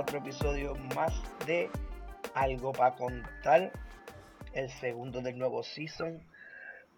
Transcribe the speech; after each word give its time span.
otro 0.00 0.18
episodio 0.18 0.74
más 0.94 1.12
de 1.44 1.70
Algo 2.32 2.72
para 2.72 2.96
contar, 2.96 3.70
el 4.54 4.70
segundo 4.70 5.20
del 5.20 5.38
nuevo 5.38 5.62
season. 5.62 6.22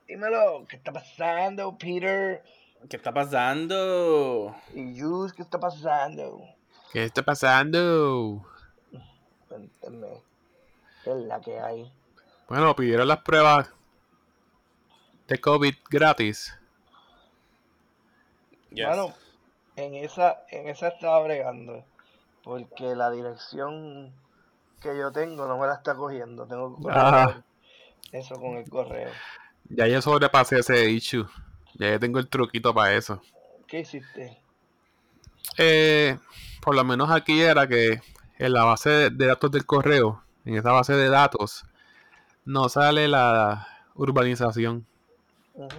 Dímelo, 0.06 0.64
¿qué 0.68 0.76
está 0.76 0.92
pasando, 0.92 1.76
Peter? 1.76 2.44
¿Qué 2.88 2.96
está 2.96 3.12
pasando? 3.12 4.54
Y 4.72 4.94
Yus, 4.94 5.32
¿qué 5.32 5.42
está 5.42 5.58
pasando? 5.58 6.44
¿Qué 6.92 7.04
está 7.04 7.24
pasando? 7.24 8.46
Cuéntenme, 9.48 10.22
¿qué 11.02 11.10
es 11.10 11.16
la 11.16 11.40
que 11.40 11.58
hay? 11.58 11.92
Bueno, 12.48 12.76
pidieron 12.76 13.08
las 13.08 13.22
pruebas 13.22 13.68
de 15.26 15.40
COVID 15.40 15.74
gratis. 15.90 16.56
Yes. 18.70 18.86
Bueno, 18.86 19.12
en 19.74 19.94
esa, 19.96 20.44
en 20.50 20.68
esa 20.68 20.88
estaba 20.88 21.20
bregando, 21.24 21.84
porque 22.44 22.94
la 22.96 23.10
dirección 23.10 24.12
que 24.80 24.96
yo 24.98 25.12
tengo 25.12 25.46
no 25.46 25.58
me 25.58 25.66
la 25.66 25.74
está 25.74 25.94
cogiendo. 25.94 26.46
Tengo 26.46 26.76
que 26.76 26.88
Ah. 26.90 27.42
eso 28.12 28.34
con 28.36 28.56
el 28.56 28.68
correo. 28.68 29.10
Ya 29.68 29.86
yo 29.86 30.02
sobrepasé 30.02 30.58
ese 30.58 30.90
issue. 30.90 31.26
Ya 31.74 31.90
yo 31.90 32.00
tengo 32.00 32.18
el 32.18 32.28
truquito 32.28 32.74
para 32.74 32.94
eso. 32.94 33.22
¿Qué 33.66 33.80
hiciste? 33.80 34.38
Eh, 35.58 36.18
por 36.60 36.74
lo 36.74 36.84
menos 36.84 37.10
aquí 37.10 37.40
era 37.40 37.66
que 37.66 38.00
en 38.38 38.52
la 38.52 38.64
base 38.64 39.10
de- 39.10 39.26
datos 39.26 39.50
del 39.50 39.64
correo, 39.66 40.22
en 40.44 40.56
esa 40.56 40.72
base 40.72 40.94
de 40.94 41.08
datos, 41.08 41.64
no 42.44 42.68
sale 42.68 43.08
la 43.08 43.68
urbanización. 43.94 44.86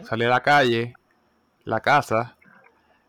Sale 0.03 0.27
la 0.27 0.41
calle, 0.41 0.93
la 1.65 1.81
casa. 1.81 2.37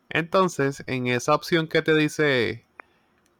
Entonces, 0.08 0.82
en 0.86 1.06
esa 1.06 1.34
opción 1.34 1.68
que 1.68 1.82
te 1.82 1.94
dice 1.94 2.63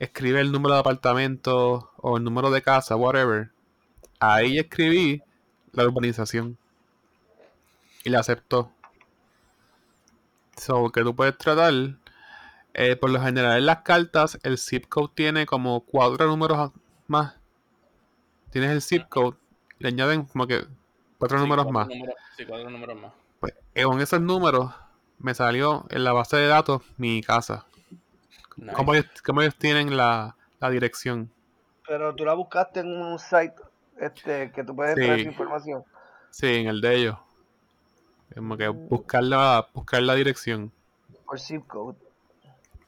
escribe 0.05 0.41
el 0.41 0.53
número 0.53 0.75
de 0.75 0.81
apartamento 0.81 1.91
o 1.97 2.17
el 2.17 2.25
número 2.25 2.51
de 2.51 2.63
casa, 2.63 2.97
whatever, 2.97 3.51
ahí 4.21 4.59
escribí 4.59 5.23
la 5.73 5.85
urbanización 5.85 6.57
y 8.05 8.11
la 8.11 8.21
aceptó. 8.21 8.71
So, 10.57 10.91
que 10.91 11.03
tú 11.03 11.15
puedes 11.15 11.37
tratar. 11.39 11.73
eh, 12.77 12.97
por 12.97 13.11
lo 13.11 13.21
general 13.21 13.59
en 13.59 13.67
las 13.67 13.83
cartas, 13.83 14.39
el 14.43 14.59
zip 14.59 14.87
code 14.89 15.13
tiene 15.15 15.47
como 15.47 15.81
cuatro 15.85 16.27
números 16.27 16.73
más. 17.07 17.35
Tienes 18.51 18.71
el 18.71 18.83
zip 18.83 19.09
code, 19.09 19.37
le 19.79 19.89
añaden 19.89 20.25
como 20.25 20.47
que 20.47 20.65
cuatro 21.19 21.39
Sí, 21.39 21.45
números 21.45 21.65
cuatro 21.67 21.73
más. 21.81 21.89
números- 21.89 22.15
sí, 22.37 22.45
cuatro 22.45 22.71
números 22.71 23.01
más. 23.01 23.13
Pues 23.41 23.55
eh, 23.75 23.85
con 23.85 24.01
esos 24.01 24.21
números 24.21 24.73
me 25.19 25.35
salió 25.35 25.85
en 25.91 26.03
la 26.05 26.13
base 26.13 26.37
de 26.37 26.47
datos 26.49 26.83
mi 26.97 27.23
casa. 27.23 27.67
Nice. 28.57 28.73
¿Cómo, 28.75 28.95
ellos, 28.95 29.07
cómo 29.25 29.43
ellos 29.43 29.57
tienen 29.57 29.97
la, 29.97 30.37
la 30.61 30.71
dirección? 30.71 31.31
Pero 31.87 32.15
tú 32.15 32.25
la 32.25 32.35
buscaste 32.35 32.81
en 32.81 32.89
un 32.89 33.19
site 33.19 33.55
este, 33.99 34.51
que 34.53 34.65
tú 34.65 34.75
puedes 34.75 34.95
Sí. 34.95 35.03
traer 35.05 35.21
información. 35.21 35.85
Sí, 36.31 36.47
en 36.47 36.69
el 36.69 36.81
de 36.81 36.95
ellos. 36.97 37.19
Como 38.35 38.57
que 38.57 38.69
buscar 38.69 39.23
la, 39.23 39.69
buscar 39.73 40.03
la 40.03 40.15
dirección. 40.15 40.73
Por 41.27 41.39
zip 41.39 41.67
code. 41.67 41.97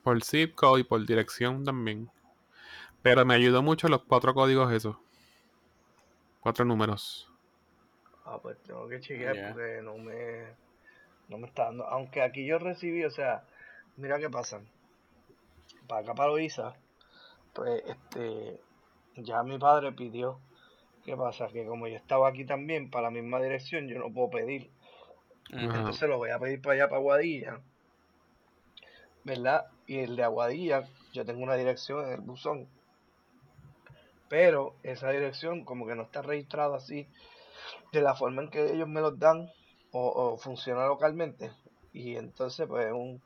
Por 0.03 0.23
zip 0.25 0.55
code 0.55 0.81
y 0.81 0.85
por 0.85 1.05
dirección 1.07 1.65
también. 1.65 2.11
Pero 3.03 3.25
me 3.25 3.35
ayudó 3.35 3.63
mucho 3.63 3.89
los 3.89 4.03
cuatro 4.03 4.35
códigos 4.35 4.73
esos. 4.73 4.97
Cuatro 6.41 6.65
números. 6.65 7.31
Ah, 8.25 8.39
pues 8.43 8.57
tengo 8.65 8.89
que 8.89 9.01
chequear 9.01 9.35
Yeah. 9.35 9.53
porque 9.53 9.81
no 9.83 9.97
me, 9.99 10.47
no 11.29 11.39
me 11.39 11.47
está 11.47 11.65
dando. 11.67 11.87
Aunque 11.87 12.23
aquí 12.23 12.45
yo 12.45 12.59
recibí, 12.59 13.05
o 13.05 13.11
sea, 13.11 13.45
mira 13.97 14.19
qué 14.19 14.29
pasa. 14.29 14.61
Para 15.87 16.03
acá, 16.03 16.15
para 16.15 16.31
Loiza, 16.31 16.75
pues 17.53 17.83
este, 17.87 18.61
ya 19.17 19.43
mi 19.43 19.59
padre 19.59 19.93
pidió. 19.93 20.41
¿Qué 21.05 21.17
pasa? 21.17 21.47
Que 21.49 21.65
como 21.65 21.87
yo 21.87 21.97
estaba 21.97 22.29
aquí 22.29 22.45
también, 22.45 22.91
para 22.91 23.05
la 23.05 23.11
misma 23.11 23.41
dirección, 23.41 23.89
yo 23.89 23.99
no 23.99 24.13
puedo 24.13 24.31
pedir. 24.31 24.71
Ajá. 25.53 25.79
Entonces 25.79 26.09
lo 26.09 26.19
voy 26.19 26.31
a 26.31 26.39
pedir 26.39 26.61
para 26.61 26.75
allá, 26.75 26.89
para 26.89 26.99
Aguadilla. 26.99 27.61
¿Verdad? 29.25 29.67
Y 29.87 29.99
el 29.99 30.17
de 30.17 30.25
Aguadilla, 30.25 30.89
yo 31.13 31.25
tengo 31.25 31.43
una 31.43 31.55
dirección 31.55 32.05
en 32.05 32.13
el 32.13 32.21
buzón. 32.21 32.69
Pero 34.29 34.75
esa 34.83 35.11
dirección 35.11 35.65
como 35.65 35.87
que 35.87 35.95
no 35.95 36.03
está 36.03 36.23
registrada 36.23 36.77
así 36.77 37.07
de 37.93 38.01
la 38.01 38.15
forma 38.15 38.43
en 38.43 38.51
que 38.51 38.73
ellos 38.73 38.89
me 38.89 39.01
los 39.01 39.19
dan 39.19 39.49
o, 39.93 40.09
o 40.09 40.37
funciona 40.37 40.87
localmente. 40.87 41.53
Y 41.93 42.17
entonces 42.17 42.67
pues 42.67 42.87
es 42.87 42.93
un, 42.93 43.23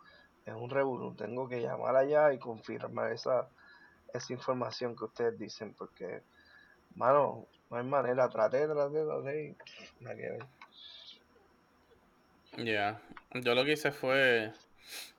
es 0.47 0.55
un 0.55 0.71
revolú. 0.71 1.15
Tengo 1.15 1.49
que 1.49 1.61
llamar 1.61 1.97
allá 1.97 2.33
y 2.33 2.39
confirmar 2.39 3.13
esa, 3.13 3.49
esa 4.13 4.33
información 4.33 4.97
que 4.97 5.05
ustedes 5.05 5.39
dicen. 5.39 5.75
Porque, 5.75 6.23
mano, 6.95 7.47
no 7.71 7.77
hay 7.77 7.85
manera. 7.85 8.29
Traté, 8.29 8.67
traté, 8.67 9.05
traté 9.05 9.45
y 9.45 9.57
nada 10.03 10.17
que. 10.17 10.39
Ya. 12.65 13.01
Yo 13.35 13.55
lo 13.55 13.65
que 13.65 13.73
hice 13.73 13.93
fue. 13.93 14.53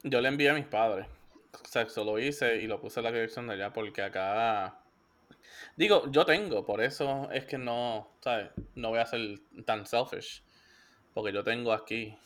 Yo 0.04 0.22
le 0.22 0.28
envié 0.28 0.50
a 0.50 0.54
mis 0.54 0.66
padres. 0.66 1.08
O 1.54 1.68
sea, 1.68 1.84
eso 1.84 2.04
lo 2.04 2.20
hice 2.20 2.58
y 2.58 2.68
lo 2.68 2.80
puse 2.80 3.00
en 3.00 3.06
la 3.06 3.12
dirección 3.12 3.48
de 3.48 3.54
allá 3.54 3.72
porque 3.72 4.02
acá. 4.02 4.78
Digo, 5.78 6.04
yo 6.12 6.26
tengo, 6.26 6.66
por 6.66 6.82
eso 6.82 7.30
es 7.32 7.46
que 7.46 7.58
no, 7.58 8.10
¿sabes? 8.20 8.52
No 8.76 8.90
voy 8.90 9.00
a 9.00 9.06
ser 9.06 9.40
tan 9.66 9.86
selfish. 9.86 10.44
Porque 11.14 11.32
yo 11.34 11.44
tengo 11.44 11.72
aquí 11.74 12.18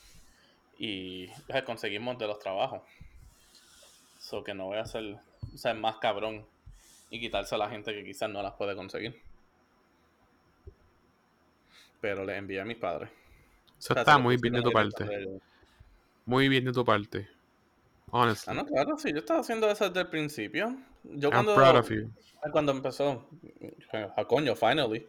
y 0.78 1.28
conseguimos 1.64 2.18
de 2.18 2.26
los 2.26 2.38
trabajos. 2.38 2.82
So 4.18 4.42
que 4.42 4.54
no 4.54 4.66
voy 4.66 4.78
a 4.78 4.86
ser, 4.86 5.16
o 5.54 5.58
sea, 5.58 5.74
más 5.74 5.98
cabrón 5.98 6.44
y 7.10 7.20
quitarse 7.20 7.54
a 7.54 7.58
la 7.58 7.70
gente 7.70 7.94
que 7.94 8.04
quizás 8.04 8.28
no 8.28 8.42
las 8.42 8.54
puede 8.54 8.74
conseguir. 8.74 9.20
Pero 12.00 12.24
le 12.24 12.36
envié 12.36 12.60
a 12.60 12.64
mis 12.64 12.76
padres. 12.76 13.08
Eso 13.78 13.92
O 13.92 13.94
sea, 13.94 14.02
está 14.02 14.18
muy 14.18 14.36
bien 14.36 14.54
de 14.54 14.62
tu 14.62 14.72
parte. 14.72 15.04
de. 15.04 15.40
Muy 16.24 16.48
bien 16.48 16.64
de 16.64 16.72
tu 16.72 16.84
parte. 16.84 17.28
Ah, 18.08 18.22
Honestly. 18.22 18.54
no, 18.54 18.66
claro, 18.66 18.98
sí, 18.98 19.12
yo 19.12 19.18
estaba 19.18 19.40
haciendo 19.40 19.70
eso 19.70 19.88
desde 19.88 20.00
el 20.00 20.08
principio. 20.08 20.76
Yo 21.04 21.28
I'm 21.28 21.44
cuando, 21.44 21.54
proud 21.54 21.76
of 21.76 21.90
you. 21.90 22.10
cuando 22.52 22.72
empezó, 22.72 23.28
a 24.16 24.24
coño, 24.24 24.56
finally. 24.56 25.06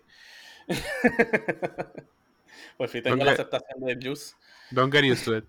pues 2.77 2.91
sí, 2.91 3.01
tengo 3.01 3.23
la 3.23 3.31
aceptación 3.31 3.79
de 3.81 3.97
Juice. 4.01 4.35
Don't 4.71 4.93
get 4.93 5.03
used 5.05 5.23
to 5.25 5.37
it. 5.37 5.45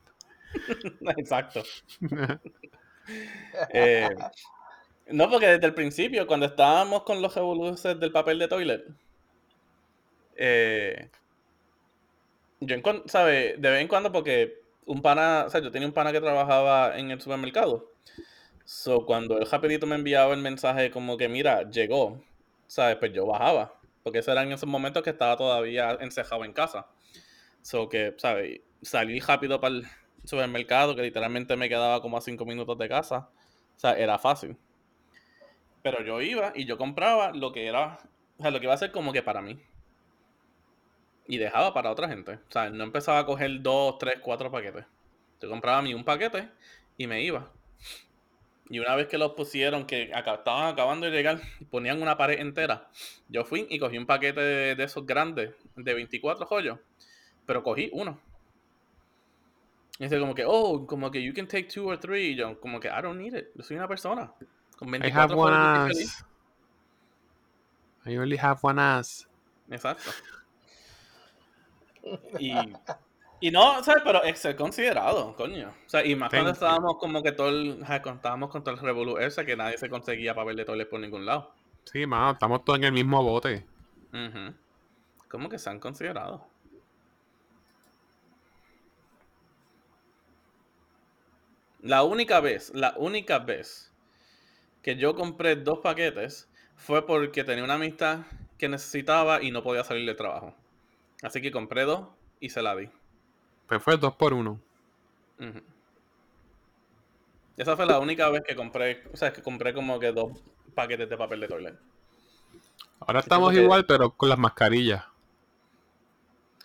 Exacto. 1.16 1.62
Eh, 3.72 4.08
no, 5.08 5.28
porque 5.30 5.46
desde 5.48 5.66
el 5.66 5.74
principio, 5.74 6.26
cuando 6.26 6.46
estábamos 6.46 7.02
con 7.02 7.20
los 7.22 7.34
revoluciones 7.34 7.98
del 8.00 8.12
papel 8.12 8.38
de 8.38 8.48
toilet, 8.48 8.84
eh, 10.36 11.10
yo, 12.60 12.76
¿sabe? 13.06 13.56
De 13.58 13.70
vez 13.70 13.80
en 13.82 13.88
cuando, 13.88 14.12
porque 14.12 14.60
un 14.86 15.02
pana, 15.02 15.44
o 15.46 15.50
sea, 15.50 15.60
yo 15.60 15.70
tenía 15.70 15.88
un 15.88 15.94
pana 15.94 16.12
que 16.12 16.20
trabajaba 16.20 16.98
en 16.98 17.10
el 17.10 17.20
supermercado. 17.20 17.92
So, 18.64 19.06
cuando 19.06 19.38
él 19.38 19.48
rapidito 19.50 19.86
me 19.86 19.96
enviaba 19.96 20.34
el 20.34 20.40
mensaje 20.42 20.90
como 20.90 21.16
que, 21.18 21.28
mira, 21.28 21.68
llegó, 21.70 22.22
¿sabes? 22.68 22.96
Pues 22.98 23.12
yo 23.14 23.26
bajaba. 23.26 23.74
Porque 24.04 24.20
eso 24.20 24.32
era 24.32 24.42
en 24.44 24.52
esos 24.52 24.68
momentos 24.68 25.02
que 25.02 25.10
estaba 25.10 25.36
todavía 25.36 25.98
encejado 26.00 26.44
en 26.44 26.52
casa. 26.54 26.88
So, 27.62 27.88
que, 27.88 28.14
¿sabes? 28.18 28.60
Salí 28.82 29.20
rápido 29.20 29.60
para 29.60 29.76
el 29.76 29.86
supermercado, 30.28 30.94
que 30.94 31.02
literalmente 31.02 31.56
me 31.56 31.68
quedaba 31.68 32.00
como 32.02 32.16
a 32.16 32.20
cinco 32.20 32.44
minutos 32.44 32.76
de 32.78 32.88
casa. 32.88 33.30
O 33.76 33.80
sea, 33.80 33.92
era 33.92 34.18
fácil. 34.18 34.56
Pero 35.82 36.04
yo 36.04 36.20
iba 36.20 36.52
y 36.54 36.64
yo 36.66 36.76
compraba 36.76 37.32
lo 37.32 37.52
que 37.52 37.66
era, 37.66 37.98
o 38.38 38.42
sea, 38.42 38.50
lo 38.50 38.60
que 38.60 38.66
iba 38.66 38.74
a 38.74 38.78
ser 38.78 38.92
como 38.92 39.12
que 39.12 39.22
para 39.22 39.40
mí. 39.40 39.58
Y 41.26 41.38
dejaba 41.38 41.72
para 41.72 41.90
otra 41.90 42.08
gente. 42.08 42.32
O 42.34 42.50
sea, 42.50 42.70
no 42.70 42.84
empezaba 42.84 43.20
a 43.20 43.26
coger 43.26 43.62
dos, 43.62 43.98
tres, 43.98 44.18
cuatro 44.20 44.50
paquetes. 44.50 44.84
Yo 45.40 45.48
compraba 45.48 45.78
a 45.78 45.82
mí 45.82 45.94
un 45.94 46.04
paquete 46.04 46.48
y 46.96 47.06
me 47.06 47.22
iba. 47.22 47.50
Y 48.70 48.80
una 48.80 48.94
vez 48.96 49.06
que 49.06 49.16
los 49.16 49.32
pusieron, 49.32 49.86
que 49.86 50.10
acá, 50.14 50.34
estaban 50.34 50.72
acabando 50.72 51.06
de 51.06 51.12
llegar, 51.12 51.40
ponían 51.70 52.02
una 52.02 52.18
pared 52.18 52.40
entera. 52.40 52.90
Yo 53.28 53.44
fui 53.44 53.66
y 53.70 53.78
cogí 53.78 53.96
un 53.96 54.06
paquete 54.06 54.40
de, 54.40 54.74
de 54.74 54.84
esos 54.84 55.06
grandes, 55.06 55.54
de 55.76 55.94
24 55.94 56.44
joyos. 56.44 56.78
Pero 57.46 57.62
cogí 57.62 57.88
uno. 57.92 58.20
Y 59.98 60.04
dice 60.04 60.18
como 60.20 60.34
que, 60.34 60.44
oh, 60.46 60.86
como 60.86 61.10
que 61.10 61.22
you 61.22 61.34
can 61.34 61.46
take 61.46 61.64
two 61.64 61.86
or 61.86 61.98
three. 61.98 62.32
Y 62.32 62.36
yo, 62.36 62.58
como 62.60 62.78
que, 62.78 62.88
I 62.88 63.02
don't 63.02 63.18
need 63.20 63.34
it. 63.34 63.46
Yo 63.54 63.64
soy 63.64 63.76
una 63.76 63.88
persona. 63.88 64.32
Con 64.76 64.88
I 64.88 64.98
24 64.98 65.20
have 65.20 65.34
one 65.34 65.56
ass. 65.56 66.24
I 68.06 68.16
only 68.16 68.36
have 68.36 68.60
one 68.62 68.80
ass. 68.80 69.28
Exacto. 69.70 70.10
Y, 72.38 72.54
y 73.40 73.50
no, 73.50 73.84
¿sabes? 73.84 74.02
Pero 74.02 74.22
es 74.22 74.38
ser 74.38 74.56
considerado, 74.56 75.36
coño. 75.36 75.74
O 75.86 75.88
sea, 75.90 76.02
y 76.06 76.14
más 76.16 76.30
cuando 76.30 76.50
you. 76.50 76.54
estábamos 76.54 76.96
como 76.96 77.22
que 77.22 77.32
todo 77.32 77.50
el, 77.50 77.82
estábamos 77.82 78.48
con 78.48 78.64
todo 78.64 78.74
el 78.74 78.80
revolú 78.80 79.18
ese 79.18 79.44
que 79.44 79.56
nadie 79.56 79.76
se 79.76 79.90
conseguía 79.90 80.34
papel 80.34 80.56
de 80.56 80.64
toilet 80.64 80.88
por 80.88 81.00
ningún 81.00 81.26
lado. 81.26 81.52
Sí, 81.84 82.06
mano, 82.06 82.30
estamos 82.30 82.64
todos 82.64 82.78
en 82.78 82.84
el 82.86 82.92
mismo 82.92 83.22
bote. 83.22 83.66
Ujú. 84.12 84.54
¿Cómo 85.28 85.50
que 85.50 85.58
se 85.58 85.68
han 85.68 85.80
considerado? 85.80 86.46
La 91.88 92.02
única 92.02 92.40
vez, 92.40 92.70
la 92.74 92.92
única 92.98 93.38
vez 93.38 93.90
que 94.82 94.96
yo 94.96 95.14
compré 95.14 95.56
dos 95.56 95.78
paquetes 95.78 96.46
fue 96.76 97.06
porque 97.06 97.44
tenía 97.44 97.64
una 97.64 97.76
amistad 97.76 98.26
que 98.58 98.68
necesitaba 98.68 99.42
y 99.42 99.52
no 99.52 99.62
podía 99.62 99.84
salir 99.84 100.04
de 100.04 100.14
trabajo. 100.14 100.54
Así 101.22 101.40
que 101.40 101.50
compré 101.50 101.84
dos 101.84 102.08
y 102.40 102.50
se 102.50 102.60
la 102.60 102.76
di. 102.76 102.90
Pues 103.66 103.82
fue 103.82 103.96
dos 103.96 104.14
por 104.16 104.34
uno. 104.34 104.60
Esa 107.56 107.74
fue 107.74 107.86
la 107.86 107.98
única 108.00 108.28
vez 108.28 108.42
que 108.46 108.54
compré, 108.54 109.02
o 109.10 109.16
sea, 109.16 109.32
que 109.32 109.40
compré 109.42 109.72
como 109.72 109.98
que 109.98 110.12
dos 110.12 110.42
paquetes 110.74 111.08
de 111.08 111.16
papel 111.16 111.40
de 111.40 111.48
toilet. 111.48 111.78
Ahora 113.00 113.20
estamos 113.20 113.54
igual, 113.54 113.86
pero 113.86 114.10
con 114.10 114.28
las 114.28 114.38
mascarillas. 114.38 115.04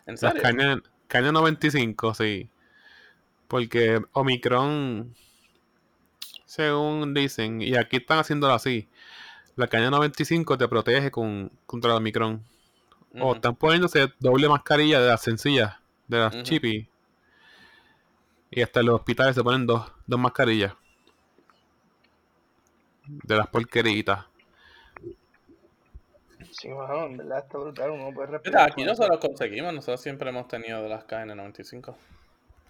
¿En 0.05 0.17
Las 0.19 0.33
serio? 0.33 0.41
cañas, 0.41 0.79
caña 1.07 1.31
95, 1.31 2.13
sí. 2.13 2.49
Porque 3.47 4.01
Omicron, 4.13 5.13
según 6.45 7.13
dicen, 7.13 7.61
y 7.61 7.75
aquí 7.75 7.97
están 7.97 8.19
haciéndolo 8.19 8.53
así, 8.53 8.87
la 9.55 9.67
caña 9.67 9.89
95 9.91 10.57
te 10.57 10.67
protege 10.67 11.11
con, 11.11 11.51
contra 11.65 11.91
el 11.91 11.97
Omicron. 11.97 12.43
O 13.19 13.27
Ujú. 13.27 13.35
están 13.35 13.55
poniéndose 13.55 14.11
doble 14.19 14.49
mascarilla 14.49 14.99
de 14.99 15.07
las 15.09 15.21
sencillas, 15.21 15.75
de 16.07 16.17
las 16.17 16.33
Ujú. 16.33 16.43
chippy. 16.43 16.89
Y 18.49 18.61
hasta 18.61 18.79
en 18.79 18.87
los 18.87 18.95
hospitales 18.95 19.35
se 19.35 19.43
ponen 19.43 19.67
dos, 19.67 19.91
dos 20.07 20.19
mascarillas. 20.19 20.73
De 23.05 23.35
las 23.35 23.47
porqueritas. 23.47 24.25
Sí, 26.51 26.69
mano, 26.69 27.05
en 27.05 27.17
verdad 27.17 27.39
está 27.39 27.57
brutal, 27.57 27.91
uno 27.91 28.13
puede 28.13 28.27
Mira, 28.27 28.37
respirar. 28.37 28.71
aquí 28.71 28.83
nosotros 28.83 29.19
conseguimos, 29.19 29.73
nosotros 29.73 30.01
siempre 30.01 30.29
hemos 30.29 30.47
tenido 30.47 30.81
de 30.83 30.89
las 30.89 31.05
KN95. 31.05 31.95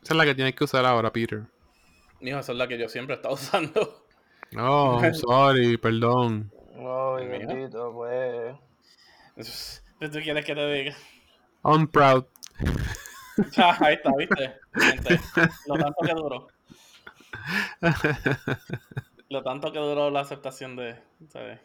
Esa 0.03 0.13
es 0.13 0.17
la 0.17 0.25
que 0.25 0.35
tienes 0.35 0.53
que 0.55 0.65
usar 0.65 0.85
ahora, 0.85 1.13
Peter. 1.13 1.44
Mijo, 2.19 2.39
esa 2.39 2.51
es 2.51 2.57
la 2.57 2.67
que 2.67 2.77
yo 2.77 2.89
siempre 2.89 3.15
he 3.15 3.17
estado 3.17 3.33
usando. 3.35 4.05
No, 4.51 5.00
sorry, 5.13 5.77
perdón. 5.77 6.51
No, 6.75 7.13
bendito, 7.13 7.94
pues. 7.94 9.81
¿Qué 10.00 10.09
tú 10.09 10.19
quieres 10.19 10.45
que 10.45 10.53
te 10.53 10.73
diga? 10.73 10.95
I'm 11.63 11.88
proud. 11.88 12.25
Ah, 13.57 13.75
ahí 13.79 13.95
está, 13.95 14.11
¿viste? 14.15 14.53
Gente, 14.75 15.19
lo 15.65 15.75
tanto 15.75 16.05
que 16.05 16.13
duró. 16.13 16.47
Lo 19.29 19.41
tanto 19.41 19.71
que 19.71 19.79
duró 19.79 20.11
la 20.11 20.19
aceptación 20.19 20.75
de... 20.75 21.01
¿sabes? 21.29 21.59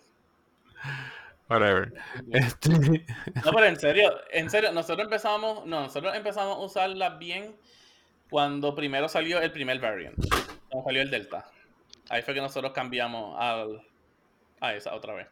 Whatever. 1.51 1.93
Este, 2.33 2.71
No, 2.71 3.53
pero 3.53 3.67
en 3.67 3.79
serio, 3.79 4.19
en 4.31 4.49
serio, 4.49 4.73
nosotros 4.73 5.05
empezamos, 5.05 5.67
no, 5.67 5.83
nosotros 5.83 6.17
empezamos 6.17 6.57
a 6.57 6.61
usarlas 6.61 7.19
bien 7.19 7.55
cuando 8.31 8.75
primero 8.75 9.09
salió 9.09 9.41
el 9.41 9.51
primer 9.53 9.81
variant, 9.81 10.17
cuando 10.71 10.85
salió 10.85 11.03
el 11.03 11.11
Delta. 11.11 11.51
Ahí 12.11 12.23
fue 12.23 12.35
que 12.35 12.41
nosotros 12.41 12.73
cambiamos 12.73 13.37
al, 13.39 13.83
a 14.61 14.75
esa 14.75 14.95
otra 14.95 15.15
vez. 15.15 15.29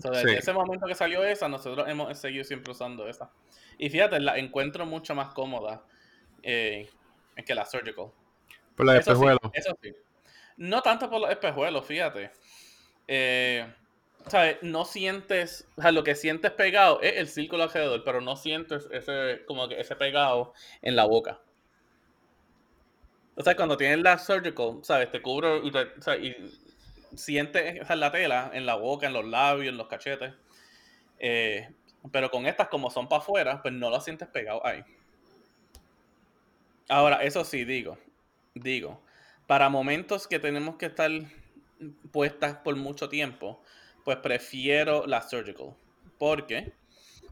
So, 0.00 0.10
desde 0.10 0.30
Sí. 0.30 0.36
ese 0.38 0.52
momento 0.52 0.86
que 0.86 0.94
salió 0.94 1.24
esa, 1.24 1.48
nosotros 1.48 1.88
hemos 1.88 2.16
seguido 2.18 2.44
siempre 2.44 2.72
usando 2.72 3.08
esa. 3.08 3.30
Y 3.78 3.90
fíjate, 3.90 4.18
la 4.20 4.38
encuentro 4.38 4.86
mucho 4.86 5.14
más 5.14 5.32
cómoda 5.34 5.84
eh, 6.42 6.88
que 7.46 7.54
la 7.54 7.64
Surgical. 7.64 8.06
por 8.76 8.86
la 8.86 8.94
de 8.94 8.98
Eso 9.00 9.10
sí, 9.10 9.14
espejuelo. 9.14 9.40
eso 9.52 9.76
sí. 9.82 9.94
No 10.56 10.82
tanto 10.82 11.08
por 11.10 11.20
los 11.20 11.30
espejuelos, 11.30 11.84
fíjate. 11.86 12.30
Eh, 13.08 13.72
¿sabes? 14.28 14.58
No 14.62 14.84
sientes, 14.84 15.68
o 15.76 15.82
sea, 15.82 15.92
lo 15.92 16.02
que 16.04 16.14
sientes 16.14 16.50
pegado 16.52 17.00
es 17.00 17.16
el 17.16 17.28
círculo 17.28 17.64
alrededor, 17.64 18.02
pero 18.04 18.20
no 18.20 18.36
sientes 18.36 18.88
ese, 18.92 19.42
como 19.46 19.68
que 19.68 19.80
ese 19.80 19.94
pegado 19.96 20.54
en 20.82 20.96
la 20.96 21.04
boca. 21.04 21.40
O 23.36 23.42
sea, 23.42 23.56
cuando 23.56 23.76
tienes 23.76 23.98
la 24.00 24.18
surgical, 24.18 24.78
¿sabes? 24.82 25.10
Te 25.10 25.20
cubre 25.20 25.58
y, 25.64 25.70
te- 25.70 26.00
sea, 26.00 26.16
y 26.16 26.34
sientes 27.16 27.88
la 27.90 28.12
tela 28.12 28.50
en 28.54 28.66
la 28.66 28.76
boca, 28.76 29.06
en 29.06 29.12
los 29.12 29.24
labios, 29.24 29.68
en 29.72 29.76
los 29.78 29.88
cachetes. 29.88 30.34
Eh, 31.18 31.68
pero 32.12 32.30
con 32.30 32.46
estas, 32.46 32.68
como 32.68 32.90
son 32.90 33.08
para 33.08 33.22
afuera, 33.22 33.62
pues 33.62 33.74
no 33.74 33.90
lo 33.90 34.00
sientes 34.00 34.28
pegado 34.28 34.64
ahí. 34.66 34.84
Ahora, 36.88 37.22
eso 37.22 37.44
sí, 37.44 37.64
digo, 37.64 37.98
digo, 38.54 39.02
para 39.46 39.68
momentos 39.68 40.26
que 40.28 40.38
tenemos 40.38 40.76
que 40.76 40.86
estar 40.86 41.10
puestas 42.12 42.56
por 42.58 42.76
mucho 42.76 43.08
tiempo, 43.08 43.62
pues 44.04 44.18
prefiero 44.18 45.06
la 45.06 45.22
surgical. 45.22 45.74
Porque 46.18 46.72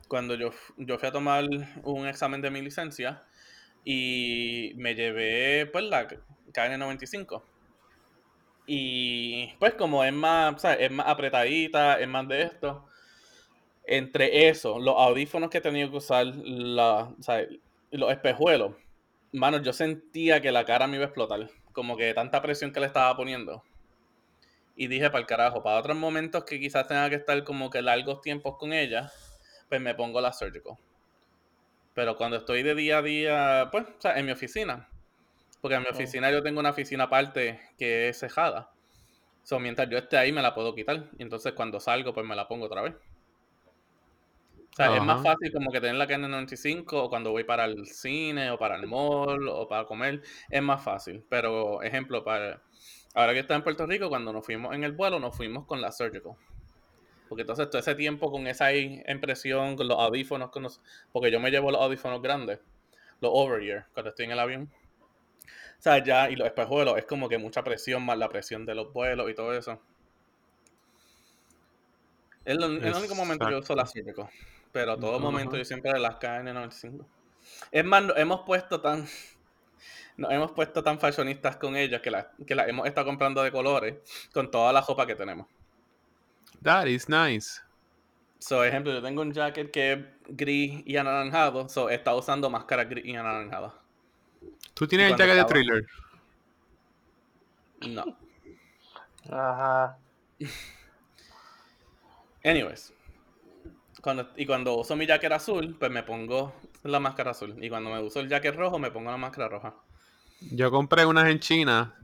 cuando 0.09 0.35
yo, 0.35 0.53
yo 0.77 0.99
fui 0.99 1.09
a 1.09 1.13
tomar 1.13 1.45
un 1.85 2.07
examen 2.07 2.43
de 2.43 2.51
mi 2.51 2.63
licencia 2.63 3.25
y 3.85 4.73
me 4.77 4.95
llevé 4.95 5.67
pues 5.67 5.85
la 5.85 6.09
KN95. 6.09 7.43
Y 8.67 9.55
pues 9.59 9.75
como 9.75 10.05
es 10.05 10.13
más, 10.13 10.63
¿sabes? 10.63 10.79
es 10.81 10.91
más 10.91 11.07
apretadita, 11.09 12.01
es 12.01 12.09
más 12.09 12.29
de 12.29 12.43
esto. 12.43 12.87
Entre 13.85 14.49
eso, 14.49 14.79
los 14.79 14.95
audífonos 14.97 15.51
que 15.51 15.59
he 15.59 15.61
tenido 15.61 15.91
que 15.91 15.97
usar, 15.97 16.27
la, 16.27 17.13
¿sabes? 17.21 17.49
los 17.91 18.13
espejuelos, 18.13 18.75
mano, 19.33 19.61
yo 19.61 19.73
sentía 19.73 20.41
que 20.41 20.53
la 20.53 20.65
cara 20.65 20.87
me 20.87 20.97
iba 20.97 21.05
a 21.05 21.09
explotar. 21.09 21.51
Como 21.73 21.97
que 21.97 22.15
tanta 22.15 22.43
presión 22.43 22.73
que 22.73 22.81
le 22.81 22.87
estaba 22.87 23.17
poniendo. 23.17 23.65
Y 24.77 24.87
dije, 24.87 25.11
para 25.11 25.21
el 25.21 25.27
carajo, 25.27 25.63
para 25.63 25.79
otros 25.79 25.97
momentos 25.97 26.45
que 26.45 26.61
quizás 26.61 26.87
tenga 26.87 27.09
que 27.11 27.17
estar 27.17 27.43
como 27.45 27.71
que 27.71 27.83
largos 27.83 28.21
tiempos 28.21 28.57
con 28.59 28.73
ella, 28.73 29.11
pues 29.69 29.81
me 29.81 29.95
pongo 29.95 30.21
la 30.21 30.33
surgical. 30.33 30.77
Pero 31.95 32.17
cuando 32.17 32.37
estoy 32.39 32.63
de 32.63 32.75
día 32.75 32.99
a 32.99 33.03
día, 33.03 33.69
pues, 33.71 33.85
o 33.87 34.01
sea, 34.01 34.19
en 34.19 34.27
mi 34.27 34.33
oficina. 34.33 34.89
Porque 35.61 35.77
en 35.77 35.83
mi 35.83 35.89
Oh. 35.93 35.93
oficina 35.93 36.31
yo 36.31 36.43
tengo 36.43 36.61
una 36.61 36.71
oficina 36.71 37.05
aparte 37.05 37.61
que 37.79 38.09
es 38.09 38.19
cejada. 38.21 38.73
So, 39.45 39.61
mientras 39.61 39.89
yo 39.91 39.99
esté 39.99 40.19
ahí 40.19 40.33
me 40.33 40.43
la 40.43 40.55
puedo 40.55 40.75
quitar. 40.75 41.11
Y 41.19 41.23
entonces 41.23 41.53
cuando 41.55 41.81
salgo, 41.81 42.15
pues 42.15 42.27
me 42.27 42.37
la 42.37 42.49
pongo 42.49 42.67
otra 42.67 42.83
vez. 42.83 42.95
O 44.73 44.75
sea, 44.75 44.97
es 44.97 45.03
más 45.03 45.23
fácil 45.23 45.53
como 45.53 45.71
que 45.71 45.81
tener 45.81 45.97
la 45.97 46.07
KN95 46.07 47.05
o 47.05 47.09
cuando 47.11 47.31
voy 47.31 47.45
para 47.45 47.67
el 47.67 47.87
cine 47.87 48.51
o 48.51 48.59
para 48.59 48.77
el 48.77 48.87
mall 48.87 49.47
o 49.49 49.69
para 49.69 49.85
comer. 49.85 50.23
Es 50.49 50.63
más 50.63 50.83
fácil. 50.83 51.25
Pero, 51.29 51.83
ejemplo, 51.83 52.25
para 52.25 52.63
ahora 53.15 53.35
que 53.35 53.41
estoy 53.41 53.57
en 53.57 53.63
Puerto 53.65 53.87
Rico, 53.87 54.09
cuando 54.09 54.33
nos 54.33 54.45
fuimos 54.47 54.75
en 54.75 54.85
el 54.85 54.93
vuelo, 54.93 55.19
nos 55.21 55.37
fuimos 55.37 55.67
con 55.67 55.81
la 55.83 55.93
Surgical. 55.93 56.33
Porque 57.33 57.45
entonces 57.45 57.71
todo 57.71 57.79
ese 57.81 57.95
tiempo 57.95 58.31
con 58.31 58.47
esa 58.47 58.75
impresión, 58.75 59.75
con 59.75 59.89
los 59.89 59.99
audífonos, 59.99 60.51
con 60.51 60.65
los- 60.65 60.83
porque 61.13 61.31
yo 61.31 61.41
me 61.41 61.51
llevo 61.51 61.71
los 61.71 61.81
audífonos 61.81 62.21
grandes, 62.21 62.61
los 63.23 63.31
over-ear, 63.33 63.87
cuando 63.95 64.11
estoy 64.11 64.27
en 64.27 64.33
el 64.33 64.39
avión. 64.39 64.71
O 65.79 65.83
sea, 65.83 66.05
ya, 66.05 66.29
y 66.29 66.37
los 66.37 66.47
espejuelos, 66.47 66.99
es 66.99 67.07
como 67.07 67.31
que 67.31 67.39
mucha 67.39 67.65
presión 67.65 68.05
más 68.05 68.19
la 68.19 68.29
presión 68.29 68.67
de 68.67 68.75
los 68.75 68.93
vuelos 68.93 69.31
y 69.31 69.35
todo 69.35 69.57
eso. 69.57 69.81
Es 72.45 72.55
lo- 72.59 72.67
el 72.67 72.95
único 72.95 73.15
momento 73.15 73.47
que 73.47 73.53
yo 73.53 73.61
uso 73.61 73.75
la 73.75 73.87
Surgical. 73.87 74.29
Pero 74.71 74.99
todo 74.99 75.13
Ajá. 75.13 75.21
momento 75.21 75.57
yo 75.57 75.65
siempre 75.65 75.99
las 75.99 76.17
KN95. 76.17 77.07
Es 77.71 77.83
más, 77.83 78.05
hemos 78.17 78.43
puesto 78.43 78.83
tan. 78.83 79.07
Nos 80.19 80.31
hemos 80.33 80.53
puesto 80.53 80.83
tan 80.83 81.01
fashionistas 81.01 81.57
con 81.57 81.77
ellas 81.77 82.03
que 82.03 82.11
las 82.11 82.27
que 82.47 82.55
las 82.55 82.69
hemos 82.69 82.87
estado 82.87 83.07
comprando 83.07 83.43
de 83.43 83.51
colores 83.51 83.95
con 84.35 84.51
toda 84.51 84.71
la 84.75 84.83
ropa 84.83 85.07
que 85.07 85.15
tenemos. 85.15 85.47
That 86.63 86.87
is 86.87 87.09
nice. 87.09 87.61
So, 88.39 88.65
ejemplo, 88.65 88.93
yo 88.93 89.03
tengo 89.03 89.23
un 89.23 89.33
jacket 89.33 89.71
que 89.71 89.93
es 89.93 89.99
gris 90.29 90.83
y 90.85 90.97
anaranjado, 90.97 91.69
so 91.69 91.89
estado 91.91 92.19
usando 92.19 92.51
máscara 92.51 92.85
gris 92.85 93.05
y 93.05 93.15
anaranjada. 93.15 93.75
¿Tú 94.75 94.87
tienes 94.87 95.13
el 95.13 95.17
jacket 95.17 95.37
de 95.37 95.45
thriller? 95.45 95.87
No. 97.89 98.17
Ajá. 99.31 99.97
Anyways. 102.45 102.93
Cuando, 104.01 104.31
y 104.37 104.47
cuando 104.47 104.75
uso 104.75 104.97
mi 104.97 105.07
jacket 105.07 105.31
azul, 105.31 105.77
pues 105.79 105.91
me 105.93 106.03
pongo 106.03 106.53
la 106.83 106.99
máscara 106.99 107.31
azul. 107.31 107.55
Y 107.63 107.69
cuando 107.69 107.91
me 107.91 108.01
uso 108.01 108.19
el 108.19 108.29
jacket 108.29 108.57
rojo, 108.57 108.79
me 108.81 108.91
pongo 108.91 109.11
la 109.13 109.17
máscara 109.17 109.49
roja. 109.49 109.75
Yo 110.41 110.71
compré 110.73 111.07
unas 111.07 111.29
en 111.29 111.39
China 111.39 111.95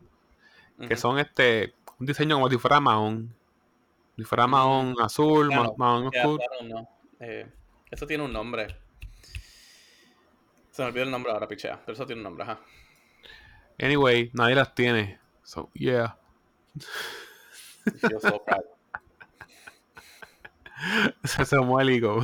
que 0.86 0.96
son 0.96 1.18
este 1.18 1.74
un 1.98 2.06
diseño 2.06 2.36
como 2.36 2.48
si 2.48 2.56
fuera 2.56 2.78
mahón. 2.78 3.34
Si 4.18 4.24
fuera 4.24 4.48
mahón 4.48 4.96
azul, 5.00 5.46
Claro, 5.46 5.74
ma- 5.78 5.86
mahón 5.86 6.10
Ya, 6.12 6.22
oscuro. 6.26 6.44
claro, 6.44 6.64
no. 6.74 6.88
Eh, 7.20 7.46
eso 7.88 8.04
tiene 8.04 8.24
un 8.24 8.32
nombre. 8.32 8.66
Se 10.72 10.82
me 10.82 10.88
olvidó 10.88 11.04
el 11.04 11.10
nombre 11.12 11.30
ahora, 11.32 11.46
pichea. 11.46 11.78
Pero 11.86 11.92
eso 11.94 12.04
tiene 12.04 12.18
un 12.20 12.24
nombre, 12.24 12.42
ajá. 12.42 12.58
Anyway, 13.80 14.30
nadie 14.34 14.56
las 14.56 14.74
tiene. 14.74 15.20
So, 15.44 15.70
yeah. 15.72 16.18
Yo 18.10 18.18
so 18.20 18.42
proud. 18.44 18.64
Se 21.24 21.44
se 21.44 21.58
muélico. 21.58 22.18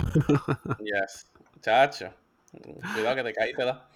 Yes. 0.81 1.31
Chacho. 1.61 2.13
Cuidado 2.95 3.17
que 3.17 3.33
te 3.33 3.51
y 3.51 3.55
te 3.55 3.65
da. 3.65 3.89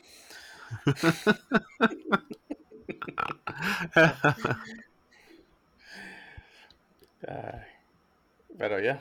Ay. 7.26 7.77
Pero 8.58 8.80
ya. 8.80 9.00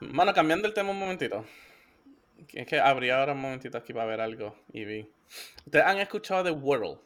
Mano, 0.00 0.32
cambiando 0.34 0.66
el 0.66 0.74
tema 0.74 0.90
un 0.90 0.98
momentito. 0.98 1.44
Es 2.52 2.66
que 2.66 2.80
abrí 2.80 3.10
ahora 3.10 3.32
un 3.32 3.40
momentito 3.40 3.78
aquí 3.78 3.92
para 3.92 4.06
ver 4.06 4.20
algo 4.20 4.56
y 4.72 4.84
vi. 4.84 5.10
¿Ustedes 5.64 5.84
han 5.84 5.98
escuchado 5.98 6.42
de 6.42 6.50
Wordle? 6.50 6.98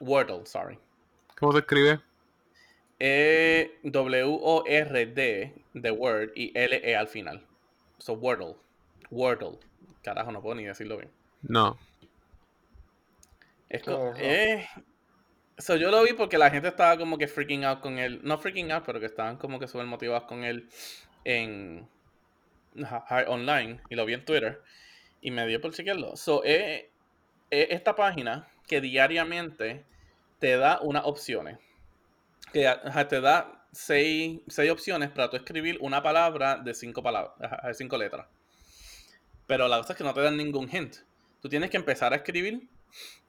Wordle, 0.00 0.46
sorry. 0.46 0.78
¿Cómo 1.38 1.52
se 1.52 1.58
escribe? 1.58 2.00
E 2.98 3.78
W-O-R-D 3.82 5.54
de 5.74 5.90
Word 5.90 6.30
y 6.34 6.52
L-E 6.56 6.96
al 6.96 7.08
final. 7.08 7.44
So, 7.98 8.14
Wordle. 8.14 8.56
Wordle. 9.10 9.58
Carajo, 10.02 10.32
no 10.32 10.40
puedo 10.40 10.54
ni 10.54 10.64
decirlo 10.64 10.96
bien. 10.96 11.10
No. 11.42 11.78
Es 13.68 13.82
eh, 14.18 14.66
so, 15.60 15.76
yo 15.76 15.90
lo 15.90 16.02
vi 16.02 16.12
porque 16.12 16.38
la 16.38 16.50
gente 16.50 16.68
estaba 16.68 16.96
como 16.96 17.18
que 17.18 17.28
freaking 17.28 17.64
out 17.64 17.80
con 17.80 17.98
él. 17.98 18.20
No 18.22 18.38
freaking 18.38 18.72
out, 18.72 18.84
pero 18.84 19.00
que 19.00 19.06
estaban 19.06 19.36
como 19.36 19.58
que 19.58 19.68
súper 19.68 19.86
motivados 19.86 20.24
con 20.24 20.44
él 20.44 20.68
en 21.24 21.88
online. 23.26 23.80
Y 23.88 23.94
lo 23.94 24.04
vi 24.06 24.14
en 24.14 24.24
Twitter. 24.24 24.62
Y 25.20 25.30
me 25.30 25.46
dio 25.46 25.60
por 25.60 25.72
chequearlo. 25.72 26.16
So, 26.16 26.42
eh, 26.44 26.90
eh, 27.50 27.68
esta 27.70 27.94
página 27.94 28.48
que 28.66 28.80
diariamente 28.80 29.84
te 30.38 30.56
da 30.56 30.80
unas 30.80 31.04
opciones. 31.04 31.58
Que 32.52 32.72
te 33.08 33.20
da 33.20 33.66
seis, 33.72 34.40
seis 34.48 34.70
opciones 34.70 35.10
para 35.10 35.30
tú 35.30 35.36
escribir 35.36 35.78
una 35.80 36.02
palabra 36.02 36.56
de 36.56 36.74
cinco 36.74 37.02
palabras, 37.02 37.34
de 37.64 37.74
cinco 37.74 37.96
letras. 37.96 38.26
Pero 39.46 39.68
la 39.68 39.78
cosa 39.78 39.92
es 39.92 39.98
que 39.98 40.04
no 40.04 40.14
te 40.14 40.20
dan 40.20 40.36
ningún 40.36 40.68
hint. 40.68 40.96
Tú 41.40 41.48
tienes 41.48 41.70
que 41.70 41.76
empezar 41.76 42.12
a 42.12 42.16
escribir 42.16 42.68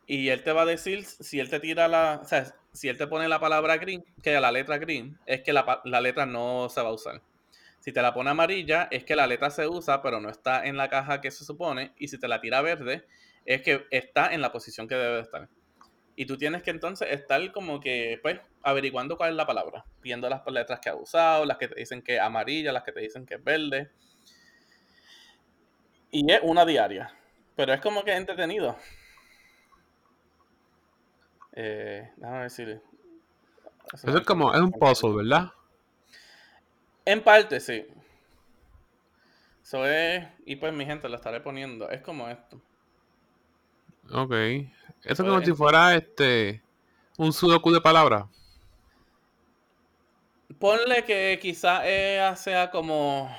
y 0.08 0.30
él 0.30 0.44
te 0.44 0.52
va 0.52 0.64
a 0.64 0.66
decir 0.66 1.06
si 1.06 1.40
él 1.40 1.50
te 1.50 1.60
tira 1.60 1.88
la. 1.88 2.20
O 2.22 2.26
sea, 2.26 2.54
si 2.74 2.90
él 2.90 2.98
te 2.98 3.08
pone 3.08 3.28
la 3.28 3.40
palabra 3.40 3.78
green, 3.78 4.04
que 4.22 4.40
la 4.40 4.52
letra 4.52 4.78
green, 4.78 5.18
es 5.26 5.42
que 5.42 5.54
la, 5.54 5.82
la 5.86 6.02
letra 6.02 6.26
no 6.26 6.70
se 6.70 6.82
va 6.82 6.90
a 6.90 6.94
usar. 6.94 7.22
Si 7.80 7.92
te 7.92 8.02
la 8.02 8.14
pone 8.14 8.30
amarilla, 8.30 8.88
es 8.92 9.04
que 9.04 9.16
la 9.16 9.26
letra 9.26 9.50
se 9.50 9.68
usa, 9.68 10.02
pero 10.02 10.20
no 10.20 10.30
está 10.30 10.66
en 10.66 10.78
la 10.78 10.90
caja 10.90 11.20
que 11.20 11.32
se 11.32 11.44
supone. 11.44 11.94
Y 11.98 12.10
si 12.10 12.20
te 12.20 12.28
la 12.28 12.40
tira 12.40 12.62
verde, 12.62 13.06
es 13.46 13.62
que 13.64 13.88
está 13.90 14.34
en 14.34 14.42
la 14.42 14.52
posición 14.52 14.88
que 14.88 14.96
debe 14.96 15.16
de 15.16 15.22
estar. 15.22 15.50
Y 16.16 16.26
tú 16.26 16.38
tienes 16.38 16.62
que 16.62 16.70
entonces 16.70 17.08
estar 17.12 17.52
como 17.52 17.80
que, 17.80 18.20
pues, 18.22 18.40
averiguando 18.62 19.18
cuál 19.18 19.32
es 19.32 19.36
la 19.36 19.48
palabra. 19.48 19.86
Viendo 20.02 20.30
las 20.30 20.46
letras 20.46 20.80
que 20.80 20.90
ha 20.90 20.96
usado, 20.96 21.46
las 21.46 21.58
que 21.58 21.68
te 21.68 21.76
dicen 21.76 22.04
que 22.04 22.16
es 22.16 22.22
amarilla, 22.22 22.72
las 22.72 22.84
que 22.84 22.92
te 22.92 23.00
dicen 23.00 23.26
que 23.26 23.36
es 23.36 23.44
verde. 23.44 23.90
Y 26.12 26.32
es 26.32 26.40
una 26.44 26.66
diaria. 26.66 27.12
Pero 27.56 27.74
es 27.74 27.82
como 27.82 28.04
que 28.04 28.14
entretenido. 28.14 28.78
Eh, 31.54 32.12
déjame 32.18 32.50
si... 32.50 32.64
Eso 32.64 34.18
es 34.18 34.26
como, 34.26 34.54
es 34.54 34.60
un 34.62 34.72
puzzle, 34.72 35.16
¿verdad? 35.16 35.52
En 37.06 37.24
parte, 37.24 37.60
sí. 37.60 37.86
Eso 39.62 39.86
es... 39.86 40.26
Y 40.46 40.56
pues 40.56 40.74
mi 40.74 40.86
gente 40.86 41.10
lo 41.10 41.16
estaré 41.16 41.42
poniendo. 41.42 41.90
Es 41.90 42.02
como 42.02 42.28
esto. 42.30 42.62
Ok. 44.12 44.32
Eso 44.32 44.70
es 45.04 45.20
como 45.20 45.42
si 45.42 45.54
fuera 45.54 45.96
este 45.96 46.62
un 47.18 47.34
sudoku 47.34 47.72
de 47.72 47.82
palabras. 47.82 48.26
Ponle 50.60 51.04
que 51.06 51.40
quizás 51.42 51.84
ella 51.86 52.36
sea 52.36 52.70
como... 52.72 53.36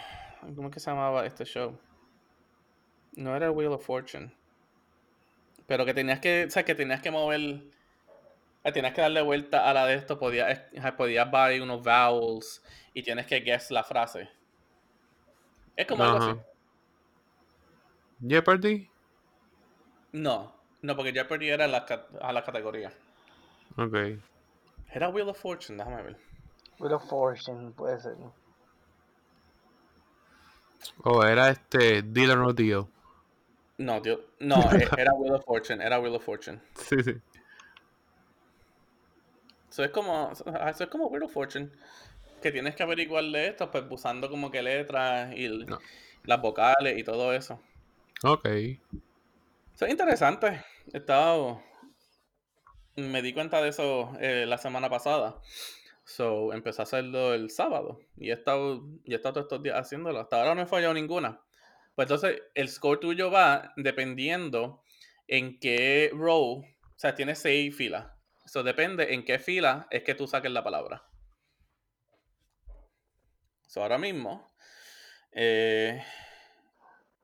¿Cómo 0.54 0.68
es 0.68 0.74
que 0.74 0.80
se 0.80 0.90
llamaba 0.90 1.24
este 1.24 1.44
show? 1.44 1.78
No 3.14 3.36
era 3.36 3.50
Wheel 3.50 3.72
of 3.72 3.84
Fortune. 3.84 4.34
Pero 5.66 5.84
que 5.84 5.94
tenías 5.94 6.20
que... 6.20 6.46
O 6.46 6.50
sea, 6.50 6.64
que 6.64 6.74
tenías 6.74 7.00
que 7.00 7.10
mover... 7.10 7.62
eh, 8.64 8.72
Tenías 8.72 8.94
que 8.94 9.00
darle 9.00 9.22
vuelta 9.22 9.68
a 9.68 9.74
la 9.74 9.86
de 9.86 9.94
esto. 9.94 10.18
Podías, 10.18 10.60
podías 10.96 11.30
buy 11.30 11.60
unos 11.60 11.82
vowels. 11.82 12.62
Y 12.94 13.02
tienes 13.02 13.26
que 13.26 13.40
guess 13.40 13.70
la 13.70 13.82
frase. 13.84 14.28
Es 15.76 15.86
como 15.86 16.04
algo 16.04 16.18
así. 16.18 16.40
Jeopardy. 18.26 18.88
No. 20.12 20.54
No, 20.82 20.96
porque 20.96 21.12
Jeopardy 21.12 21.48
era 21.48 21.66
la, 21.66 21.86
a 22.20 22.32
la 22.32 22.44
categoría. 22.44 22.92
Ok. 23.76 23.94
Era 24.90 25.08
Wheel 25.08 25.28
of 25.28 25.38
Fortune, 25.40 25.78
déjame 25.82 26.02
ver. 26.02 26.16
Wheel 26.78 26.92
of 26.94 27.08
Fortune, 27.08 27.70
puede 27.72 27.98
ser. 28.00 28.16
O 31.04 31.24
era 31.24 31.50
este 31.50 32.02
Deal 32.02 32.30
or 32.32 32.38
No 32.38 32.52
Deal. 32.52 32.86
No, 33.78 34.02
tío. 34.02 34.20
No, 34.40 34.56
e- 34.72 34.88
era 34.98 35.12
Wheel 35.14 35.34
of 35.34 35.44
Fortune. 35.44 35.82
Era 35.84 35.98
Wheel 35.98 36.14
of 36.14 36.24
Fortune. 36.24 36.60
Sí, 36.76 37.02
sí. 37.02 37.14
Eso 39.72 39.82
es 39.84 39.90
como, 39.90 40.30
eso 40.32 40.84
es 40.84 40.90
como 40.90 41.06
Wheel 41.06 41.22
of 41.22 41.32
Fortune. 41.32 41.70
Que 42.42 42.52
tienes 42.52 42.76
que 42.76 42.82
averiguarle 42.82 43.48
esto, 43.48 43.70
pues 43.70 43.84
usando 43.88 44.28
como 44.28 44.50
que 44.50 44.60
letras 44.62 45.34
y 45.34 45.48
No. 45.48 45.78
las 46.24 46.42
vocales 46.42 46.98
y 46.98 47.02
todo 47.04 47.32
eso. 47.32 47.58
Ok. 48.22 48.44
Eso 48.46 49.86
es 49.86 49.90
interesante. 49.90 50.62
He 50.92 50.98
estado- 50.98 51.62
Me 52.96 53.22
di 53.22 53.32
cuenta 53.32 53.62
de 53.62 53.70
eso 53.70 54.12
eh, 54.20 54.44
la 54.46 54.58
semana 54.58 54.90
pasada. 54.90 55.40
So, 56.04 56.52
empecé 56.52 56.82
a 56.82 56.84
hacerlo 56.84 57.32
el 57.32 57.48
sábado. 57.48 57.98
Y 58.18 58.28
he 58.28 58.34
estado, 58.34 58.82
y 59.04 59.12
he 59.14 59.16
estado 59.16 59.32
todos 59.34 59.44
estos 59.46 59.62
días 59.62 59.76
haciéndolo. 59.80 60.20
Hasta 60.20 60.36
ahora 60.38 60.54
no 60.54 60.60
he 60.60 60.66
fallado 60.66 60.92
ninguna. 60.92 61.40
Pues 61.94 62.04
entonces, 62.10 62.42
el 62.54 62.68
score 62.68 63.00
tuyo 63.00 63.30
va 63.30 63.72
dependiendo 63.76 64.82
en 65.28 65.58
qué 65.58 66.10
row. 66.12 66.58
O 66.60 66.98
sea, 66.98 67.14
tiene 67.14 67.34
seis 67.34 67.74
filas. 67.74 68.06
Eso 68.44 68.62
depende 68.62 69.14
en 69.14 69.24
qué 69.24 69.38
fila 69.38 69.86
es 69.90 70.02
que 70.02 70.14
tú 70.14 70.26
saques 70.26 70.50
la 70.50 70.64
palabra. 70.64 71.04
So, 73.66 73.82
ahora 73.82 73.98
mismo. 73.98 74.52
eh, 75.32 76.02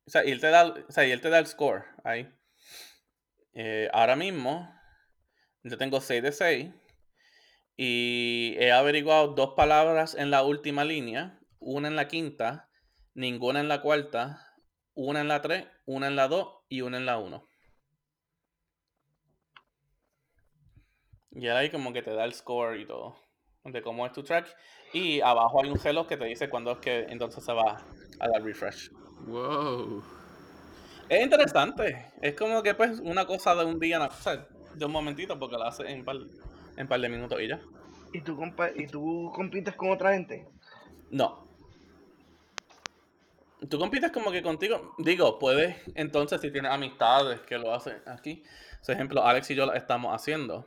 o 0.06 0.10
sea, 0.10 0.24
y 0.24 0.30
él 0.30 0.40
te 0.40 0.48
da, 0.48 0.66
o 0.66 0.92
sea, 0.92 1.06
y 1.06 1.10
él 1.12 1.20
te 1.20 1.28
da 1.30 1.38
el 1.38 1.46
score 1.46 1.84
ahí. 2.04 2.32
Eh, 3.52 3.88
ahora 3.92 4.16
mismo, 4.16 4.72
yo 5.62 5.76
tengo 5.76 6.00
6 6.00 6.22
de 6.22 6.32
6 6.32 6.70
y 7.76 8.56
he 8.58 8.72
averiguado 8.72 9.28
dos 9.28 9.54
palabras 9.56 10.14
en 10.14 10.30
la 10.30 10.42
última 10.42 10.84
línea, 10.84 11.38
una 11.58 11.88
en 11.88 11.96
la 11.96 12.08
quinta, 12.08 12.70
ninguna 13.14 13.60
en 13.60 13.68
la 13.68 13.82
cuarta, 13.82 14.46
una 14.94 15.20
en 15.20 15.28
la 15.28 15.42
3, 15.42 15.66
una 15.86 16.06
en 16.08 16.16
la 16.16 16.28
2 16.28 16.64
y 16.68 16.80
una 16.82 16.96
en 16.98 17.06
la 17.06 17.18
1. 17.18 17.47
Y 21.32 21.48
ahí 21.48 21.70
como 21.70 21.92
que 21.92 22.02
te 22.02 22.12
da 22.12 22.24
el 22.24 22.32
score 22.32 22.80
y 22.80 22.86
todo, 22.86 23.16
de 23.64 23.82
cómo 23.82 24.06
es 24.06 24.12
tu 24.12 24.22
track. 24.22 24.46
Y 24.92 25.20
abajo 25.20 25.62
hay 25.62 25.70
un 25.70 25.78
reloj 25.78 26.06
que 26.06 26.16
te 26.16 26.24
dice 26.24 26.48
cuándo 26.48 26.72
es 26.72 26.78
que 26.78 27.00
entonces 27.08 27.44
se 27.44 27.52
va 27.52 27.84
a 28.20 28.28
dar 28.28 28.42
refresh. 28.42 28.90
Wow. 29.26 30.02
Es 31.08 31.22
interesante. 31.22 32.12
Es 32.20 32.34
como 32.34 32.62
que 32.62 32.74
pues 32.74 33.00
una 33.00 33.26
cosa 33.26 33.54
de 33.54 33.64
un 33.64 33.78
día, 33.78 34.02
o 34.02 34.10
sea, 34.10 34.46
de 34.74 34.84
un 34.84 34.92
momentito, 34.92 35.38
porque 35.38 35.56
la 35.56 35.68
hace 35.68 35.90
en 35.90 36.04
par, 36.04 36.16
en 36.76 36.88
par 36.88 37.00
de 37.00 37.08
minutos 37.08 37.40
y 37.40 37.48
ya. 37.48 37.60
¿Y 38.12 38.20
tú, 38.22 38.36
compa 38.36 38.70
¿Y 38.74 38.86
tú 38.86 39.30
compites 39.34 39.74
con 39.74 39.90
otra 39.90 40.14
gente? 40.14 40.46
No. 41.10 41.46
Tú 43.68 43.78
compites 43.78 44.12
como 44.12 44.30
que 44.30 44.42
contigo. 44.42 44.94
Digo, 44.98 45.38
puedes, 45.38 45.76
entonces, 45.94 46.40
si 46.40 46.50
tienes 46.50 46.70
amistades 46.70 47.40
que 47.40 47.58
lo 47.58 47.74
hacen 47.74 48.00
aquí. 48.06 48.42
Por 48.86 48.94
ejemplo, 48.94 49.24
Alex 49.24 49.50
y 49.50 49.54
yo 49.54 49.66
lo 49.66 49.74
estamos 49.74 50.14
haciendo. 50.14 50.64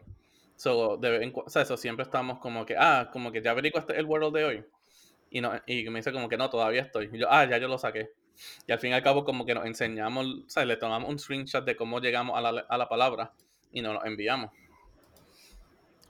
So, 0.61 0.95
de 0.95 1.09
vez 1.09 1.21
en 1.23 1.33
cua- 1.33 1.45
o 1.47 1.49
sea, 1.49 1.63
eso 1.63 1.75
siempre 1.75 2.03
estamos 2.03 2.37
como 2.37 2.67
que, 2.67 2.75
ah, 2.77 3.09
como 3.11 3.31
que 3.31 3.41
ya 3.41 3.49
averiguaste 3.49 3.97
el 3.97 4.05
world 4.05 4.31
de 4.35 4.43
hoy. 4.43 4.65
Y, 5.31 5.41
no, 5.41 5.51
y 5.65 5.89
me 5.89 5.97
dice 6.01 6.11
como 6.13 6.29
que 6.29 6.37
no, 6.37 6.51
todavía 6.51 6.83
estoy. 6.83 7.09
Y 7.11 7.17
yo, 7.17 7.25
ah, 7.31 7.45
ya 7.45 7.57
yo 7.57 7.67
lo 7.67 7.79
saqué. 7.79 8.11
Y 8.67 8.71
al 8.71 8.77
fin 8.77 8.91
y 8.91 8.93
al 8.93 9.01
cabo 9.01 9.25
como 9.25 9.43
que 9.43 9.55
nos 9.55 9.65
enseñamos, 9.65 10.27
o 10.27 10.49
sea, 10.49 10.63
le 10.65 10.77
tomamos 10.77 11.09
un 11.09 11.17
screenshot 11.17 11.65
de 11.65 11.75
cómo 11.75 11.99
llegamos 11.99 12.37
a 12.37 12.41
la, 12.41 12.61
a 12.69 12.77
la 12.77 12.87
palabra 12.87 13.33
y 13.71 13.81
nos 13.81 13.95
lo 13.95 14.05
enviamos. 14.05 14.51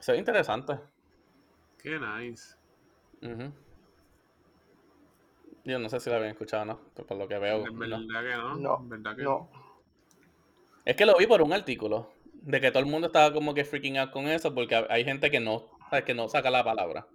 Eso 0.01 0.12
es 0.12 0.20
interesante. 0.20 0.77
Qué 1.81 1.98
nice. 1.98 2.55
Ujú. 3.22 3.53
Yo 5.63 5.79
no 5.79 5.88
sé 5.88 6.01
si 6.01 6.10
la 6.10 6.17
habían 6.17 6.31
escuchado, 6.31 6.65
¿no? 6.65 6.77
Por 6.93 7.05
por 7.05 7.15
lo 7.15 7.25
que 7.25 7.38
veo. 7.38 7.65
En 7.65 7.74
no. 7.74 7.79
verdad 7.79 8.22
que 8.22 8.36
no. 8.36 8.55
No, 8.55 8.77
en 8.81 8.89
verdad 8.89 9.15
que 9.15 9.24
no. 9.24 9.50
Es 10.84 10.98
que 10.98 11.05
lo 11.05 11.15
vi 11.17 11.25
por 11.25 11.41
un 11.41 11.53
artículo. 11.53 12.20
De 12.42 12.60
que 12.60 12.72
todo 12.72 12.80
el 12.84 12.90
mundo 12.90 13.08
estaba 13.08 13.32
como 13.34 13.54
que 13.54 13.66
freaking 13.66 13.98
out 13.98 14.12
con 14.12 14.28
eso. 14.28 14.54
Porque 14.54 14.76
hay- 14.90 15.06
gente 15.06 15.32
que 15.32 15.40
no, 15.40 15.70
que 16.06 16.14
no 16.14 16.28
saca 16.30 16.50
la 16.52 16.64
palabra. 16.64 17.08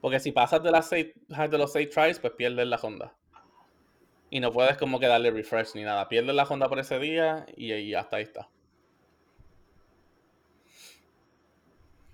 Porque 0.00 0.20
si 0.20 0.32
pasas 0.32 0.62
de, 0.62 0.70
las 0.70 0.88
seis, 0.88 1.08
de 1.28 1.58
los 1.58 1.72
seis 1.72 1.90
tries, 1.90 2.18
pues 2.20 2.32
pierdes 2.34 2.66
la 2.66 2.76
Honda. 2.76 3.14
Y 4.30 4.40
no 4.40 4.52
puedes 4.52 4.76
como 4.76 5.00
que 5.00 5.06
darle 5.06 5.30
refresh 5.30 5.74
ni 5.74 5.82
nada. 5.82 6.08
Pierdes 6.08 6.34
la 6.34 6.44
Honda 6.44 6.68
por 6.68 6.78
ese 6.78 6.98
día 6.98 7.46
y, 7.56 7.72
y 7.72 7.94
hasta 7.94 8.16
ahí 8.16 8.24
está. 8.24 8.48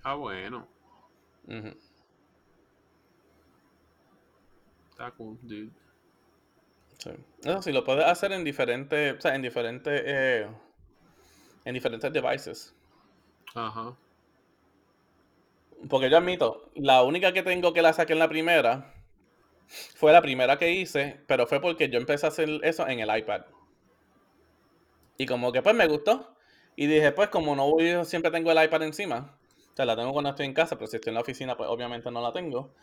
Ah, 0.03 0.15
bueno. 0.15 0.67
Ujú. 1.47 1.75
Está 4.91 5.11
cool, 5.11 5.37
dude. 5.41 5.69
Sí. 6.97 7.11
Eso 7.43 7.61
sí, 7.61 7.71
lo 7.71 7.83
puedes 7.83 8.05
hacer 8.05 8.31
en 8.31 8.43
diferentes, 8.43 9.17
o 9.17 9.21
sea, 9.21 9.35
en 9.35 9.41
diferentes, 9.41 10.01
eh, 10.05 10.47
en 11.65 11.73
diferentes 11.73 12.13
devices. 12.13 12.73
Ajá. 13.53 13.95
Porque 15.89 16.09
yo 16.09 16.17
admito, 16.17 16.69
la 16.75 17.03
única 17.03 17.33
que 17.33 17.43
tengo 17.43 17.73
que 17.73 17.81
la 17.81 17.93
saqué 17.93 18.13
en 18.13 18.19
la 18.19 18.29
primera 18.29 18.93
fue 19.67 20.13
la 20.13 20.21
primera 20.21 20.57
que 20.57 20.71
hice, 20.71 21.21
pero 21.27 21.47
fue 21.47 21.59
porque 21.59 21.89
yo 21.89 21.99
empecé 21.99 22.25
a 22.25 22.29
hacer 22.29 22.49
eso 22.63 22.87
en 22.87 22.99
el 22.99 23.15
iPad. 23.15 23.41
Y 25.17 25.25
como 25.25 25.51
que 25.51 25.61
pues 25.61 25.75
me 25.75 25.87
gustó. 25.87 26.35
Y 26.75 26.87
dije, 26.87 27.11
pues 27.11 27.29
como 27.29 27.55
no 27.55 27.69
voy, 27.71 28.03
siempre 28.05 28.31
tengo 28.31 28.51
el 28.51 28.63
iPad 28.63 28.83
encima, 28.83 29.37
O 29.71 29.75
sea, 29.75 29.85
la 29.85 29.95
tengo 29.95 30.11
cuando 30.11 30.31
estoy 30.31 30.45
en 30.45 30.53
casa, 30.53 30.75
pero 30.75 30.87
si 30.87 30.97
estoy 30.97 31.11
en 31.11 31.15
la 31.15 31.21
oficina, 31.21 31.55
pues 31.55 31.69
obviamente 31.69 32.11
no 32.11 32.21
la 32.21 32.33
tengo. 32.33 32.73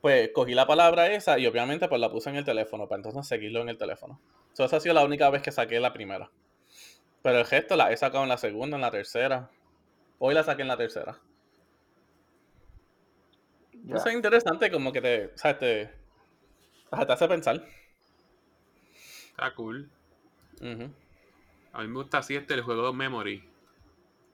Pues 0.00 0.30
cogí 0.34 0.54
la 0.54 0.66
palabra 0.66 1.10
esa 1.12 1.38
y 1.38 1.46
obviamente 1.46 1.88
pues 1.88 2.00
la 2.00 2.10
puse 2.10 2.30
en 2.30 2.36
el 2.36 2.44
teléfono 2.44 2.88
para 2.88 2.98
entonces 2.98 3.26
seguirlo 3.26 3.60
en 3.62 3.70
el 3.70 3.78
teléfono. 3.78 4.20
So, 4.52 4.64
esa 4.64 4.76
ha 4.76 4.80
sido 4.80 4.94
la 4.94 5.04
única 5.04 5.30
vez 5.30 5.42
que 5.42 5.52
saqué 5.52 5.80
la 5.80 5.92
primera. 5.92 6.30
Pero 7.22 7.38
el 7.38 7.46
gesto 7.46 7.76
la 7.76 7.92
he 7.92 7.96
sacado 7.96 8.22
en 8.22 8.28
la 8.28 8.38
segunda, 8.38 8.76
en 8.76 8.80
la 8.82 8.90
tercera. 8.90 9.50
Hoy 10.18 10.34
la 10.34 10.42
saqué 10.42 10.62
en 10.62 10.68
la 10.68 10.76
tercera. 10.76 11.18
Eso 13.88 14.08
es 14.08 14.14
interesante, 14.14 14.70
como 14.70 14.92
que 14.92 15.00
te, 15.00 15.26
o 15.26 15.38
sea, 15.38 15.58
te, 15.58 15.90
o 16.90 16.96
sea, 16.96 17.06
te 17.06 17.12
hace 17.12 17.28
pensar. 17.28 17.64
Está 19.30 19.54
cool. 19.54 19.90
Ujú. 20.60 20.90
A 21.72 21.82
mí 21.82 21.88
me 21.88 21.94
gusta 21.94 22.18
así 22.18 22.36
este 22.36 22.54
el 22.54 22.62
juego 22.62 22.86
de 22.86 22.92
memory. 22.92 23.44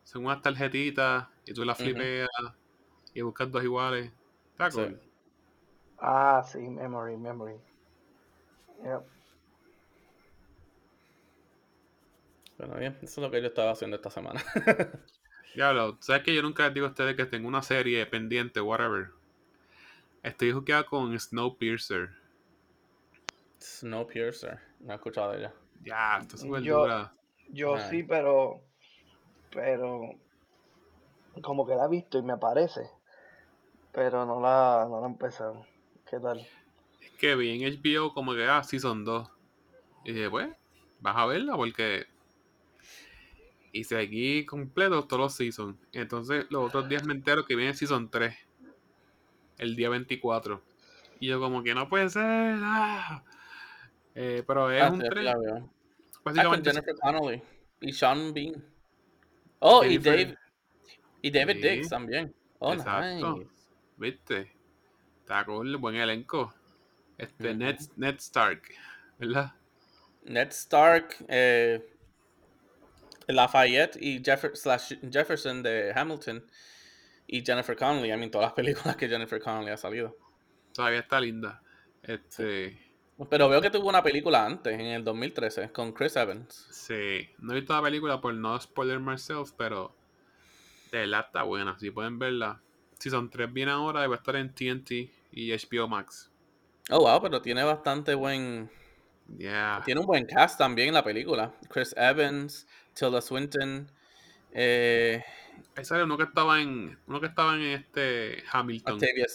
Son 0.05 0.25
unas 0.25 0.43
tarjetitas 0.43 1.29
y 1.45 1.53
tú 1.55 1.65
las 1.65 1.79
flipeas 1.79 2.29
y 3.15 3.23
buscas 3.23 3.51
dos 3.51 3.63
iguales. 3.63 4.13
Está 4.53 4.71
Sí. 4.71 4.77
cool. 4.79 5.01
Ah, 5.99 6.43
sí, 6.47 6.59
memory, 6.59 7.17
memory. 7.17 7.57
Yep. 8.85 9.16
Bueno, 12.59 12.77
bien, 12.77 12.97
eso 13.03 13.21
es 13.21 13.25
lo 13.25 13.31
que 13.31 13.41
yo 13.41 13.49
estaba 13.49 13.73
haciendo 13.73 13.97
esta 13.97 14.11
semana. 14.11 14.43
Diablo, 15.55 15.97
¿sabes 16.01 16.23
que 16.23 16.35
yo 16.35 16.43
nunca 16.43 16.65
les 16.65 16.75
digo 16.75 16.87
a 16.87 16.91
ustedes 16.91 17.17
que 17.17 17.27
tengo 17.27 17.49
una 17.49 17.63
serie 17.63 18.05
pendiente, 18.07 18.61
whatever? 18.61 19.11
Estoy 20.23 20.53
jugando 20.53 20.87
con 20.87 21.19
Snowpiercer. 21.19 22.11
Snowpiercer, 23.61 24.59
no 24.81 24.93
he 24.93 24.97
escuchado 24.97 25.33
de 25.33 25.39
ella. 25.39 25.53
Ya, 25.83 26.19
está 26.19 26.37
súper 26.37 26.63
Yo- 26.63 26.81
dura. 26.81 27.13
Yo 27.49 27.79
sí, 27.79 28.03
pero. 28.03 28.61
Pero. 29.51 30.11
Como 31.43 31.67
que 31.67 31.75
la 31.75 31.85
he 31.87 31.89
visto 31.89 32.19
y 32.19 32.23
me 32.23 32.33
aparece. 32.33 32.91
Pero 33.93 34.27
no 34.27 34.41
la, 34.41 34.87
no 34.89 35.01
la 35.01 35.07
he 35.07 35.11
empezado. 35.11 35.67
¿Qué 36.11 36.19
tal? 36.19 36.47
Es 37.01 37.11
que 37.13 37.35
vi 37.35 37.63
en 37.63 37.73
HBO 37.73 38.13
como 38.13 38.35
que, 38.35 38.45
ah, 38.47 38.63
Season 38.63 39.05
2. 39.05 39.29
Y 40.05 40.13
dije, 40.13 40.29
pues, 40.31 40.49
vas 41.01 41.17
a 41.17 41.27
verla 41.27 41.57
porque... 41.57 42.07
Y 43.77 43.85
seguí 43.85 44.47
completo 44.47 45.05
todos 45.05 45.21
los 45.21 45.35
seasons. 45.35 45.77
Entonces, 45.93 46.47
los 46.49 46.65
otros 46.69 46.89
días 46.89 47.05
me 47.05 47.13
entero 47.13 47.45
que 47.45 47.55
viene 47.55 47.75
Season 47.75 48.11
3. 48.11 48.35
El 49.59 49.77
día 49.77 49.91
24. 49.91 50.63
Y 51.21 51.27
yo 51.29 51.39
como 51.41 51.63
que 51.63 51.75
no 51.75 51.87
puede 51.87 52.09
ser. 52.09 52.23
ah. 52.25 53.23
Eh, 54.15 54.43
pero 54.47 54.71
es 54.71 54.83
Ah, 54.83 54.91
un 54.91 55.01
tren. 55.01 55.29
Ah, 55.29 55.35
con 55.35 55.71
Básicamente, 56.25 56.71
Jennifer 56.71 56.95
Connelly 56.95 57.43
y 57.83 57.93
Sean 57.93 58.33
Bean. 58.33 58.65
Oh, 59.59 59.85
y 59.85 59.99
Dave 59.99 60.35
y 61.21 61.31
David 61.31 61.57
Sí. 61.61 61.69
Dix 61.69 61.89
también. 61.91 62.35
Oh, 62.59 62.73
Exacto. 62.73 63.37
nice. 63.37 63.51
¿viste? 63.99 64.53
Está 65.21 65.45
cool, 65.45 65.77
buen 65.77 65.97
elenco. 65.97 66.55
Este, 67.19 67.51
Ujú. 67.51 67.59
Ned, 67.59 67.77
Ned 67.97 68.15
Stark, 68.17 68.63
¿verdad? 69.19 69.53
Ned 70.25 70.49
Stark, 70.49 71.15
eh, 71.29 71.87
Lafayette 73.29 73.97
y 74.01 74.21
Jeffer- 74.23 74.55
slash 74.55 74.95
Jefferson 75.11 75.63
de 75.63 75.93
Hamilton 75.95 76.45
y 77.27 77.45
Jennifer 77.45 77.77
Connelly. 77.77 78.13
I 78.13 78.17
mean, 78.17 78.31
todas 78.31 78.47
las 78.47 78.53
películas 78.55 78.97
que 78.97 79.09
Jennifer 79.09 79.41
Connelly 79.41 79.71
ha 79.71 79.77
salido. 79.77 80.17
Todavía 80.73 81.01
está 81.01 81.21
linda. 81.21 81.63
Este, 82.03 82.79
Pero 83.31 83.49
veo 83.49 83.61
que 83.61 83.71
tuvo 83.71 83.89
una 83.89 84.03
película 84.03 84.45
antes, 84.45 84.75
en 84.75 84.83
el 84.87 85.03
2013, 85.05 85.73
con 85.73 85.93
Chris 85.93 86.17
Evans. 86.17 86.69
sí. 86.71 87.29
No 87.39 87.53
he 87.53 87.57
visto 87.57 87.73
la 87.75 87.83
película 87.83 88.21
por 88.21 88.33
no 88.35 88.61
spoiler 88.61 89.01
myself, 89.01 89.53
pero 89.57 89.97
de 90.93 90.99
verdad 90.99 91.25
está 91.27 91.43
buena. 91.43 91.79
Si 91.79 91.91
pueden 91.91 92.19
verla. 92.19 92.61
Season 92.99 93.29
3 93.29 93.53
viene 93.53 93.73
ahora 93.73 94.05
y 94.05 94.09
va 94.09 94.15
a 94.15 94.19
estar 94.19 94.37
en 94.37 94.55
TNT 94.55 94.91
y 95.33 95.53
HBO 95.53 95.87
Max. 95.89 96.31
Oh, 96.91 97.01
wow, 97.01 97.21
pero 97.21 97.43
tiene 97.43 97.63
bastante 97.65 98.15
buen... 98.15 98.71
Yeah. 99.37 99.83
Tiene 99.85 100.01
un 100.01 100.07
buen 100.07 100.27
cast 100.27 100.59
también 100.59 100.89
en 100.89 100.95
la 100.95 101.05
película. 101.05 101.53
Chris 101.69 101.95
Evans, 101.97 102.67
Tilda 102.95 103.21
Swinton, 103.21 103.91
eh, 104.53 105.23
era 105.77 106.05
uno 106.05 106.17
que 106.17 106.25
estaba 106.25 106.61
en. 106.61 106.99
Uno 107.07 107.21
que 107.21 107.27
estaba 107.27 107.55
en 107.55 107.63
este 107.63 108.43
Hamilton. 108.51 108.95
Octavia, 108.95 109.27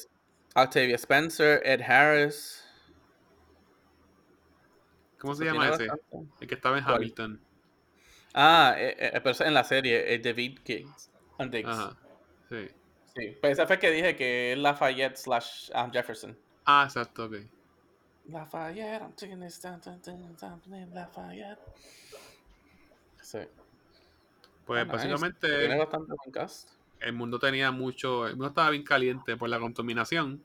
Octavia 0.56 0.96
Spencer, 0.96 1.62
Ed 1.64 1.82
Harris. 1.82 2.66
¿Cómo 5.20 5.36
se 5.36 5.46
llama 5.46 5.70
ese? 5.70 5.88
bastante. 5.88 6.34
El 6.40 6.48
que 6.48 6.56
estaba 6.56 6.78
en 6.78 6.84
¿Cuál? 6.84 6.96
Hamilton. 6.96 7.42
Ah, 8.34 8.76
eh, 8.78 8.96
eh, 8.98 9.22
pero 9.22 9.46
en 9.46 9.54
la 9.54 9.64
serie, 9.64 10.14
eh, 10.14 10.20
David. 10.20 10.60
Diggs. 10.66 11.12
Ajá. 11.66 11.98
Sí. 12.50 12.70
Sí, 13.16 13.38
pues 13.42 13.54
ese 13.54 13.68
fue 13.68 13.78
que 13.78 13.92
dije 13.92 14.16
que 14.16 14.54
es 14.54 14.58
Lafayette 14.58 15.18
slash 15.18 15.70
um, 15.76 15.92
Jefferson. 15.92 16.38
Ah, 16.66 16.86
exacto, 16.86 17.26
ok. 17.26 17.36
Lafayette, 18.30 19.02
I'm 19.02 19.14
taking 19.14 19.40
this 19.40 19.60
down, 19.62 19.80
down, 19.82 20.00
down, 20.02 20.36
down, 20.40 20.62
down, 20.66 20.94
Lafayette. 20.94 21.60
Sí. 23.22 23.40
Pues 24.66 24.82
Ah, 24.82 24.86
nice. 24.86 24.94
básicamente 24.96 25.48
Tiene 25.60 25.78
bastante 25.78 26.14
buen 26.14 26.32
cast. 26.32 26.70
el 27.00 27.14
mundo 27.14 27.40
tenía 27.40 27.72
mucho. 27.72 28.26
El 28.28 28.34
mundo 28.34 28.48
estaba 28.50 28.70
bien 28.70 28.84
caliente 28.84 29.36
por 29.38 29.50
la 29.50 29.60
contaminación. 29.60 30.44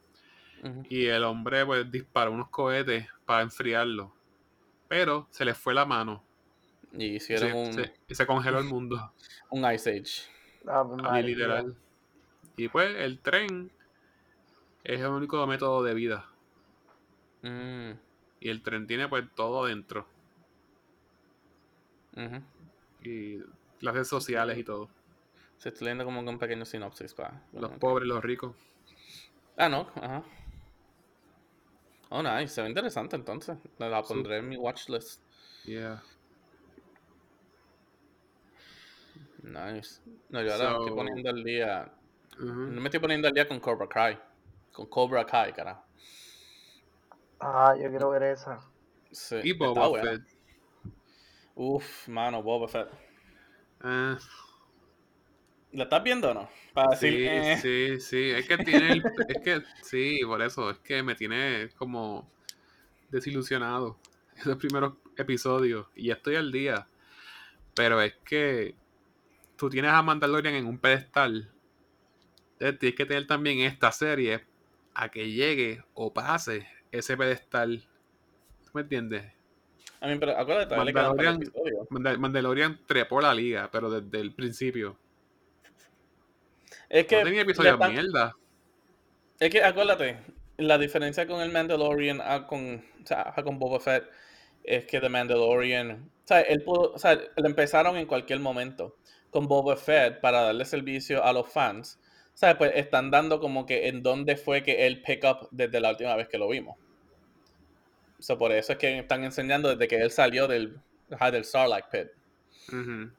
Y 0.88 1.06
el 1.06 1.22
hombre 1.22 1.64
pues 1.64 1.88
disparó 1.92 2.32
unos 2.32 2.48
cohetes 2.48 3.06
para 3.24 3.42
enfriarlo. 3.42 4.12
Pero 4.88 5.28
se 5.30 5.44
le 5.44 5.54
fue 5.54 5.74
la 5.74 5.84
mano. 5.84 6.24
Y 6.92 7.16
hicieron 7.16 7.50
se, 7.50 7.54
un, 7.56 7.72
se- 7.74 7.94
y 8.08 8.14
se 8.14 8.26
congeló 8.26 8.58
el 8.58 8.64
mundo. 8.64 9.12
un 9.50 9.70
Ice 9.72 9.90
Age. 9.90 10.30
María. 10.64 11.22
literal. 11.22 11.76
Y 12.56 12.68
pues 12.68 12.96
el 12.96 13.20
tren 13.20 13.70
es 14.82 15.00
el 15.00 15.06
único 15.08 15.46
método 15.46 15.84
de 15.84 15.94
vida. 15.94 16.26
Mm, 17.46 17.92
Y 18.40 18.48
el 18.50 18.62
tren 18.62 18.86
tiene 18.86 19.08
pues 19.08 19.24
todo 19.34 19.64
adentro. 19.64 20.06
ujú. 22.16 22.42
Y 23.02 23.38
clases 23.78 24.08
sociales 24.08 24.58
y 24.58 24.64
todo. 24.64 24.88
Se 25.58 25.68
estoy 25.70 25.86
leyendo 25.86 26.04
como 26.04 26.20
un 26.20 26.38
pequeño 26.38 26.64
sinopsis 26.64 27.14
para. 27.14 27.40
Los 27.52 27.70
ok. 27.72 27.78
pobres, 27.78 28.08
los 28.08 28.22
ricos. 28.22 28.54
Ah, 29.56 29.68
no, 29.68 29.88
ajá. 29.94 30.22
Oh, 32.10 32.22
nice. 32.22 32.48
Se 32.48 32.62
ve 32.62 32.68
interesante 32.68 33.16
entonces. 33.16 33.56
La, 33.78 34.02
Sí. 34.02 34.08
pondré 34.08 34.38
en 34.38 34.48
mi 34.48 34.56
watch 34.56 34.88
list. 34.88 35.22
Yeah. 35.64 36.02
Nice. 39.42 40.00
No, 40.28 40.42
yo 40.42 40.52
ahora 40.52 40.70
me 40.70 40.78
estoy 40.78 40.96
poniendo 40.96 41.30
al 41.30 41.44
día. 41.44 41.92
No 42.38 42.80
me 42.80 42.84
estoy 42.88 43.00
poniendo 43.00 43.28
al 43.28 43.34
día 43.34 43.48
con 43.48 43.60
Cobra 43.60 43.88
Kai. 43.88 44.18
Con 44.72 44.86
Cobra 44.86 45.24
Kai, 45.24 45.52
carajo. 45.52 45.85
Ah, 47.40 47.74
yo 47.80 47.88
quiero 47.88 48.10
ver 48.10 48.22
esa. 48.24 48.60
Sí, 49.10 49.36
Y 49.42 49.52
Boba. 49.52 49.90
Fett. 50.00 50.22
Uf, 51.56 52.06
mano, 52.08 52.42
Boba 52.42 52.68
Fett. 52.68 52.88
Ah, 53.80 54.18
¿La 55.72 55.84
estás 55.84 56.02
viendo 56.02 56.30
o 56.30 56.34
no? 56.34 56.48
Para 56.72 56.90
decir, 56.90 57.20
sí, 57.20 57.26
eh, 57.26 57.56
sí, 57.62 58.00
sí. 58.00 58.30
Es 58.30 58.46
que 58.46 58.58
tiene. 58.58 58.92
el- 58.92 59.04
es 59.28 59.38
que 59.42 59.62
sí, 59.82 60.20
por 60.24 60.42
eso. 60.42 60.70
Es 60.70 60.78
que 60.78 61.02
me 61.02 61.14
tiene 61.14 61.68
como 61.76 62.30
desilusionado. 63.10 63.98
Esos 64.36 64.56
primeros 64.58 64.94
episodios. 65.16 65.88
Y 65.94 66.08
ya 66.08 66.14
estoy 66.14 66.36
al 66.36 66.52
día. 66.52 66.88
Pero 67.74 68.00
es 68.02 68.14
que 68.24 68.76
tú 69.56 69.70
tienes 69.70 69.92
a 69.92 70.02
Mandalorian 70.02 70.54
en 70.56 70.66
un 70.66 70.78
pedestal. 70.78 71.52
Entonces 72.54 72.78
tienes 72.80 72.96
que 72.96 73.06
tener 73.06 73.26
también 73.26 73.60
esta 73.60 73.92
serie 73.92 74.44
a 74.94 75.10
que 75.10 75.30
llegue 75.30 75.84
o 75.94 76.12
pase 76.12 76.66
ese 76.98 77.16
pedestal. 77.16 77.82
¿Tú 78.64 78.70
me 78.74 78.82
entiendes? 78.82 79.24
A 80.00 80.08
mí, 80.08 80.16
pero 80.18 80.36
acuérdate, 80.36 80.76
Mandalorian-. 80.76 81.52
Mandal- 81.90 82.18
Mandalorian 82.18 82.80
trepó 82.86 83.20
la 83.20 83.34
liga, 83.34 83.68
pero 83.72 83.90
desde 83.90 84.20
el 84.20 84.34
principio. 84.34 84.96
Es 86.88 87.06
que, 87.06 87.18
No 87.18 87.24
tenía 87.24 87.42
episodios 87.42 87.78
mierda. 87.90 88.36
es 89.40 89.50
que 89.50 89.62
acuérdate, 89.62 90.18
la 90.56 90.78
diferencia 90.78 91.26
con 91.26 91.40
el 91.40 91.50
Mandalorian 91.50 92.20
a 92.20 92.46
con, 92.46 92.84
o 93.02 93.06
sea, 93.06 93.32
a 93.34 93.42
con 93.42 93.58
Boba 93.58 93.80
Fett 93.80 94.04
es 94.62 94.84
que 94.86 95.00
The 95.00 95.08
Mandalorian, 95.08 95.90
o 96.24 96.26
sea, 96.26 96.40
él 96.42 96.62
pudo, 96.62 96.92
o 96.92 96.98
sea, 96.98 97.14
lo 97.36 97.46
empezaron 97.46 97.96
en 97.96 98.06
cualquier 98.06 98.40
momento. 98.40 98.96
Con 99.30 99.48
Boba 99.48 99.76
Fett 99.76 100.20
para 100.20 100.42
darle 100.42 100.64
servicio 100.64 101.22
a 101.24 101.32
los 101.32 101.48
fans. 101.52 101.98
O 102.36 102.38
sea, 102.38 102.58
pues 102.58 102.72
están 102.74 103.10
dando 103.10 103.40
como 103.40 103.64
que 103.64 103.88
en 103.88 104.02
dónde 104.02 104.36
fue 104.36 104.62
que 104.62 104.86
él 104.86 105.00
pick 105.00 105.24
up 105.24 105.48
desde 105.52 105.80
la 105.80 105.92
última 105.92 106.14
vez 106.16 106.28
que 106.28 106.36
lo 106.36 106.46
vimos. 106.46 106.76
O 108.18 108.22
sea, 108.22 108.36
por 108.36 108.52
eso 108.52 108.72
es 108.74 108.78
que 108.78 108.98
están 108.98 109.24
enseñando 109.24 109.70
desde 109.70 109.88
que 109.88 109.96
él 109.96 110.10
salió 110.10 110.46
del, 110.46 110.78
del 111.08 111.44
Sarlacc 111.46 111.90
Pit. 111.90 112.08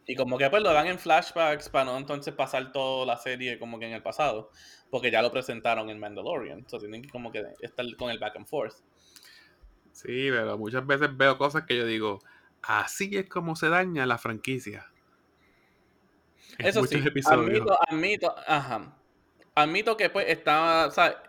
Y 0.06 0.16
como 0.16 0.38
que 0.38 0.48
pues 0.52 0.62
lo 0.62 0.72
dan 0.72 0.86
en 0.86 1.00
flashbacks 1.00 1.68
para 1.68 1.86
no 1.86 1.98
entonces 1.98 2.32
pasar 2.36 2.72
toda 2.72 3.08
la 3.08 3.18
serie 3.18 3.58
como 3.58 3.80
que 3.80 3.88
en 3.88 3.94
el 3.94 4.04
pasado. 4.04 4.52
Porque 4.92 5.10
ya 5.10 5.24
lo 5.24 5.32
presentaron 5.32 5.90
en 5.90 6.00
Mandalorian. 6.00 6.60
Entonces 6.60 6.88
tienen 6.88 7.02
que 7.02 7.10
como 7.10 7.32
que 7.32 7.44
estar 7.62 7.88
con 7.96 8.12
el 8.12 8.20
back 8.20 8.36
and 8.36 8.46
forth. 8.46 8.76
Sí, 9.94 10.28
pero 10.30 10.60
muchas 10.60 10.86
veces 10.86 11.10
veo 11.18 11.40
cosas 11.40 11.64
que 11.64 11.76
yo 11.76 11.88
digo, 11.88 12.20
así 12.62 13.18
es 13.18 13.28
como 13.28 13.56
se 13.56 13.70
daña 13.70 14.06
la 14.06 14.20
franquicia. 14.20 14.86
En 16.60 16.68
Eso 16.68 16.84
sí, 16.86 17.02
episodios. 17.04 17.62
admito, 17.62 17.80
admito, 17.90 18.36
ajá. 18.46 18.94
Admito 19.58 19.98
que 19.98 20.12
pues 20.12 20.28
está, 20.30 20.86
o 20.86 20.92
sea, 20.92 21.20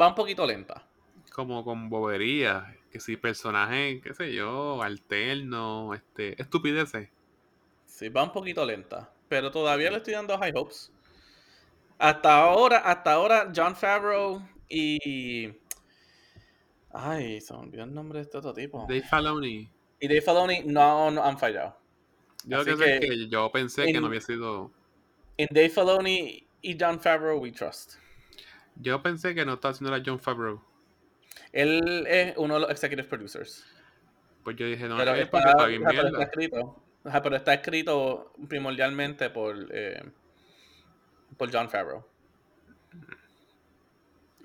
va 0.00 0.06
un 0.06 0.14
poquito 0.14 0.46
lenta. 0.46 0.86
Como 1.32 1.64
con 1.64 1.90
boberías. 1.90 2.64
Que 2.92 3.00
si 3.00 3.16
personajes, 3.16 4.00
qué 4.00 4.14
sé 4.14 4.32
yo, 4.32 4.80
alternos, 4.84 5.96
este, 5.96 6.40
estupideces. 6.40 7.08
Sí, 7.84 8.08
va 8.08 8.22
un 8.22 8.30
poquito 8.30 8.64
lenta. 8.64 9.12
Pero 9.28 9.50
todavía 9.50 9.90
le 9.90 9.96
estoy 9.96 10.14
dando 10.14 10.38
high 10.38 10.52
hopes. 10.54 10.92
Hasta 11.98 12.42
ahora, 12.42 12.78
hasta 12.78 13.14
ahora, 13.14 13.52
John 13.52 13.74
Favreau 13.74 14.40
y. 14.68 15.52
Ay, 16.92 17.40
se 17.40 17.52
me 17.52 17.60
olvidó 17.60 17.82
el 17.82 17.94
nombre 17.94 18.20
de 18.20 18.22
este 18.26 18.38
otro 18.38 18.54
tipo. 18.54 18.86
Dave 18.88 19.02
Filoni. 19.02 19.68
Y 19.98 20.06
Dave 20.06 20.22
Filoni 20.22 20.62
no, 20.66 21.10
no 21.10 21.24
han 21.24 21.36
fallado. 21.36 21.76
Yo 22.44 22.64
que 22.64 22.76
que 22.76 23.28
yo 23.28 23.50
pensé 23.50 23.86
que 23.86 24.00
no 24.00 24.06
había 24.06 24.20
sido. 24.20 24.70
En 25.36 25.48
Dave 25.50 25.70
Filoni 25.70 26.46
y 26.62 26.76
John 26.80 27.00
Favreau, 27.00 27.38
we 27.40 27.52
trust. 27.52 27.94
Yo 28.76 29.02
pensé 29.02 29.34
que 29.34 29.44
no 29.44 29.54
estaba 29.54 29.72
haciendo 29.72 29.96
la 29.96 30.02
John 30.04 30.18
Favreau. 30.18 30.62
Él 31.52 32.06
es 32.08 32.34
uno 32.36 32.54
de 32.54 32.60
los 32.60 32.70
executive 32.70 33.06
producers. 33.08 33.64
Pues 34.44 34.56
yo 34.56 34.66
dije, 34.66 34.88
no, 34.88 34.96
Pero 34.96 35.14
es 35.14 35.28
porque 35.28 35.48
está 35.48 35.66
bien 35.66 35.82
pero 35.84 36.06
está 36.08 36.22
escrito. 36.22 36.82
pero 37.22 37.36
está 37.36 37.54
escrito 37.54 38.32
primordialmente 38.48 39.30
por, 39.30 39.56
eh, 39.70 40.02
por 41.36 41.52
John 41.52 41.68
Favreau. 41.68 42.04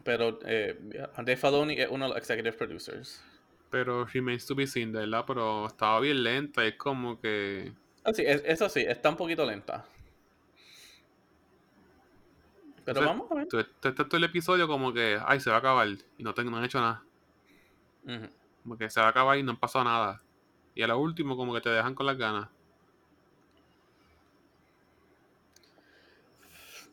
Pero 0.04 0.40
eh, 0.46 0.78
Dave 1.18 1.36
Filoni 1.38 1.80
es 1.80 1.90
uno 1.90 2.06
de 2.06 2.10
los 2.10 2.18
executive 2.18 2.54
producers. 2.56 3.22
Pero 3.70 4.06
remains 4.06 4.46
to 4.46 4.56
be 4.56 4.66
seen, 4.66 4.92
de 4.94 5.00
verdad, 5.00 5.26
pero 5.28 5.68
estaba 5.68 6.00
bien 6.00 6.24
lenta. 6.24 6.66
Es 6.66 6.76
como 6.76 7.20
que. 7.20 7.74
Ah, 8.06 8.14
sí, 8.14 8.24
es- 8.26 8.44
eso 8.46 8.70
sí, 8.70 8.82
está 8.88 9.10
un 9.10 9.18
poquito 9.18 9.46
lenta. 9.46 9.86
Pero 12.88 13.02
o 13.02 13.04
sea, 13.04 13.12
vamos 13.12 13.30
a 13.30 13.36
ver. 13.36 13.48
Tú, 13.50 13.62
tú 13.82 13.90
estás 13.90 14.08
todo 14.08 14.16
el 14.16 14.24
episodio 14.24 14.66
como 14.66 14.94
que, 14.94 15.20
ay, 15.26 15.42
se 15.42 15.50
va 15.50 15.58
a 15.58 15.60
acabar. 15.60 15.90
Y 16.18 16.24
no, 16.24 16.34
te, 16.34 16.42
no 16.46 16.56
han 16.56 16.64
hecho 16.64 16.80
nada. 16.80 17.04
Ujú. 18.06 18.30
Como 18.64 18.78
que 18.78 18.90
se 18.90 19.02
va 19.02 19.08
a 19.08 19.10
acabar 19.10 19.38
y 19.38 19.44
no 19.44 19.52
han 19.52 19.60
pasado 19.60 19.84
nada. 19.84 20.22
Y 20.74 20.84
a 20.84 20.88
lo 20.88 20.98
último, 20.98 21.36
como 21.36 21.54
que 21.54 21.60
te 21.60 21.70
dejan 21.70 21.96
con 21.96 22.06
las 22.06 22.18
ganas. 22.18 22.48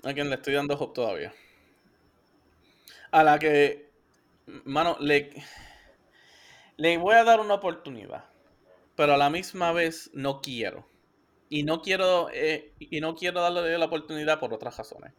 A 0.03 0.13
quien 0.13 0.31
le 0.31 0.35
estoy 0.35 0.55
dando 0.55 0.75
hope 0.75 0.95
todavía. 0.97 1.33
A 3.13 3.23
la 3.23 3.39
que, 3.39 3.89
mano, 4.65 4.97
le, 4.99 5.33
le 6.77 6.99
voy 6.99 7.15
a 7.15 7.23
dar 7.23 7.39
una 7.39 7.55
oportunidad. 7.55 8.25
Pero 8.97 9.15
a 9.15 9.17
la 9.17 9.31
misma 9.31 9.71
vez 9.71 10.11
no 10.13 10.41
quiero. 10.41 10.89
Y 11.51 11.63
no 11.63 11.83
quiero, 11.83 12.31
eh, 12.33 12.73
y 12.81 13.01
no 13.01 13.15
quiero 13.15 13.41
darle 13.41 13.79
la 13.79 13.85
oportunidad 13.85 14.41
por 14.41 14.53
otras 14.53 14.77
razones. 14.77 15.13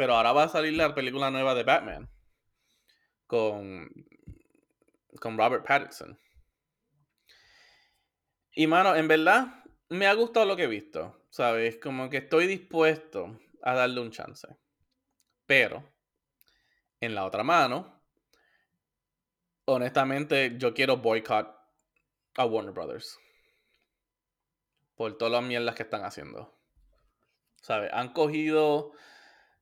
Pero 0.00 0.14
ahora 0.14 0.32
va 0.32 0.44
a 0.44 0.48
salir 0.48 0.72
la 0.72 0.94
película 0.94 1.30
nueva 1.30 1.54
de 1.54 1.62
Batman. 1.62 2.10
Con, 3.26 3.90
con 5.20 5.36
Robert 5.36 5.66
Pattinson. 5.66 6.18
Y 8.52 8.66
mano, 8.66 8.96
en 8.96 9.08
verdad, 9.08 9.62
me 9.90 10.06
ha 10.06 10.14
gustado 10.14 10.46
lo 10.46 10.56
que 10.56 10.62
he 10.62 10.68
visto. 10.68 11.26
¿Sabes? 11.28 11.76
Como 11.76 12.08
que 12.08 12.16
estoy 12.16 12.46
dispuesto 12.46 13.38
a 13.62 13.74
darle 13.74 14.00
un 14.00 14.10
chance. 14.10 14.48
Pero, 15.44 15.92
en 16.98 17.14
la 17.14 17.26
otra 17.26 17.42
mano, 17.42 18.02
honestamente, 19.66 20.56
yo 20.56 20.72
quiero 20.72 20.96
boycott 20.96 21.54
a 22.38 22.46
Warner 22.46 22.72
Brothers. 22.72 23.18
Por 24.94 25.18
todas 25.18 25.32
las 25.32 25.42
mierdas 25.42 25.74
que 25.74 25.82
están 25.82 26.06
haciendo. 26.06 26.58
¿Sabes? 27.56 27.90
Han 27.92 28.14
cogido 28.14 28.94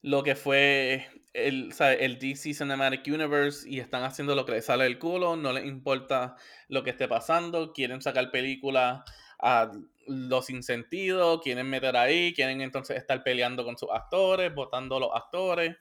lo 0.03 0.23
que 0.23 0.35
fue 0.35 1.07
el, 1.33 1.73
¿sabe? 1.73 2.05
el 2.05 2.19
DC 2.19 2.55
Cinematic 2.55 3.07
Universe 3.07 3.69
y 3.69 3.81
están 3.81 4.03
haciendo 4.03 4.35
lo 4.35 4.45
que 4.45 4.53
les 4.53 4.67
sale 4.67 4.85
del 4.85 4.99
culo. 4.99 5.37
No 5.37 5.53
les 5.53 5.67
importa 5.67 6.37
lo 6.69 6.83
que 6.83 6.91
esté 6.91 7.09
pasando. 7.09 7.73
Quieren 7.73 8.01
sacar 8.01 8.31
películas 8.31 9.03
a 9.41 9.73
los 10.07 10.47
sin 10.47 10.63
sentido. 10.63 11.41
Quieren 11.41 11.69
meter 11.69 11.97
ahí. 11.97 12.33
Quieren 12.35 12.61
entonces 12.61 12.97
estar 12.97 13.23
peleando 13.23 13.65
con 13.65 13.77
sus 13.77 13.91
actores, 13.91 14.55
votando 14.55 14.97
a 14.97 15.01
los 15.01 15.11
actores. 15.15 15.77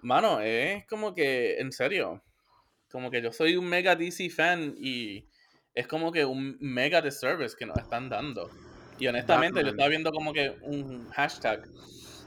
Mano, 0.00 0.40
es 0.40 0.84
como 0.86 1.14
que, 1.14 1.60
en 1.60 1.70
serio, 1.70 2.22
como 2.90 3.10
que 3.10 3.22
yo 3.22 3.32
soy 3.32 3.56
un 3.56 3.66
mega 3.66 3.94
DC 3.94 4.30
fan 4.30 4.74
y 4.76 5.28
es 5.74 5.86
como 5.86 6.10
que 6.10 6.24
un 6.24 6.56
mega 6.60 7.00
disservice 7.00 7.56
que 7.56 7.66
nos 7.66 7.78
están 7.78 8.08
dando. 8.08 8.50
Y 8.98 9.06
honestamente, 9.06 9.60
yo 9.60 9.66
Batman. 9.66 9.74
estaba 9.74 9.88
viendo 9.88 10.12
como 10.12 10.32
que 10.32 10.50
un 10.62 11.08
hashtag 11.10 11.64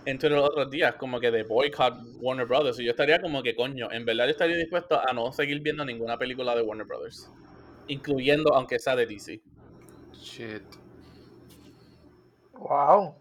entre 0.05 0.29
los 0.29 0.49
otros 0.49 0.69
días, 0.69 0.95
como 0.95 1.19
que 1.19 1.31
de 1.31 1.43
boycott 1.43 1.95
Warner 2.19 2.45
Brothers. 2.45 2.79
Y 2.79 2.85
yo 2.85 2.91
estaría 2.91 3.19
como 3.19 3.41
que, 3.41 3.55
coño, 3.55 3.91
en 3.91 4.05
verdad 4.05 4.25
yo 4.25 4.31
estaría 4.31 4.55
dispuesto 4.55 4.99
a 4.99 5.13
no 5.13 5.31
seguir 5.31 5.59
viendo 5.61 5.83
ninguna 5.83 6.17
película 6.17 6.55
de 6.55 6.61
Warner 6.61 6.85
Brothers. 6.85 7.31
Incluyendo, 7.87 8.53
aunque 8.53 8.79
sea 8.79 8.95
de 8.95 9.05
DC. 9.05 9.41
Shit. 10.13 10.63
Wow. 12.53 13.15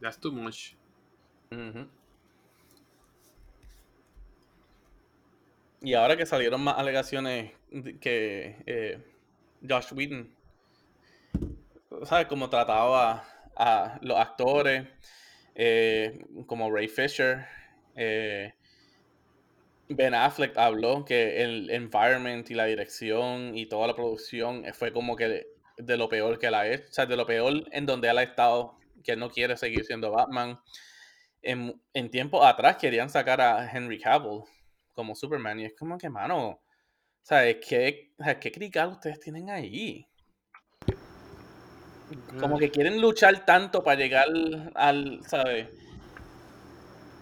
That's 0.00 0.18
too 0.18 0.32
much. 0.32 0.74
Ujú. 1.50 1.88
Y 5.80 5.92
ahora 5.92 6.16
que 6.16 6.24
salieron 6.24 6.62
más 6.62 6.78
alegaciones 6.78 7.52
que 8.00 8.56
eh, 8.66 9.04
Josh 9.68 9.92
Whedon, 9.92 10.34
¿sabes? 12.04 12.26
Como 12.26 12.48
trataba 12.48 13.24
a 13.54 13.98
los 14.00 14.18
actores, 14.18 14.86
eh, 15.54 16.24
como 16.46 16.70
Ray 16.70 16.88
Fisher, 16.88 17.46
eh, 17.94 18.54
Ben 19.88 20.14
Affleck 20.14 20.56
habló 20.56 21.04
que 21.04 21.42
el 21.42 21.70
environment 21.70 22.50
y 22.50 22.54
la 22.54 22.64
dirección 22.64 23.56
y 23.56 23.66
toda 23.66 23.86
la 23.86 23.94
producción 23.94 24.64
fue 24.72 24.92
como 24.92 25.14
que 25.14 25.46
de 25.76 25.96
lo 25.96 26.08
peor 26.08 26.38
que 26.38 26.46
él 26.46 26.54
ha 26.54 26.66
hecho, 26.66 26.84
o 26.88 26.92
sea, 26.92 27.06
de 27.06 27.16
lo 27.16 27.26
peor 27.26 27.64
en 27.70 27.86
donde 27.86 28.08
él 28.08 28.18
ha 28.18 28.22
estado, 28.22 28.78
que 29.02 29.12
él 29.12 29.18
no 29.18 29.30
quiere 29.30 29.56
seguir 29.56 29.84
siendo 29.84 30.10
Batman. 30.10 30.58
En, 31.42 31.80
en 31.92 32.10
tiempo 32.10 32.42
atrás 32.44 32.76
querían 32.76 33.10
sacar 33.10 33.40
a 33.40 33.70
Henry 33.70 33.98
Cavill 33.98 34.42
como 34.94 35.14
Superman 35.14 35.60
y 35.60 35.66
es 35.66 35.74
como 35.78 35.98
que, 35.98 36.08
mano, 36.08 36.62
¿sabes? 37.22 37.58
¿Qué, 37.66 38.12
qué 38.40 38.86
ustedes 38.86 39.20
tienen 39.20 39.50
ahí? 39.50 40.06
Como 42.38 42.58
que 42.58 42.70
quieren 42.70 43.00
luchar 43.00 43.44
tanto 43.44 43.82
para 43.82 43.98
llegar 43.98 44.26
al, 44.74 45.20
¿sabes? 45.26 45.68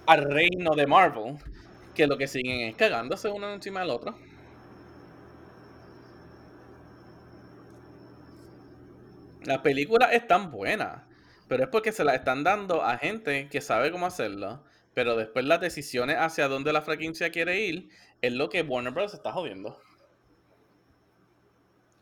Al 0.06 0.24
reino 0.24 0.74
de 0.74 0.86
Marvel, 0.86 1.36
que 1.94 2.06
lo 2.06 2.18
que 2.18 2.26
siguen 2.26 2.60
es 2.68 2.76
cagándose 2.76 3.28
uno 3.28 3.52
encima 3.52 3.80
del 3.80 3.90
otro. 3.90 4.16
Las 9.44 9.58
películas 9.58 10.12
están 10.12 10.50
buenas, 10.50 11.02
pero 11.48 11.64
es 11.64 11.68
porque 11.68 11.92
se 11.92 12.04
las 12.04 12.14
están 12.14 12.44
dando 12.44 12.82
a 12.82 12.96
gente 12.98 13.48
que 13.48 13.60
sabe 13.60 13.90
cómo 13.90 14.06
hacerlo. 14.06 14.62
Pero 14.94 15.16
después 15.16 15.44
las 15.44 15.60
decisiones 15.60 16.16
hacia 16.18 16.48
dónde 16.48 16.72
la 16.72 16.82
franquicia 16.82 17.30
quiere 17.30 17.60
ir 17.60 17.88
es 18.20 18.32
lo 18.32 18.48
que 18.48 18.62
Warner 18.62 18.92
Bros. 18.92 19.14
está 19.14 19.32
jodiendo. 19.32 19.80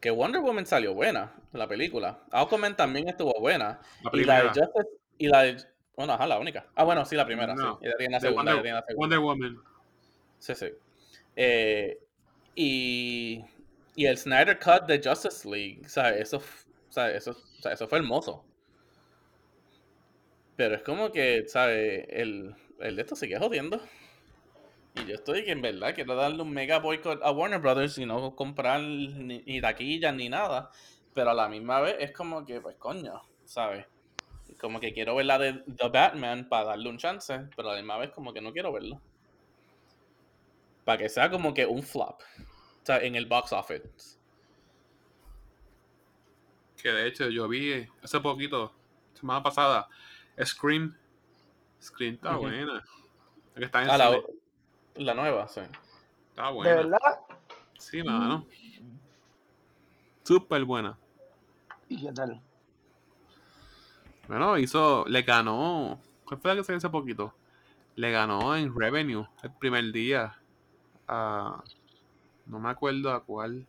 Que 0.00 0.10
Wonder 0.10 0.40
Woman 0.40 0.66
salió 0.66 0.94
buena, 0.94 1.34
la 1.52 1.68
película. 1.68 2.20
Aquaman 2.30 2.76
también 2.76 3.08
estuvo 3.08 3.38
buena. 3.38 3.80
La 4.02 4.10
Y 4.18 4.24
la 4.24 4.42
de. 4.42 4.48
Justice, 4.48 4.88
y 5.18 5.28
la 5.28 5.42
de... 5.42 5.56
Bueno, 5.94 6.14
ajá, 6.14 6.26
la 6.26 6.38
única. 6.38 6.66
Ah, 6.74 6.84
bueno, 6.84 7.04
sí, 7.04 7.16
la 7.16 7.26
primera, 7.26 7.54
No, 7.54 7.78
sí. 7.78 7.86
La 8.08 8.20
segunda, 8.20 8.52
Wonder, 8.54 8.62
tiene 8.62 8.76
la 8.78 8.82
segunda. 8.86 9.18
Wonder 9.18 9.18
Woman. 9.18 9.62
Sí, 10.38 10.54
sí. 10.54 10.68
Eh, 11.36 11.98
y, 12.54 13.44
y 13.94 14.06
el 14.06 14.16
Snyder 14.16 14.58
Cut 14.58 14.86
de 14.86 15.00
Justice 15.02 15.46
League, 15.48 15.82
¿sabes? 15.86 16.20
Eso, 16.22 16.42
¿sabes? 16.88 17.16
Eso, 17.16 17.34
sea, 17.60 17.72
eso 17.72 17.86
fue 17.86 17.98
hermoso. 17.98 18.44
Pero 20.56 20.76
es 20.76 20.82
como 20.82 21.10
que, 21.10 21.44
¿sabes? 21.48 22.06
El, 22.08 22.54
el 22.80 22.96
de 22.96 23.02
esto 23.02 23.16
sigue 23.16 23.38
jodiendo. 23.38 23.80
Y 24.96 25.06
yo 25.06 25.14
estoy 25.14 25.44
que 25.44 25.52
en 25.52 25.62
verdad 25.62 25.94
quiero 25.94 26.14
darle 26.16 26.42
un 26.42 26.50
mega 26.50 26.78
boycott 26.78 27.22
a 27.22 27.30
Warner 27.30 27.60
Brothers 27.60 27.98
y 27.98 28.06
no 28.06 28.34
comprar 28.34 28.80
ni, 28.80 29.38
ni 29.46 29.60
taquillas 29.60 30.14
ni 30.14 30.28
nada. 30.28 30.70
Pero 31.14 31.30
a 31.30 31.34
la 31.34 31.48
misma 31.48 31.80
vez 31.80 31.96
es 32.00 32.12
como 32.12 32.44
que, 32.44 32.60
pues 32.60 32.76
coño, 32.76 33.22
¿sabes? 33.44 33.86
Como 34.60 34.80
que 34.80 34.92
quiero 34.92 35.14
ver 35.14 35.26
la 35.26 35.38
de 35.38 35.54
The 35.76 35.88
Batman 35.88 36.48
para 36.48 36.66
darle 36.66 36.88
un 36.88 36.98
chance, 36.98 37.48
pero 37.56 37.70
a 37.70 37.74
la 37.74 37.78
misma 37.78 37.96
vez 37.98 38.10
como 38.10 38.32
que 38.32 38.40
no 38.40 38.52
quiero 38.52 38.72
verlo. 38.72 39.00
Para 40.84 40.98
que 40.98 41.08
sea 41.08 41.30
como 41.30 41.54
que 41.54 41.66
un 41.66 41.82
flop. 41.82 42.20
O 42.82 42.86
sea, 42.86 42.98
en 42.98 43.14
el 43.14 43.26
box 43.26 43.52
office. 43.52 44.18
Que 46.82 46.90
de 46.90 47.06
hecho 47.06 47.28
yo 47.28 47.46
vi 47.48 47.86
hace 48.02 48.20
poquito, 48.20 48.72
semana 49.14 49.42
pasada, 49.42 49.88
Scream. 50.42 50.96
Scream 51.82 52.14
está 52.14 52.36
buena. 52.36 52.82
Que 53.54 53.64
está 53.64 53.82
en 53.82 53.90
Ah, 53.90 53.98
la, 53.98 54.08
cine. 54.10 54.22
La 54.96 55.14
nueva, 55.14 55.48
sí. 55.48 55.60
Está 56.30 56.46
¿De 56.48 56.52
buena. 56.52 56.74
verdad? 56.74 57.20
Sí, 57.78 58.02
mano. 58.02 58.46
Súper 60.22 60.64
buena. 60.64 60.96
¿Y 61.88 62.00
qué 62.00 62.12
tal? 62.12 62.40
Bueno, 64.28 64.58
hizo, 64.58 65.04
le 65.08 65.22
ganó, 65.22 65.98
¿cuál 66.24 66.40
fue 66.40 66.50
la 66.50 66.56
que 66.60 66.64
se 66.64 66.74
hace 66.74 66.88
poquito? 66.88 67.34
Le 67.96 68.12
ganó 68.12 68.54
en 68.56 68.72
Revenue 68.78 69.26
el 69.42 69.52
primer 69.52 69.90
día 69.90 70.38
a, 71.08 71.62
no 72.46 72.60
me 72.60 72.70
acuerdo 72.70 73.12
a 73.12 73.24
cuál, 73.24 73.66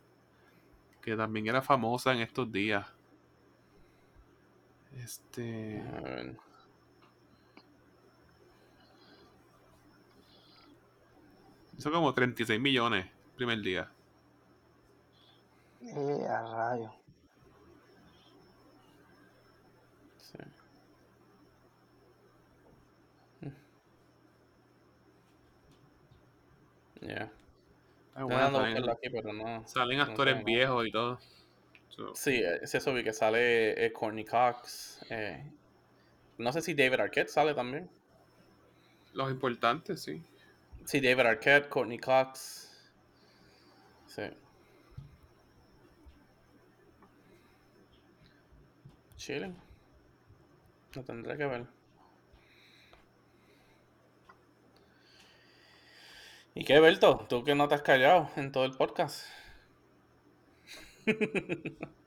que 1.00 1.16
también 1.16 1.48
era 1.48 1.62
famosa 1.62 2.12
en 2.12 2.20
estos 2.20 2.52
días. 2.52 2.86
Este, 5.02 5.82
A 5.96 6.00
ver. 6.00 6.36
Hizo 11.76 11.90
como 11.90 12.12
36 12.14 12.60
millones 12.60 13.06
el 13.06 13.36
primer 13.36 13.60
día. 13.60 13.90
Eh, 15.82 16.26
a 16.28 16.42
rayo. 16.42 16.92
Sí. 20.18 20.38
Ya. 27.00 27.30
Salen, 28.14 28.52
buscarlo 28.52 28.92
aquí, 28.92 29.10
pero 29.10 29.32
no. 29.32 29.66
salen 29.66 29.98
no 29.98 30.04
actores 30.04 30.44
viejos 30.44 30.86
y 30.86 30.92
todo. 30.92 31.18
So, 31.88 32.14
Sí, 32.14 32.36
eh, 32.36 32.60
es 32.62 32.74
eso, 32.74 32.92
vi 32.94 33.02
que 33.04 33.12
sale 33.12 33.84
eh, 33.84 33.92
Courtney 33.92 34.24
Cox. 34.24 35.04
eh, 35.10 35.44
no 36.38 36.52
sé 36.52 36.62
si 36.62 36.74
David 36.74 37.00
Arquette 37.00 37.28
sale 37.28 37.54
también. 37.54 37.90
los 39.14 39.30
importantes, 39.30 40.02
sí. 40.02 40.22
Sí, 40.84 41.00
David 41.00 41.26
Arquette, 41.26 41.68
Courtney 41.68 41.98
Cox. 41.98 42.70
Sí. 44.06 44.22
Chilling. 49.16 49.56
Lo 50.94 51.02
tendré 51.02 51.36
que 51.36 51.46
ver. 51.46 51.66
¿Y 56.54 56.64
qué, 56.64 56.80
Berto? 56.80 57.26
¿Tú 57.28 57.44
que 57.44 57.54
no 57.54 57.68
te 57.68 57.74
has 57.74 57.82
callado 57.82 58.30
en 58.36 58.52
todo 58.52 58.64
el 58.64 58.72
podcast? 58.72 59.26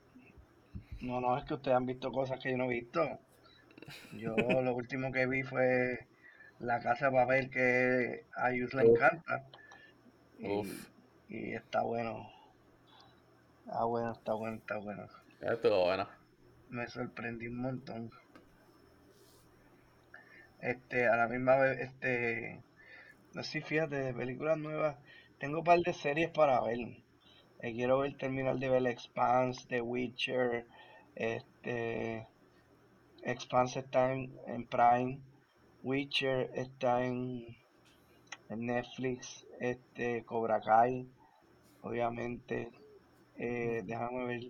No, 1.00 1.20
no, 1.20 1.36
es 1.38 1.44
que 1.44 1.54
ustedes 1.54 1.76
han 1.76 1.86
visto 1.86 2.10
cosas 2.10 2.40
que 2.40 2.50
yo 2.50 2.56
no 2.56 2.64
he 2.64 2.80
visto. 2.80 3.00
Yo 4.12 4.34
lo 4.36 4.74
último 4.74 5.12
que 5.12 5.26
vi 5.26 5.42
fue 5.42 6.06
La 6.60 6.80
Casa 6.80 7.06
de 7.06 7.12
Papel 7.12 7.50
que 7.50 8.24
a 8.34 8.50
Yus 8.52 8.72
le 8.74 8.82
encanta. 8.84 9.44
Y, 10.38 10.48
Uf. 10.48 10.88
y 11.28 11.54
está 11.54 11.82
bueno. 11.82 12.30
Está 13.66 13.84
bueno, 13.84 14.12
está 14.12 14.32
bueno, 14.34 14.56
está 14.56 14.76
bueno. 14.78 15.06
Estuvo 15.40 15.84
bueno. 15.84 16.08
Me 16.70 16.86
sorprendí 16.88 17.48
un 17.48 17.60
montón. 17.60 18.10
Este, 20.60 21.06
a 21.06 21.16
la 21.16 21.28
misma 21.28 21.56
vez, 21.56 21.78
este, 21.80 22.62
no 23.34 23.42
sé 23.42 23.60
fíjate, 23.60 23.96
de 23.96 24.14
películas 24.14 24.56
nuevas, 24.56 24.96
tengo 25.38 25.58
un 25.58 25.64
par 25.64 25.80
de 25.80 25.92
series 25.92 26.30
para 26.30 26.60
ver. 26.62 26.78
Eh, 27.60 27.72
quiero 27.72 27.98
ver, 27.98 28.16
terminar 28.16 28.56
de 28.56 28.70
ver 28.70 28.86
Expanse, 28.86 29.66
The 29.68 29.80
Witcher, 29.80 30.66
este, 31.14 32.26
Expanse 33.22 33.80
está 33.80 34.12
en, 34.12 34.32
en 34.46 34.66
Prime, 34.66 35.18
Witcher 35.86 36.50
está 36.54 37.04
en, 37.04 37.56
en 38.48 38.66
Netflix, 38.66 39.46
este, 39.60 40.24
Cobra 40.24 40.60
Kai, 40.60 41.06
obviamente, 41.82 42.70
eh, 43.38 43.82
déjame 43.84 44.26
ver, 44.26 44.40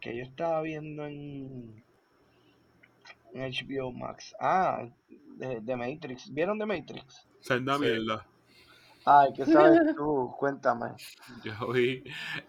que 0.00 0.16
yo 0.16 0.22
estaba 0.22 0.62
viendo 0.62 1.04
en, 1.06 1.84
en 3.34 3.52
HBO 3.52 3.92
Max. 3.92 4.34
Ah, 4.40 4.86
de, 5.36 5.60
de 5.60 5.76
Matrix. 5.76 6.32
¿Vieron 6.32 6.58
de 6.58 6.66
Matrix? 6.66 7.26
Senda 7.40 7.74
Sí. 7.74 7.80
mierda. 7.82 8.24
Ay, 9.04 9.32
¿qué 9.36 9.44
sabes 9.44 9.80
tú? 9.96 10.34
Cuéntame. 10.38 10.92
Yo 11.44 11.72
vi. 11.72 12.02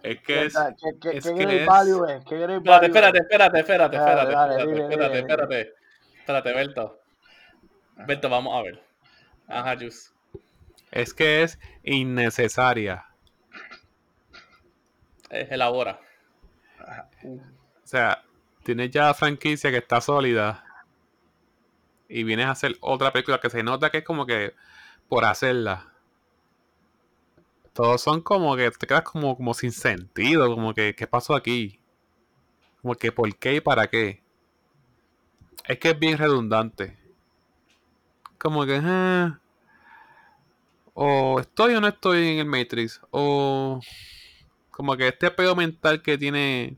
Es 0.04 0.21
que 0.21 0.45
es. 0.45 0.54
¿Qué, 0.82 0.99
qué, 1.01 1.17
es 1.17 1.23
qué 1.25 1.34
que 1.34 1.43
great 1.43 1.62
es- 1.62 1.67
value 1.67 2.06
es? 2.06 2.23
¿Qué 2.25 2.38
great 2.38 2.63
Espérate, 2.65 2.86
espérate, 2.88 3.17
es? 3.17 3.23
espérate, 3.60 3.97
espérate, 3.97 3.97
Dale, 3.97 4.32
espérate, 4.32 4.32
espérate, 4.32 4.67
dile, 4.67 4.82
espérate, 4.84 5.15
dile, 5.15 5.19
espérate. 5.19 5.73
Espérate, 6.19 6.54
Berto. 6.54 6.99
Berto, 7.95 8.29
vamos 8.29 8.58
a 8.58 8.62
ver. 8.62 8.84
Ajá, 9.47 9.77
Jus. 9.79 10.12
Es 10.91 11.13
que 11.13 11.43
es 11.43 11.60
innecesaria. 11.84 13.05
Eh, 15.29 15.47
elabora. 15.51 15.99
O 17.23 17.88
sea, 17.88 18.23
tienes 18.63 18.91
ya 18.91 19.08
la 19.08 19.13
franquicia 19.13 19.71
que 19.71 19.77
está 19.77 20.01
sólida. 20.01 20.63
Y 22.08 22.23
vienes 22.23 22.45
a 22.45 22.51
hacer 22.51 22.77
otra 22.81 23.12
película 23.12 23.39
que 23.39 23.49
se 23.49 23.63
nota 23.63 23.89
que 23.89 23.99
es 23.99 24.03
como 24.03 24.25
que 24.25 24.53
por 25.10 25.25
hacerla. 25.25 25.91
Todos 27.73 28.01
son 28.01 28.21
como 28.21 28.55
que 28.55 28.71
te 28.71 28.88
quedas 28.88 29.03
como, 29.03 29.36
como 29.36 29.53
sin 29.53 29.71
sentido. 29.71 30.53
Como 30.53 30.73
que, 30.73 30.95
¿qué 30.95 31.08
pasó 31.08 31.36
aquí? 31.36 31.79
Como 32.81 32.95
que, 32.95 33.12
¿por 33.12 33.36
qué 33.36 33.55
y 33.55 33.62
para 33.62 33.88
qué? 33.88 34.23
Es 35.67 35.79
que 35.79 35.89
es 35.89 35.99
bien 35.99 36.17
redundante. 36.17 37.05
Como 38.38 38.65
que, 38.65 38.80
ah, 38.84 39.39
o 40.93 41.39
estoy 41.39 41.76
o 41.76 41.82
no 41.82 41.88
estoy 41.88 42.28
en 42.28 42.39
el 42.39 42.45
Matrix. 42.45 43.02
O 43.12 43.80
como 44.71 44.95
que 44.98 45.08
este 45.08 45.28
apego 45.28 45.56
mental 45.56 46.02
que 46.02 46.17
tiene 46.17 46.78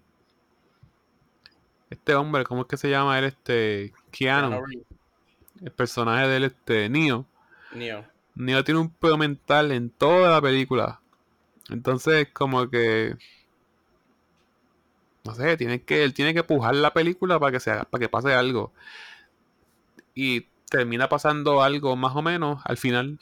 este 1.89 2.15
hombre, 2.15 2.43
¿cómo 2.43 2.61
es 2.61 2.67
que 2.67 2.77
se 2.77 2.89
llama 2.89 3.17
él? 3.19 3.25
Este, 3.25 3.93
Keanu, 4.11 4.61
el 5.61 5.71
personaje 5.71 6.27
de 6.27 6.37
él, 6.37 6.43
este, 6.45 6.89
Neo. 6.89 7.25
Neo. 7.73 8.05
Neo 8.35 8.63
tiene 8.63 8.79
un 8.79 8.89
pedo 8.89 9.17
mental 9.17 9.71
en 9.71 9.89
toda 9.89 10.31
la 10.31 10.41
película. 10.41 10.99
Entonces, 11.69 12.27
como 12.31 12.69
que. 12.69 13.15
No 15.25 15.35
sé, 15.35 15.57
tiene 15.57 15.81
que, 15.81 16.03
él 16.03 16.13
tiene 16.13 16.33
que 16.33 16.43
pujar 16.43 16.75
la 16.75 16.93
película 16.93 17.37
para 17.39 17.51
que, 17.51 17.59
se 17.59 17.71
haga- 17.71 17.83
para 17.83 17.99
que 17.99 18.07
pase 18.09 18.33
algo. 18.33 18.71
Y 20.15 20.45
termina 20.69 21.09
pasando 21.09 21.61
algo 21.61 21.95
más 21.95 22.15
o 22.15 22.21
menos 22.21 22.61
al 22.65 22.77
final. 22.77 23.19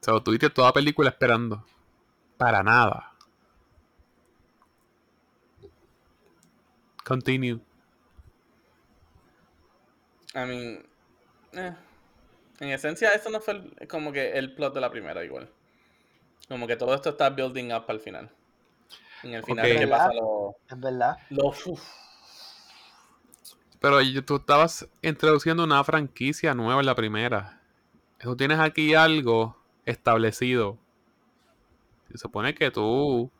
O 0.00 0.04
sea, 0.04 0.20
tuviste 0.20 0.50
toda 0.50 0.68
la 0.68 0.72
película 0.74 1.10
esperando. 1.10 1.64
Para 2.36 2.62
nada. 2.62 3.12
Continue. 7.04 7.60
I 10.34 10.38
mean, 10.46 10.86
eh, 11.52 11.74
en 12.60 12.68
esencia, 12.70 13.10
eso 13.10 13.28
no 13.30 13.40
fue 13.40 13.54
el- 13.54 13.88
como 13.88 14.12
que 14.12 14.32
el 14.32 14.54
plot 14.54 14.74
de 14.74 14.80
la 14.80 14.90
primera, 14.90 15.24
igual. 15.24 15.50
Como 16.48 16.66
que 16.66 16.76
todo 16.76 16.94
esto 16.94 17.10
está 17.10 17.30
building 17.30 17.72
up 17.72 17.84
al 17.88 18.00
final. 18.00 18.30
En 19.22 19.34
el 19.34 19.44
final, 19.44 19.70
Ok. 19.70 19.78
¿qué 19.78 19.86
pasa? 19.86 20.12
Lo, 20.12 20.56
es 20.68 20.80
verdad. 20.80 21.16
lo- 21.30 21.48
uf, 21.48 21.82
Pero 23.82 23.98
tú 24.24 24.36
estabas 24.36 24.88
introduciendo 25.02 25.64
una 25.64 25.82
franquicia 25.84 26.54
nueva 26.54 26.80
en 26.80 26.86
la 26.86 26.94
primera. 26.94 27.60
Tú 28.20 28.36
tienes 28.36 28.60
aquí 28.60 28.94
algo 28.94 29.60
establecido. 29.84 30.78
Se 32.10 32.18
supone 32.18 32.54
que 32.54 32.70
tú 32.70 33.30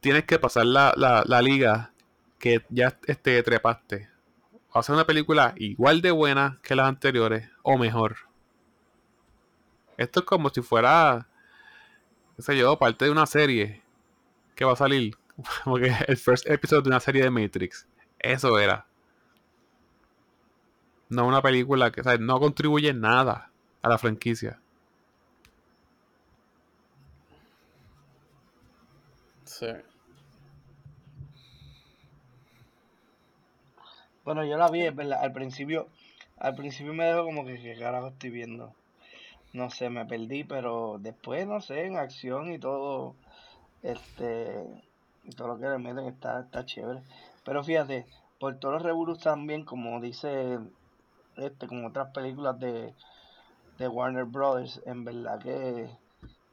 tienes 0.00 0.24
que 0.24 0.38
pasar 0.38 0.66
la, 0.66 0.92
la- 0.96 1.24
la 1.26 1.40
liga 1.40 1.92
que 2.38 2.64
ya 2.68 2.98
este, 3.06 3.42
trepaste. 3.42 4.10
O 4.72 4.78
hacer 4.80 4.94
una 4.94 5.06
película 5.06 5.54
igual 5.56 6.02
de 6.02 6.10
buena 6.10 6.58
que 6.62 6.74
las 6.74 6.86
anteriores 6.88 7.48
o 7.62 7.78
mejor. 7.78 8.16
Esto 9.96 10.20
es 10.20 10.26
como 10.26 10.50
si 10.50 10.60
fuera, 10.60 11.26
qué 12.36 12.42
sé 12.42 12.58
yo, 12.58 12.76
parte 12.78 13.04
de 13.06 13.10
una 13.12 13.26
serie 13.26 13.82
que 14.54 14.64
va 14.64 14.72
a 14.72 14.76
salir. 14.76 15.16
Como 15.64 15.76
que 15.76 15.92
el 16.06 16.16
first 16.16 16.48
episode 16.48 16.82
de 16.82 16.88
una 16.90 17.00
serie 17.00 17.22
de 17.22 17.30
Matrix. 17.30 17.86
Eso 18.24 18.58
era. 18.58 18.86
No 21.10 21.26
una 21.26 21.42
película 21.42 21.92
que 21.92 22.00
no 22.18 22.40
contribuye 22.40 22.94
nada 22.94 23.50
a 23.82 23.88
la 23.88 23.98
franquicia. 23.98 24.58
sí. 29.44 29.66
Bueno, 34.24 34.42
yo 34.44 34.56
la 34.56 34.70
vi, 34.70 34.88
verdad. 34.88 35.20
Al 35.22 35.32
principio, 35.32 35.88
al 36.38 36.54
principio 36.54 36.94
me 36.94 37.04
dejó 37.04 37.24
como 37.24 37.44
que 37.44 37.60
qué 37.60 37.76
carajo 37.78 38.08
estoy 38.08 38.30
viendo. 38.30 38.74
No 39.52 39.70
sé, 39.70 39.90
me 39.90 40.06
perdí, 40.06 40.44
pero 40.44 40.96
después, 40.98 41.46
no 41.46 41.60
sé, 41.60 41.84
en 41.84 41.96
acción 41.96 42.52
y 42.52 42.58
todo, 42.58 43.16
este, 43.82 44.64
y 45.24 45.30
todo 45.32 45.48
lo 45.48 45.58
que 45.58 45.68
le 45.68 45.78
meten 45.78 46.06
está, 46.06 46.40
está 46.40 46.64
chévere. 46.64 47.02
Pero 47.44 47.62
fíjate, 47.64 48.06
por 48.40 48.58
todos 48.58 48.74
los 48.74 48.82
revolus 48.82 49.20
también, 49.20 49.64
como 49.64 50.00
dice, 50.00 50.58
este, 51.36 51.66
como 51.68 51.88
otras 51.88 52.12
películas 52.12 52.58
de, 52.60 52.94
de 53.78 53.88
Warner 53.88 54.24
Brothers, 54.24 54.82
en 54.86 55.04
verdad 55.04 55.40
que, 55.40 55.90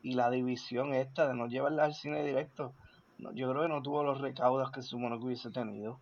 y 0.04 0.14
la 0.16 0.30
división 0.32 0.94
esta 0.94 1.28
de 1.28 1.36
no 1.36 1.48
llevarla 1.48 1.86
al 1.86 1.96
cine 1.96 2.24
directo, 2.26 2.76
no, 3.20 3.34
yo 3.34 3.50
creo 3.52 3.64
que 3.64 3.70
no 3.70 3.82
tuvo 3.84 4.04
los 4.04 4.22
recaudos 4.22 4.72
que 4.72 4.82
se 4.84 4.90
supone 4.90 5.18
que 5.20 5.26
hubiese 5.26 5.52
tenido. 5.52 6.00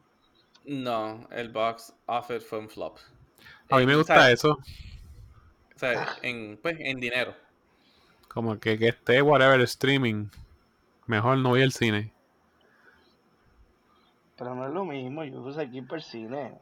No, 0.65 1.27
el 1.31 1.49
box 1.49 1.93
offer 2.05 2.39
fue 2.41 2.59
un 2.59 2.69
flop. 2.69 2.97
A 3.69 3.77
mí 3.77 3.85
me 3.85 3.95
En- 3.95 3.97
gusta 3.97 4.31
¿sabes? 4.31 4.33
eso. 4.33 4.59
O 5.75 5.79
sea, 5.79 5.99
en, 6.21 6.59
pues, 6.61 6.77
en 6.79 6.99
dinero. 6.99 7.35
Como 8.29 8.59
que, 8.61 8.77
que 8.79 8.87
esté 8.87 9.21
whatever 9.21 9.59
streaming. 9.61 10.29
Mejor 11.07 11.37
no 11.39 11.49
voy 11.49 11.63
al 11.63 11.71
cine. 11.73 12.13
Pero 14.39 14.55
no 14.55 14.65
es 14.65 14.73
lo 14.73 14.85
mismo, 14.85 15.25
yo 15.25 15.41
uso 15.41 15.59
aquí 15.59 15.81
por 15.81 16.01
cine. 16.01 16.57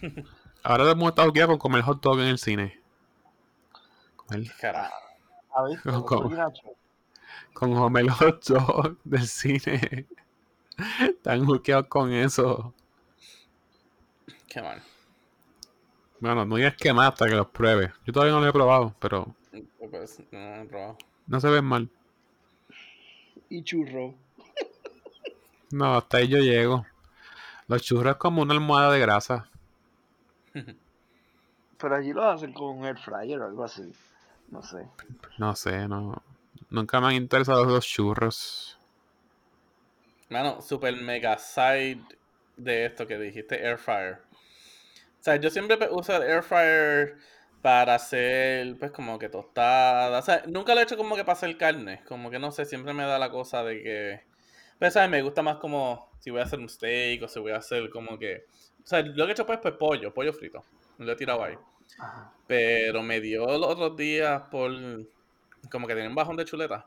Ahora 0.64 0.90
hemos 0.90 1.10
estado 1.10 1.28
aquí 1.28 1.40
con 1.42 1.58
comer 1.58 1.82
hot 1.82 2.02
dog 2.02 2.20
en 2.20 2.28
el 2.28 2.38
cine. 2.38 2.80
Otro 5.84 6.28
Pinacho. 6.28 6.62
con 7.52 7.74
comer 7.74 8.08
hot 8.08 8.44
dog 8.46 8.96
del 9.04 9.26
cine. 9.26 10.06
Están 11.00 11.44
juqueados 11.44 11.86
con 11.88 12.10
eso. 12.12 12.72
Qué 14.48 14.62
mal. 14.62 14.82
Bueno, 16.20 16.46
no 16.46 16.56
digas 16.56 16.76
que 16.76 16.94
más 16.94 17.12
hasta 17.12 17.26
que 17.28 17.34
los 17.34 17.48
pruebes. 17.48 17.90
Yo 18.06 18.12
todavía 18.12 18.34
no 18.34 18.40
lo 18.40 18.48
he 18.48 18.52
probado, 18.52 18.94
pero 18.98 19.34
Pues, 19.90 20.22
no, 20.30 20.38
no 20.38 20.62
he 20.62 20.64
probado. 20.64 20.96
no 21.26 21.40
se 21.40 21.50
ven 21.50 21.64
mal. 21.64 21.90
Y 23.50 23.62
churro. 23.64 24.14
No, 25.72 25.96
hasta 25.96 26.18
ahí 26.18 26.28
yo 26.28 26.38
llego. 26.38 26.86
Los 27.66 27.82
churros 27.82 28.12
es 28.12 28.18
como 28.18 28.42
una 28.42 28.52
almohada 28.52 28.92
de 28.92 29.00
grasa. 29.00 29.48
Pero 31.78 31.96
allí 31.96 32.12
lo 32.12 32.24
hacen 32.24 32.52
con 32.52 32.78
un 32.78 32.84
air 32.84 32.98
fryer 32.98 33.40
o 33.40 33.46
algo 33.46 33.64
así. 33.64 33.90
No 34.50 34.62
sé. 34.62 34.86
No 35.38 35.56
sé, 35.56 35.88
no. 35.88 36.22
Nunca 36.68 37.00
me 37.00 37.08
han 37.08 37.14
interesado 37.14 37.64
los 37.64 37.86
churros. 37.86 38.78
Mano, 40.28 40.60
super 40.60 40.94
mega 40.94 41.38
side 41.38 42.02
de 42.56 42.84
esto 42.86 43.06
que 43.06 43.18
dijiste, 43.18 43.66
air 43.66 43.78
fryer. 43.78 44.20
O 45.20 45.24
sea, 45.24 45.36
yo 45.36 45.48
siempre 45.48 45.78
uso 45.90 46.14
el 46.16 46.22
air 46.22 46.42
fryer 46.42 47.16
para 47.62 47.94
hacer, 47.94 48.76
pues, 48.78 48.90
como 48.90 49.18
que 49.18 49.30
tostada. 49.30 50.18
O 50.18 50.22
sea, 50.22 50.42
nunca 50.46 50.74
lo 50.74 50.80
he 50.80 50.84
hecho 50.84 50.98
como 50.98 51.16
que 51.16 51.24
para 51.24 51.32
hacer 51.32 51.56
carne. 51.56 52.02
Como 52.06 52.30
que 52.30 52.38
no 52.38 52.52
sé, 52.52 52.66
siempre 52.66 52.92
me 52.92 53.04
da 53.04 53.18
la 53.18 53.30
cosa 53.30 53.62
de 53.64 53.82
que. 53.82 54.31
Pero, 54.78 54.90
¿sabes? 54.90 55.10
Me 55.10 55.22
gusta 55.22 55.42
más 55.42 55.56
como 55.56 56.10
si 56.18 56.30
voy 56.30 56.40
a 56.40 56.44
hacer 56.44 56.58
un 56.58 56.68
steak 56.68 57.22
o 57.22 57.28
si 57.28 57.40
voy 57.40 57.52
a 57.52 57.56
hacer 57.56 57.90
como 57.90 58.18
que. 58.18 58.44
O 58.84 58.86
sea, 58.86 59.02
lo 59.02 59.24
que 59.24 59.30
he 59.30 59.32
hecho 59.32 59.46
pues, 59.46 59.58
pues 59.60 59.74
pollo, 59.74 60.12
pollo 60.12 60.32
frito. 60.32 60.64
Lo 60.98 61.12
he 61.12 61.16
tirado 61.16 61.44
ahí. 61.44 61.56
Ajá. 61.98 62.32
Pero 62.46 63.02
me 63.02 63.20
dio 63.20 63.46
los 63.46 63.68
otros 63.68 63.96
días 63.96 64.42
por. 64.50 64.70
Como 65.70 65.86
que 65.86 65.94
tenía 65.94 66.08
un 66.08 66.14
bajón 66.14 66.36
de 66.36 66.44
chuleta. 66.44 66.86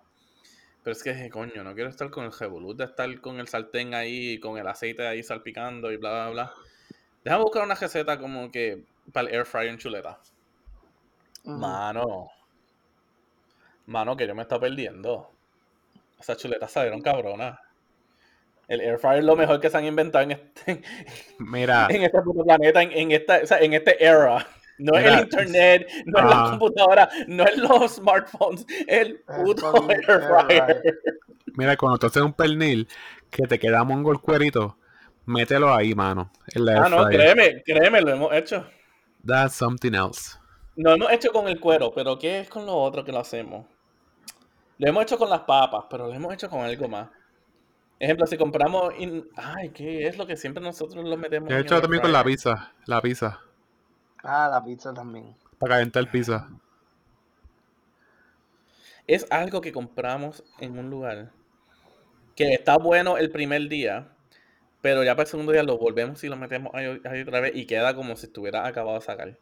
Pero 0.83 0.91
es 0.91 1.01
que, 1.01 1.29
coño, 1.31 1.63
no 1.63 1.73
quiero 1.73 1.89
estar 1.89 2.11
con 2.11 2.25
el 2.25 2.31
revolut 2.31 2.77
de 2.77 2.83
estar 2.83 3.19
con 3.19 3.39
el 3.39 3.47
sartén 3.47 3.95
ahí, 3.95 4.39
con 4.39 4.59
el 4.59 4.67
aceite 4.67 5.07
ahí 5.07 5.23
salpicando 5.23 5.91
y 5.91 5.97
bla, 5.97 6.11
bla, 6.11 6.29
bla. 6.29 6.53
Déjame 7.23 7.43
buscar 7.43 7.63
una 7.63 7.73
receta 7.73 8.19
como 8.19 8.51
que 8.51 8.83
para 9.11 9.27
el 9.27 9.33
air 9.33 9.45
fryer 9.45 9.69
en 9.69 9.79
chuleta. 9.79 10.19
Mano. 11.43 12.29
Mano, 13.87 14.15
que 14.15 14.27
yo 14.27 14.35
me 14.35 14.43
está 14.43 14.59
perdiendo. 14.59 15.31
Esas 16.19 16.37
chuletas 16.37 16.71
salieron 16.71 17.01
cabronas. 17.01 17.57
El 18.67 18.81
air 18.81 18.97
fryer 18.97 19.19
es 19.19 19.25
lo 19.25 19.35
mejor 19.35 19.59
que 19.59 19.69
se 19.69 19.77
han 19.77 19.85
inventado 19.85 20.23
en 20.23 20.31
este, 20.31 20.81
Mira, 21.39 21.87
en 21.89 22.03
este 22.03 22.21
puto 22.21 22.43
planeta, 22.43 22.81
en, 22.81 22.91
en 22.91 23.11
esta, 23.11 23.39
o 23.43 23.45
sea, 23.45 23.59
en 23.59 23.73
este 23.73 24.03
era. 24.03 24.45
No 24.77 24.97
es 24.97 25.05
el 25.05 25.19
internet, 25.21 25.87
no 26.05 26.19
es 26.19 26.25
la 26.25 26.49
computadora, 26.49 27.09
no 27.27 27.45
es 27.45 27.57
los 27.57 27.95
smartphones, 27.95 28.65
es 28.87 28.99
el 28.99 29.21
puto 29.21 29.89
air 29.89 30.03
fryer. 30.03 30.81
mira, 31.55 31.77
cuando 31.77 31.97
tú 31.97 32.07
haces 32.07 32.21
un 32.21 32.33
pernil 32.33 32.87
que 33.29 33.47
te 33.47 33.57
queda 33.57 33.83
mongo 33.83 34.11
el 34.11 34.19
cuerito, 34.19 34.77
mételo 35.25 35.73
ahí, 35.73 35.95
mano. 35.95 36.31
En 36.53 36.65
la 36.65 36.85
Ah, 36.85 36.89
no, 36.89 37.05
créeme, 37.07 37.63
créeme, 37.63 38.01
lo 38.01 38.11
hemos 38.11 38.33
hecho. 38.33 38.65
That's 39.25 39.55
something 39.55 39.93
else. 39.93 40.37
Lo 40.75 40.93
hemos 40.93 41.11
hecho 41.11 41.31
con 41.31 41.47
el 41.47 41.59
cuero, 41.59 41.93
pero 41.93 42.19
¿qué 42.19 42.41
es 42.41 42.49
con 42.49 42.65
lo 42.65 42.75
otro 42.75 43.05
que 43.05 43.11
lo 43.11 43.19
hacemos? 43.19 43.65
Lo 44.77 44.89
hemos 44.89 45.03
hecho 45.03 45.17
con 45.17 45.29
las 45.29 45.41
papas, 45.41 45.85
pero 45.89 46.07
lo 46.07 46.13
hemos 46.13 46.33
hecho 46.33 46.49
con 46.49 46.61
algo 46.61 46.87
más. 46.89 47.07
Ejemplo, 47.99 48.25
si 48.27 48.37
compramos... 48.37 48.93
in- 48.99 49.27
Ay, 49.35 49.69
¿qué 49.69 50.07
es 50.07 50.17
lo 50.17 50.25
que 50.27 50.35
siempre 50.37 50.63
nosotros 50.63 51.03
lo 51.05 51.17
metemos 51.17 51.51
en 51.51 51.59
hecho 51.59 51.81
también 51.81 52.01
con 52.01 52.11
la 52.11 52.23
pizza. 52.23 52.73
La 52.85 53.01
pizza. 53.01 53.39
Ah, 54.23 54.49
la 54.51 54.61
pizza 54.63 54.93
también. 54.93 55.35
Para 55.59 55.75
calentar 55.75 56.09
pizza. 56.11 56.47
Es 59.07 59.25
algo 59.31 59.61
que 59.61 59.71
compramos 59.71 60.43
en 60.59 60.77
un 60.77 60.91
lugar 60.91 61.31
que 62.35 62.53
está 62.53 62.77
bueno 62.77 63.17
el 63.17 63.31
primer 63.31 63.67
día, 63.69 64.07
pero 64.81 65.03
ya 65.03 65.15
para 65.15 65.23
el 65.23 65.29
segundo 65.29 65.51
día 65.51 65.63
lo 65.63 65.77
volvemos 65.77 66.23
y 66.23 66.29
lo 66.29 66.35
metemos 66.37 66.73
ahí, 66.75 67.01
ahí 67.05 67.21
otra 67.21 67.39
vez 67.41 67.55
y 67.55 67.65
queda 67.65 67.95
como 67.95 68.15
si 68.17 68.27
estuviera 68.27 68.65
acabado 68.67 68.99
de 68.99 69.05
sacar. 69.05 69.37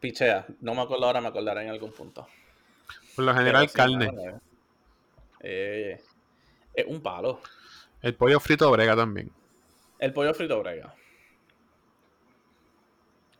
Pichea, 0.00 0.46
no 0.60 0.74
me 0.76 0.82
acuerdo 0.82 1.06
ahora, 1.06 1.20
me 1.20 1.28
acordaré 1.28 1.62
en 1.62 1.70
algún 1.70 1.92
punto. 1.92 2.28
Por 3.14 3.24
lo 3.24 3.34
Pero 3.34 3.58
general, 3.58 3.68
sí, 3.68 3.74
carne. 3.74 4.10
eh, 5.40 6.00
es 6.74 6.84
un 6.86 7.00
palo. 7.02 7.40
El 8.02 8.14
pollo 8.14 8.38
frito 8.40 8.70
brega 8.70 8.94
también. 8.96 9.30
El 9.98 10.12
pollo 10.12 10.34
frito 10.34 10.60
brega. 10.60 10.94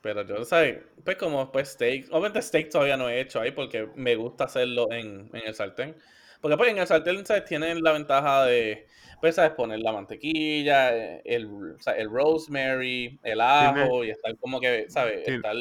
Pero 0.01 0.23
yo, 0.27 0.45
¿sabes? 0.45 0.79
Pues 1.05 1.17
como 1.17 1.51
pues 1.51 1.71
steak. 1.71 2.07
Obviamente 2.11 2.43
steak 2.43 2.71
todavía 2.71 2.97
no 2.97 3.09
he 3.09 3.21
hecho 3.21 3.41
ahí 3.41 3.53
porque 3.53 3.89
me 3.95 4.17
gusta 4.17 4.45
hacerlo 4.45 4.91
en, 4.93 5.31
en 5.33 5.43
el 5.47 5.55
sartén. 5.55 5.97
Porque 6.41 6.57
pues 6.59 6.71
en 6.71 6.79
el 6.79 6.87
sartén, 6.87 7.25
¿sabes? 7.25 7.47
Tienen 7.47 7.83
la 7.83 7.93
ventaja 7.93 8.45
de, 8.45 8.87
pues, 9.21 9.37
¿sabes? 9.37 9.53
Poner 9.53 9.79
la 9.81 9.93
mantequilla, 9.93 10.91
el, 11.25 11.77
el 11.97 12.11
rosemary, 12.11 13.19
el 13.23 13.41
ajo 13.41 14.05
y 14.05 14.11
estar 14.11 14.37
como 14.39 14.61
que, 14.61 14.87
¿sabes? 14.91 15.23
Tiene- 15.25 15.37
Estar 15.39 15.57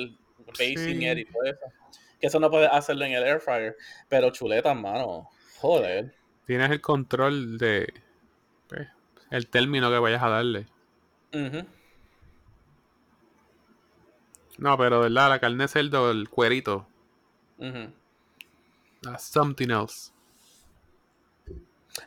basing 0.48 0.78
Sí. 1.00 1.08
it 1.08 1.18
y 1.20 1.26
todo 1.26 1.44
eso. 1.46 1.60
Que 2.20 2.28
eso 2.28 2.40
no 2.40 2.50
puedes 2.52 2.70
hacerlo 2.70 3.06
en 3.06 3.14
el 3.14 3.24
air 3.24 3.40
fryer. 3.40 3.78
Pero 4.10 4.30
chuletas, 4.32 4.76
mano. 4.76 5.30
Joder. 5.60 6.14
Tienes 6.46 6.72
el 6.72 6.82
control 6.82 7.58
de 7.58 7.94
pues, 8.68 8.88
el 9.32 9.48
término 9.48 9.90
que 9.90 10.00
vayas 10.00 10.22
a 10.24 10.30
darle. 10.30 10.68
No, 14.58 14.78
pero 14.78 14.98
de 14.98 15.10
verdad, 15.10 15.30
la 15.30 15.40
carne 15.40 15.64
de 15.64 15.68
cerdo, 15.68 16.12
el 16.12 16.30
cuerito, 16.30 16.86
that's 19.02 19.24
something 19.24 19.70
else. 19.70 20.12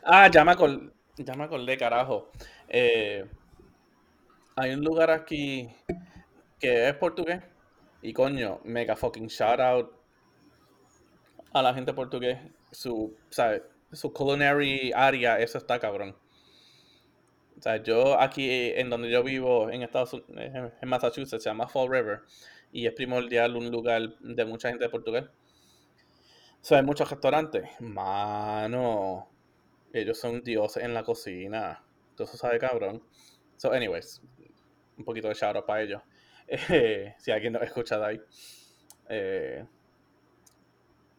Ah, 0.03 0.29
ya 0.29 0.43
me, 0.45 0.51
acor- 0.51 0.91
ya 1.17 1.33
me 1.33 1.43
acordé, 1.43 1.77
carajo. 1.77 2.31
Eh, 2.67 3.25
hay 4.55 4.71
un 4.73 4.81
lugar 4.83 5.11
aquí 5.11 5.69
que 6.59 6.87
es 6.89 6.93
portugués. 6.95 7.41
Y 8.01 8.13
coño, 8.13 8.59
mega 8.63 8.95
fucking 8.95 9.27
shout 9.27 9.59
out 9.59 9.91
a 11.53 11.61
la 11.61 11.73
gente 11.73 11.93
portugués. 11.93 12.37
Su, 12.71 13.13
¿sabes? 13.29 13.61
Su 13.91 14.11
culinary 14.13 14.91
área, 14.93 15.39
eso 15.39 15.57
está 15.57 15.79
cabrón. 15.79 16.15
O 17.57 17.61
sea, 17.61 17.81
yo 17.81 18.19
aquí 18.19 18.49
en 18.75 18.89
donde 18.89 19.09
yo 19.09 19.23
vivo, 19.23 19.69
en 19.71 19.81
Estados 19.81 20.13
Unidos, 20.13 20.73
en 20.81 20.89
Massachusetts, 20.89 21.41
se 21.43 21.49
llama 21.49 21.67
Fall 21.67 21.89
River. 21.89 22.21
Y 22.71 22.85
es 22.85 22.93
primordial 22.93 23.55
un 23.55 23.71
lugar 23.71 24.17
de 24.19 24.45
mucha 24.45 24.69
gente 24.69 24.83
de 24.83 24.89
portugués. 24.89 25.23
O 25.23 26.65
sea, 26.65 26.79
hay 26.79 26.83
muchos 26.83 27.09
restaurantes. 27.09 27.69
Mano, 27.79 29.29
ellos 29.93 30.19
son 30.19 30.43
dioses 30.43 30.83
en 30.83 30.93
la 30.93 31.03
cocina. 31.03 31.83
Entonces 32.09 32.39
sabe 32.39 32.59
cabrón. 32.59 33.03
So, 33.55 33.71
anyways, 33.71 34.21
un 34.97 35.05
poquito 35.05 35.27
de 35.27 35.33
shout 35.33 35.55
out 35.55 35.65
para 35.65 35.81
ellos. 35.81 36.01
Eh, 36.69 37.13
si 37.19 37.31
alguien 37.31 37.51
nos 37.51 37.61
escucha 37.61 37.97
de 37.97 38.05
ahí. 38.05 38.21
Eh, 39.09 39.65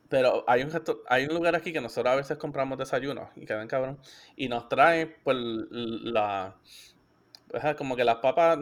pero 0.09 0.45
hay 0.47 0.63
un, 0.63 0.71
hay 1.09 1.25
un 1.27 1.35
lugar 1.35 1.55
aquí 1.55 1.73
que 1.73 1.81
nosotros 1.81 2.13
a 2.13 2.17
veces 2.17 2.39
compramos 2.39 2.79
desayunos 2.79 3.29
y 3.37 3.45
quedan 3.45 3.69
cabrón. 3.69 3.99
Y 4.37 4.49
nos 4.49 4.69
traen 4.69 5.17
pues 5.23 5.37
la. 5.39 6.57
Como 7.77 7.97
que 7.97 8.05
las 8.05 8.17
papas 8.17 8.59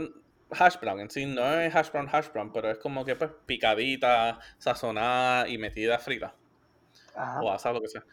hash 0.50 0.78
brown 0.80 1.00
en 1.00 1.10
sí, 1.10 1.26
no 1.26 1.60
es 1.60 1.74
hash 1.74 1.90
brown, 1.90 2.08
hash 2.10 2.28
brown, 2.32 2.52
pero 2.52 2.70
es 2.70 2.78
como 2.78 3.04
que 3.04 3.16
pues 3.16 3.30
picadita, 3.46 4.38
sazonada 4.58 5.48
y 5.48 5.58
metida 5.58 5.98
frita 5.98 6.34
Ajá. 7.14 7.40
o 7.42 7.50
asado, 7.50 7.74
lo 7.74 7.80
que 7.80 7.88
sea. 7.88 8.04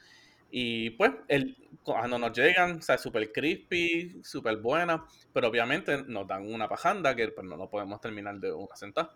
Y 0.55 0.91
pues, 0.91 1.11
el, 1.29 1.57
cuando 1.83 2.19
nos 2.19 2.31
llegan, 2.31 2.77
o 2.77 2.81
sea, 2.81 2.97
súper 2.99 3.31
crispy, 3.31 4.21
súper 4.23 4.57
buena, 4.57 5.03
pero 5.33 5.47
obviamente 5.47 6.03
nos 6.03 6.27
dan 6.27 6.51
una 6.51 6.67
pajanda 6.69 7.15
que 7.15 7.29
pues 7.29 7.47
no 7.47 7.57
lo 7.57 7.69
podemos 7.69 7.99
terminar 7.99 8.39
de 8.39 8.51
una 8.51 8.75
sentada. 8.75 9.13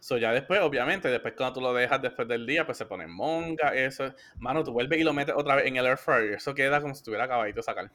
So 0.00 0.16
ya 0.16 0.32
después, 0.32 0.60
obviamente, 0.60 1.08
después 1.08 1.34
cuando 1.36 1.54
tú 1.54 1.60
lo 1.60 1.74
dejas 1.74 2.00
después 2.00 2.26
del 2.26 2.46
día, 2.46 2.64
pues 2.64 2.78
se 2.78 2.86
pone 2.86 3.06
monga, 3.06 3.74
eso. 3.74 4.12
Mano, 4.38 4.64
tú 4.64 4.72
vuelves 4.72 4.98
y 4.98 5.04
lo 5.04 5.12
metes 5.12 5.34
otra 5.36 5.56
vez 5.56 5.66
en 5.66 5.76
el 5.76 5.86
air 5.86 5.98
fryer. 5.98 6.32
Eso 6.32 6.54
queda 6.54 6.80
como 6.80 6.94
si 6.94 6.98
estuviera 6.98 7.24
acabadito 7.24 7.56
de 7.56 7.62
sacar. 7.62 7.90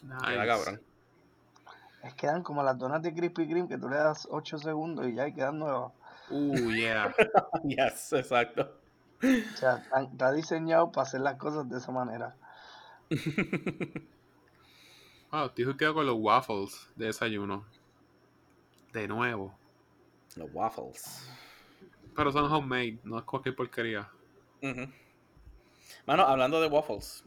Queda 0.00 0.46
cabrón. 0.46 0.80
Es 2.02 2.14
que 2.14 2.26
quedan 2.26 2.42
como 2.42 2.62
las 2.62 2.76
donas 2.78 3.02
de 3.02 3.14
Krispy 3.14 3.48
Kreme 3.48 3.68
que 3.68 3.78
tú 3.78 3.88
le 3.88 3.96
das 3.96 4.28
8 4.30 4.58
segundos 4.58 5.06
y 5.06 5.14
ya 5.14 5.28
y 5.28 5.32
quedan 5.32 5.58
nuevas. 5.58 5.92
Uh, 6.28 6.70
yeah. 6.72 7.14
yes, 7.64 8.12
exacto. 8.12 8.72
O 9.22 9.56
sea, 9.56 9.82
está, 10.12 10.32
diseñado 10.32 10.92
para 10.92 11.06
hacer 11.06 11.20
las 11.20 11.36
cosas 11.36 11.68
de 11.68 11.78
esa 11.78 11.92
manera. 11.92 12.34
Ah, 15.32 15.46
estoy 15.46 15.76
quedo 15.76 15.92
con 15.92 16.06
los 16.06 16.14
waffles 16.18 16.88
de 16.94 17.06
desayuno. 17.06 17.66
De 18.96 19.06
nuevo. 19.06 19.54
Los 20.36 20.50
waffles. 20.54 21.28
Pero 22.16 22.32
son 22.32 22.50
homemade, 22.52 22.98
no 23.04 23.18
es 23.18 23.24
cualquier 23.24 23.54
porquería. 23.54 24.10
Mano, 26.06 26.22
hablando 26.24 26.60
de 26.60 26.68
waffles. 26.68 27.24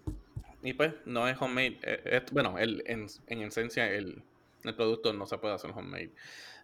Y 0.63 0.73
pues, 0.73 0.93
no 1.05 1.27
es 1.27 1.41
homemade. 1.41 1.79
eh, 1.83 2.01
es- 2.25 2.31
bueno, 2.31 2.57
el, 2.57 2.83
en, 2.87 3.07
en 3.27 3.41
esencia, 3.43 3.89
el, 3.91 4.23
el 4.63 4.75
producto 4.75 5.13
no 5.13 5.25
se 5.25 5.37
puede 5.37 5.53
hacer 5.55 5.71
homemade. 5.71 6.11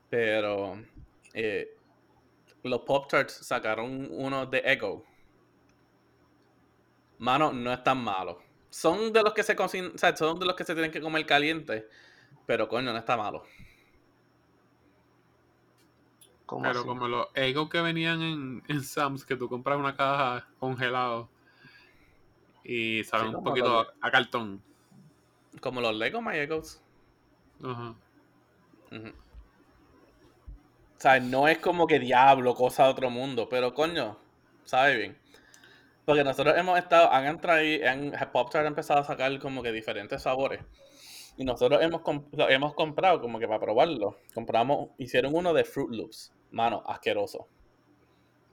Pero 0.10 0.82
eh, 1.34 1.70
los 2.64 2.82
Pop 2.82 3.10
Tarts 3.10 3.34
sacaron 3.48 4.08
uno 4.12 4.46
de 4.48 4.60
Eggo. 4.66 5.06
Mano, 7.18 7.52
no 7.54 7.72
es 7.74 7.84
tan 7.84 7.98
malo. 8.04 8.40
Son 8.70 9.14
de 9.14 9.22
los 9.24 9.34
que 9.34 9.44
se 9.44 9.56
cocinan, 9.56 9.92
o 9.96 9.98
sea, 9.98 10.16
son 10.16 10.38
de 10.40 10.46
los 10.46 10.56
que 10.56 10.64
se 10.66 10.74
tienen 10.74 10.92
que 10.92 11.02
comer 11.02 11.26
caliente. 11.26 11.88
Pero 12.46 12.68
coño, 12.70 12.92
no 12.94 13.00
está 13.00 13.18
malo. 13.18 13.44
¿Cómo 16.46 16.64
Pero 16.64 16.80
así? 16.80 16.88
como 16.88 17.08
los 17.08 17.28
Egos 17.34 17.70
que 17.70 17.82
venían 17.82 18.22
en, 18.22 18.64
en 18.68 18.84
Sam's, 18.84 19.26
que 19.26 19.36
tú 19.36 19.50
compras 19.50 19.78
una 19.78 19.96
caja 19.96 20.48
congelado 20.60 21.30
y 22.64 23.04
saben 23.04 23.30
Sí, 23.30 23.36
un 23.36 23.44
poquito 23.44 23.70
los 23.70 23.88
a, 24.02 24.08
a 24.08 24.12
cartón. 24.12 24.62
Como 25.62 25.82
los 25.82 25.96
Lego 25.96 26.22
My 26.22 26.38
Eggos. 26.38 26.82
Ajá. 27.64 27.96
Ujú. 28.92 29.10
O 30.98 31.02
sea, 31.02 31.20
no 31.20 31.48
es 31.48 31.60
como 31.60 31.88
que 31.88 32.00
diablo, 32.00 32.56
cosa 32.56 32.86
de 32.86 32.90
otro 32.90 33.10
mundo, 33.10 33.48
pero 33.50 33.74
coño, 33.74 34.18
sabe 34.64 34.98
bien. 34.98 35.18
Porque 36.06 36.24
nosotros 36.24 36.56
hemos 36.58 36.78
estado, 36.78 37.12
han 37.12 37.40
traído, 37.40 37.90
han, 37.90 38.12
Pop 38.32 38.54
ha 38.56 38.66
empezado 38.66 39.02
a 39.02 39.04
sacar 39.04 39.38
como 39.40 39.62
que 39.62 39.72
diferentes 39.72 40.22
sabores. 40.22 40.62
Y 41.38 41.44
nosotros 41.44 41.82
hemos, 41.82 42.02
comp- 42.02 42.28
lo 42.32 42.50
hemos 42.50 42.74
comprado 42.74 43.20
como 43.22 43.40
que 43.40 43.48
para 43.48 43.60
probarlo. 43.60 44.18
Compramos, 44.34 44.90
hicieron 44.98 45.36
uno 45.36 45.54
de 45.54 45.64
Fruit 45.66 45.90
Loops. 45.92 46.32
Mano, 46.52 46.84
asqueroso. 46.86 47.48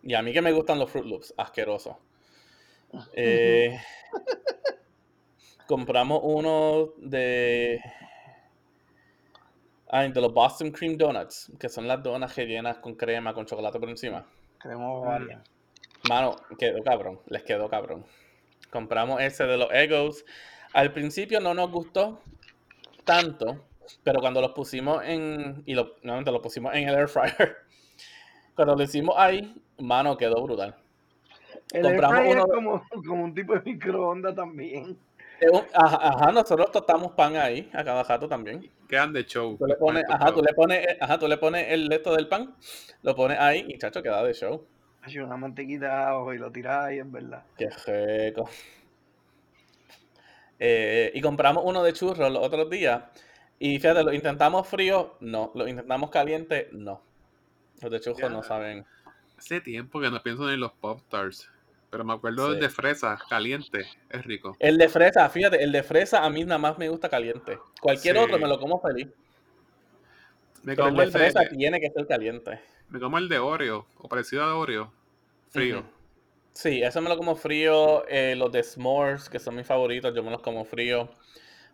Y 0.02 0.14
a 0.14 0.22
mí 0.22 0.32
que 0.32 0.42
me 0.42 0.52
gustan 0.52 0.78
los 0.78 0.90
Fruit 0.90 1.06
Loops, 1.06 1.34
asqueroso. 1.36 1.98
Eh, 3.14 3.78
compramos 5.66 6.20
uno 6.22 6.92
de. 6.98 7.80
Ay, 9.88 10.10
de 10.10 10.20
los 10.20 10.32
Boston 10.32 10.70
Cream 10.70 10.96
Donuts, 10.96 11.52
que 11.60 11.68
son 11.68 11.86
las 11.86 12.02
donas 12.02 12.34
rellenas 12.34 12.78
con 12.78 12.94
crema, 12.94 13.34
con 13.34 13.44
chocolate 13.46 13.78
por 13.78 13.90
encima. 13.90 14.26
Queremos 14.60 15.02
Mm. 15.02 15.06
varias. 15.06 15.42
Mano, 16.08 16.36
quedó 16.58 16.82
cabrón, 16.82 17.20
les 17.26 17.42
quedó 17.44 17.68
cabrón. 17.68 18.04
Compramos 18.70 19.20
ese 19.20 19.44
de 19.44 19.56
los 19.58 19.68
Egos. 19.72 20.24
Al 20.72 20.92
principio 20.92 21.40
no 21.40 21.52
nos 21.54 21.70
gustó 21.70 22.20
tanto, 23.04 23.64
pero 24.02 24.20
cuando 24.20 24.40
los 24.40 24.52
pusimos 24.52 25.02
en. 25.04 25.62
Y 25.66 25.74
lo, 25.74 25.96
nuevamente 26.02 26.30
lo 26.32 26.42
pusimos 26.42 26.74
en 26.74 26.88
el 26.88 26.94
air 26.94 27.08
fryer. 27.08 27.56
Cuando 28.54 28.76
lo 28.76 28.82
hicimos 28.82 29.14
ahí, 29.16 29.54
mano, 29.78 30.16
quedó 30.16 30.42
brutal. 30.42 30.76
El 31.72 31.86
air 31.86 31.92
Compramos 31.92 32.20
fryer 32.22 32.36
uno 32.36 32.44
es 32.46 32.52
como, 32.52 32.82
como 33.06 33.24
un 33.24 33.34
tipo 33.34 33.54
de 33.54 33.60
microondas 33.62 34.34
también. 34.34 34.98
Un- 35.50 35.64
Ajá, 35.74 35.96
ajá, 36.08 36.32
nosotros 36.32 36.70
tostamos 36.70 37.12
pan 37.12 37.34
ahí 37.36 37.68
a 37.72 37.82
cada 37.82 38.02
rato 38.04 38.28
también. 38.28 38.70
Quedan 38.88 39.12
de 39.12 39.24
show. 39.24 39.56
Tú 39.56 39.66
le 39.66 39.74
pones, 39.76 40.04
Con 40.04 40.14
ajá, 40.14 40.32
tú 40.34 40.42
le 40.42 40.52
pones, 40.54 40.86
ajá, 41.00 41.18
tú 41.18 41.26
le 41.28 41.36
pones 41.38 41.66
el 41.70 41.90
esto 41.92 42.14
del 42.14 42.28
pan, 42.28 42.54
lo 43.02 43.16
pones 43.16 43.38
ahí 43.40 43.64
y 43.68 43.78
chacho 43.78 44.02
queda 44.02 44.22
de 44.22 44.34
show. 44.34 44.64
Hay 45.00 45.18
una 45.18 45.36
mantequita 45.36 46.10
abajo 46.10 46.32
y 46.32 46.38
lo 46.38 46.52
tiras 46.52 46.84
ahí, 46.84 46.98
es 46.98 47.10
verdad. 47.10 47.42
Qué 47.56 47.68
rico. 47.70 48.48
Eh, 50.64 51.10
y 51.12 51.20
compramos 51.20 51.64
uno 51.66 51.82
de 51.82 51.92
churros 51.92 52.30
los 52.32 52.40
otros 52.46 52.70
días. 52.70 53.02
Y 53.58 53.80
fíjate, 53.80 54.04
lo 54.04 54.12
intentamos 54.12 54.68
frío, 54.68 55.16
no. 55.18 55.50
Lo 55.56 55.66
intentamos 55.66 56.08
caliente, 56.10 56.68
no. 56.70 57.02
Los 57.80 57.90
de 57.90 57.98
churros 58.00 58.30
no 58.30 58.44
saben. 58.44 58.86
Hace 59.36 59.60
tiempo 59.60 60.00
que 60.00 60.08
no 60.08 60.22
pienso 60.22 60.48
en 60.52 60.60
los 60.60 60.70
Pop 60.72 61.00
Tarts. 61.08 61.50
Pero 61.90 62.04
me 62.04 62.12
acuerdo 62.14 62.46
Sí. 62.46 62.52
del 62.52 62.60
de 62.60 62.68
fresa, 62.70 63.18
caliente. 63.28 63.86
Es 64.08 64.24
rico. 64.24 64.56
El 64.60 64.78
de 64.78 64.88
fresa, 64.88 65.28
fíjate, 65.28 65.62
el 65.64 65.72
de 65.72 65.82
fresa 65.82 66.24
a 66.24 66.30
mí 66.30 66.44
nada 66.44 66.58
más 66.58 66.78
me 66.78 66.88
gusta 66.88 67.08
caliente. 67.08 67.58
Cualquier 67.80 68.16
Sí. 68.16 68.22
otro 68.22 68.38
me 68.38 68.46
lo 68.46 68.58
como 68.60 68.80
feliz. 68.80 69.08
Me 70.62 70.76
Pero 70.76 70.84
el 70.86 70.90
como 70.90 71.00
de 71.00 71.06
el 71.06 71.12
de, 71.12 71.18
fresa 71.18 71.48
tiene 71.48 71.80
que 71.80 71.90
ser 71.90 72.06
caliente. 72.06 72.60
me 72.88 73.00
como 73.00 73.18
el 73.18 73.28
de 73.28 73.38
Oreo, 73.40 73.86
o 73.98 74.08
parecido 74.08 74.44
a 74.44 74.54
Oreo. 74.54 74.92
Frío. 75.50 75.82
Sí, 76.54 76.82
eso 76.82 77.00
me 77.00 77.08
lo 77.08 77.16
como 77.16 77.34
frío. 77.36 78.06
eh, 78.08 78.34
los 78.36 78.52
de 78.52 78.62
s'mores, 78.62 79.28
que 79.28 79.38
son 79.38 79.56
mis 79.56 79.66
favoritos, 79.66 80.14
yo 80.14 80.22
me 80.22 80.30
los 80.30 80.42
como 80.42 80.64
frío. 80.64 81.10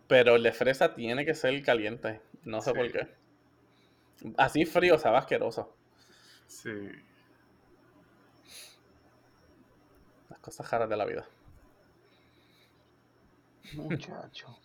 Pero 0.09 0.37
el 0.37 0.43
de 0.43 0.53
fresa 0.53 0.95
tiene 0.95 1.25
que 1.27 1.35
ser 1.35 1.63
caliente. 1.63 2.21
No 2.45 2.61
sé 2.63 2.71
Sí. 2.73 2.77
por 2.77 2.93
qué. 2.93 3.09
Así 4.37 4.65
frío 4.65 4.99
sabe 4.99 5.19
asqueroso. 5.19 5.75
Sí. 6.47 6.71
Las 10.31 10.39
cosas 10.41 10.71
raras 10.71 10.89
de 10.89 10.97
la 10.97 11.05
vida. 11.05 11.27
Muchacho. 13.75 14.59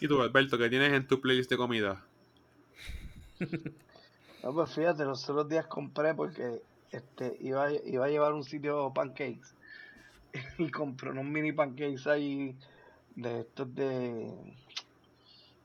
¿Y 0.00 0.08
tú, 0.08 0.20
Alberto, 0.22 0.58
qué 0.58 0.68
tienes 0.68 0.92
en 0.92 1.06
tu 1.06 1.20
playlist 1.20 1.50
de 1.50 1.56
comida? 1.56 2.04
No, 4.42 4.52
pues 4.52 4.74
fíjate, 4.74 5.04
los 5.04 5.28
otros 5.28 5.48
días 5.48 5.66
compré 5.66 6.14
porque 6.14 6.62
este 6.92 7.36
iba, 7.40 7.64
a- 7.64 7.72
iba 7.72 8.04
a 8.06 8.08
llevar 8.08 8.32
un 8.32 8.44
sitio 8.44 8.92
pancakes 8.94 9.54
y 10.58 10.70
compré 10.70 11.10
unos 11.10 11.24
mini 11.24 11.52
pancakes 11.52 12.06
ahí 12.06 12.56
de 13.16 13.40
estos 13.40 13.74
de 13.74 14.32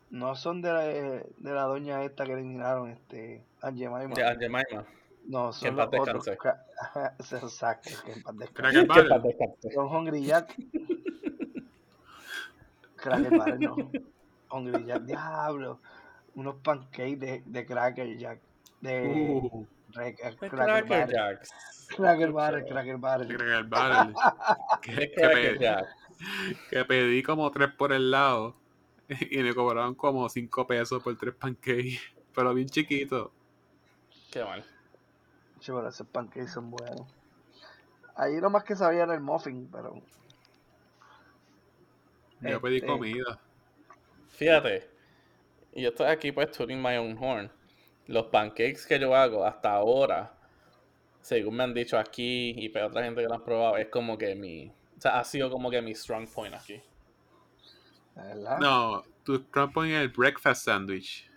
no 0.09 0.35
son 0.35 0.61
de 0.61 0.71
la, 0.71 0.83
de 0.83 1.25
la 1.53 1.63
doña 1.63 2.03
esta 2.03 2.25
que 2.25 2.33
eliminaron 2.33 2.89
este 2.91 3.43
Aunt 3.61 3.77
Jemima. 3.77 4.07
De 4.13 4.23
Aunt 4.23 4.39
Jemima. 4.39 4.63
no 5.27 5.51
que 5.51 5.67
en 5.67 5.75
son 5.75 5.75
paz 5.75 5.89
los 5.91 6.01
otros 6.01 6.27
exacto 7.43 7.89
que 8.05 8.11
en 8.13 8.23
paz 8.23 8.35
descanse. 8.37 9.71
Son 9.73 9.87
Hungry 9.93 10.23
Jack. 10.23 10.55
Cracker 12.95 13.37
Barrel 13.37 13.59
no. 13.59 13.75
Hungry 14.51 14.85
Jack 14.85 15.03
diablo. 15.03 15.79
Unos 16.35 16.55
pancakes 16.55 17.19
de, 17.19 17.43
de 17.45 17.65
Cracker 17.65 18.17
Jack. 18.17 18.39
De 18.81 19.39
Uh, 19.41 19.65
Cracker 19.93 20.35
Cracker 20.37 20.85
Barrel 20.85 21.07
Jacks. 21.09 21.49
Cracker 21.95 22.31
Barrel. 22.31 22.65
Cracker 22.65 22.97
Barrel 22.97 23.27
Cracker 23.27 23.63
Barrel. 23.65 24.13
que, 24.81 24.91
que 24.95 25.11
Cracker 25.11 25.57
pe- 25.57 25.63
Jacks. 25.63 25.89
que 26.69 26.85
pedí 26.85 27.23
como 27.23 27.49
tres 27.51 27.71
por 27.73 27.93
el 27.93 28.11
lado 28.11 28.55
y 29.31 29.37
me 29.43 29.53
cobraron 29.55 29.95
como 29.95 30.27
cinco 30.29 30.67
pesos 30.67 31.01
por 31.01 31.17
tres 31.17 31.33
pancakes. 31.35 31.99
Pero 32.35 32.53
bien 32.53 32.67
chiquito. 32.67 33.31
Qué 34.31 34.43
mal. 34.43 34.63
Sí, 35.59 35.71
pero 35.71 35.87
esos 35.87 36.05
pancakes 36.07 36.51
son 36.51 36.69
buenos. 36.69 37.07
Ahí 38.15 38.39
lo 38.39 38.49
más 38.49 38.63
que 38.63 38.75
sabía 38.75 39.03
era 39.03 39.13
el 39.13 39.21
muffin, 39.21 39.69
pero 39.71 40.01
Yo 42.41 42.61
pedí 42.61 42.77
Este. 42.77 42.87
comida. 42.87 43.39
Fíjate, 44.29 44.87
y 45.73 45.81
yo 45.83 45.89
estoy 45.89 46.07
aquí 46.07 46.31
pues 46.31 46.51
tooting 46.51 46.81
my 46.81 46.97
own 46.97 47.17
horn. 47.17 47.51
Los 48.07 48.27
pancakes 48.27 48.85
que 48.87 48.99
yo 48.99 49.15
hago 49.15 49.45
hasta 49.45 49.71
ahora, 49.71 50.33
según 51.21 51.57
me 51.57 51.63
han 51.63 51.73
dicho 51.73 51.97
aquí 51.97 52.53
y 52.57 52.69
pues 52.69 52.83
otra 52.83 53.03
gente 53.03 53.21
que 53.21 53.27
lo 53.27 53.35
han 53.35 53.43
probado, 53.43 53.77
es 53.77 53.87
como 53.89 54.17
que 54.17 54.33
mi, 54.33 54.71
o 54.97 55.01
sea, 55.01 55.19
ha 55.19 55.23
sido 55.23 55.51
como 55.51 55.69
que 55.69 55.81
mi 55.81 55.93
strong 55.93 56.27
point 56.27 56.55
aquí. 56.55 56.81
verdad. 58.15 58.59
No, 58.59 59.03
tu 59.23 59.39
Trump 59.43 59.75
en 59.77 59.91
el 59.91 60.09
breakfast 60.09 60.63
sandwich. 60.63 61.29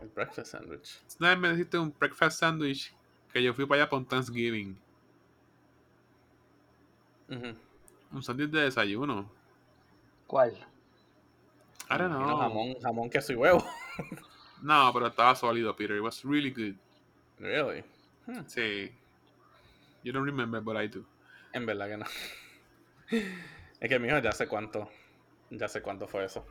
El 0.00 0.08
breakfast 0.08 0.52
sandwich. 0.52 1.00
Una 1.18 1.30
vez 1.30 1.38
me 1.38 1.50
dijiste 1.50 1.76
un 1.76 1.92
breakfast 1.98 2.38
sandwich 2.38 2.94
que 3.32 3.42
yo 3.42 3.52
fui 3.52 3.66
para 3.66 3.82
allá 3.82 3.90
por 3.90 4.04
Thanksgiving. 4.06 4.78
Un 8.12 8.22
sándwich 8.22 8.50
de 8.50 8.60
desayuno. 8.60 9.28
¿Cuál? 10.28 10.52
I 11.90 11.98
don't 11.98 12.10
know. 12.10 12.38
Jamón, 12.38 12.74
jamón, 12.80 13.10
queso 13.10 13.32
y 13.32 13.36
huevo. 13.36 13.64
No, 14.64 14.90
pero 14.92 15.08
estaba 15.08 15.34
sólido, 15.34 15.76
Peter. 15.76 15.96
It 15.96 16.02
was 16.02 16.24
really 16.24 16.50
good. 16.50 16.74
Really? 17.38 17.84
Hmm, 18.26 18.44
Sí. 18.46 18.90
You 20.02 20.12
don't 20.12 20.26
remember, 20.26 20.60
but 20.60 20.76
I 20.76 20.88
do. 20.88 21.04
En 21.52 21.66
verdad 21.66 21.88
que 21.88 21.96
no. 21.96 22.06
Es 23.80 23.88
que 23.88 23.98
mijo, 23.98 24.18
ya 24.18 24.32
sé 24.32 24.46
cuánto, 24.48 24.88
ya 25.50 25.68
sé 25.68 25.82
cuánto 25.82 26.06
fue 26.08 26.24
eso. 26.24 26.46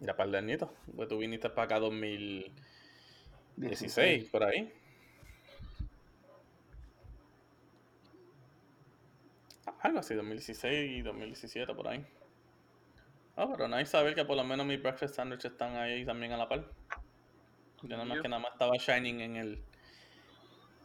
Ya 0.00 0.16
par 0.16 0.30
de 0.30 0.38
añitos. 0.38 0.70
Pues 0.96 1.08
tú 1.08 1.18
viniste 1.18 1.50
para 1.50 1.64
acá 1.64 1.78
2016, 1.80 4.24
por 4.30 4.44
ahí. 4.44 4.72
Algo 9.80 9.98
así, 9.98 10.14
2016 10.14 10.98
y 10.98 11.02
2017 11.02 11.74
por 11.74 11.88
ahí. 11.88 12.06
Ah, 13.36 13.48
pero 13.50 13.68
no 13.68 13.76
hay 13.76 13.86
saber 13.86 14.14
que 14.14 14.24
por 14.24 14.36
lo 14.36 14.44
menos 14.44 14.66
mis 14.66 14.82
breakfast 14.82 15.14
sandwiches 15.14 15.52
están 15.52 15.76
ahí 15.76 16.04
también 16.04 16.32
a 16.32 16.36
la 16.36 16.48
par. 16.48 16.64
Yo 17.82 17.96
nada 17.96 18.04
más 18.04 18.20
que 18.20 18.28
nada 18.28 18.42
más 18.42 18.52
estaba 18.52 18.76
shining 18.76 19.20
en 19.20 19.36
el 19.36 19.64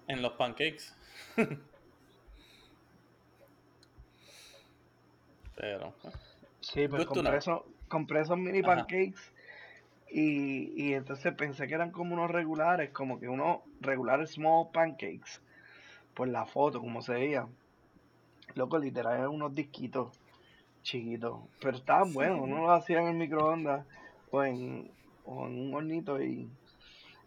en 0.07 0.21
los 0.21 0.33
pancakes. 0.33 0.95
Pero. 5.55 5.93
Sí, 6.61 6.87
pues 6.87 7.05
Good 7.05 7.13
to 7.13 7.23
compré, 7.23 7.37
esos, 7.37 7.61
compré 7.87 8.21
esos 8.21 8.37
mini 8.37 8.59
Ajá. 8.59 8.75
pancakes 8.75 9.33
y, 10.09 10.71
y 10.81 10.93
entonces 10.93 11.33
pensé 11.35 11.67
que 11.67 11.73
eran 11.73 11.91
como 11.91 12.13
unos 12.13 12.31
regulares, 12.31 12.91
como 12.91 13.19
que 13.19 13.27
unos 13.27 13.59
regulares 13.81 14.31
small 14.31 14.69
pancakes, 14.71 15.41
por 16.13 16.27
la 16.27 16.45
foto, 16.45 16.79
como 16.79 17.01
se 17.01 17.13
veía. 17.13 17.47
Loco, 18.53 18.77
literal, 18.77 19.17
eran 19.17 19.29
unos 19.29 19.53
disquitos 19.53 20.17
chiquitos, 20.85 21.39
pero 21.59 21.77
estaban 21.77 22.13
buenos, 22.13 22.39
uno 22.41 22.61
los 22.61 22.71
hacía 22.71 23.01
en 23.01 23.07
el 23.07 23.15
microondas 23.15 23.85
o 24.31 24.43
en, 24.43 24.91
o 25.25 25.47
en 25.47 25.59
un 25.67 25.73
hornito 25.73 26.21
y, 26.21 26.49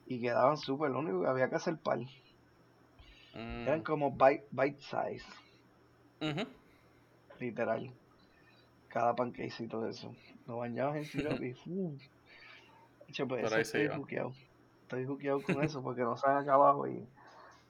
y 0.07 0.21
quedaban 0.21 0.57
súper, 0.57 0.91
lo 0.91 1.01
único 1.01 1.23
que 1.23 1.29
había 1.29 1.51
que 1.51 1.57
hacer 1.57 1.77
par. 1.79 1.99
Eran 3.67 3.81
Mm, 3.81 3.83
como 3.83 4.13
bite, 4.13 4.47
bite 4.53 4.81
size, 4.81 5.27
ujú. 6.21 6.45
literal. 7.41 7.91
Cada 8.89 9.15
pancakecito 9.15 9.81
de 9.83 9.91
eso. 9.91 10.15
Lo 10.47 10.59
bañabas 10.59 10.97
en 10.97 11.05
sirope 11.05 11.49
y 11.49 11.55
¡fu! 11.61 11.99
Che, 13.13 13.27
pues 13.27 13.45
eso 13.47 13.61
estoy 13.61 13.89
juqueado. 13.89 14.33
Estoy 14.83 15.05
juqueado 15.05 15.43
con 15.43 15.63
eso 15.63 15.83
porque 15.83 16.03
no 16.03 16.17
salen 16.17 16.39
acá 16.39 16.55
abajo 16.55 16.87
y, 16.89 17.07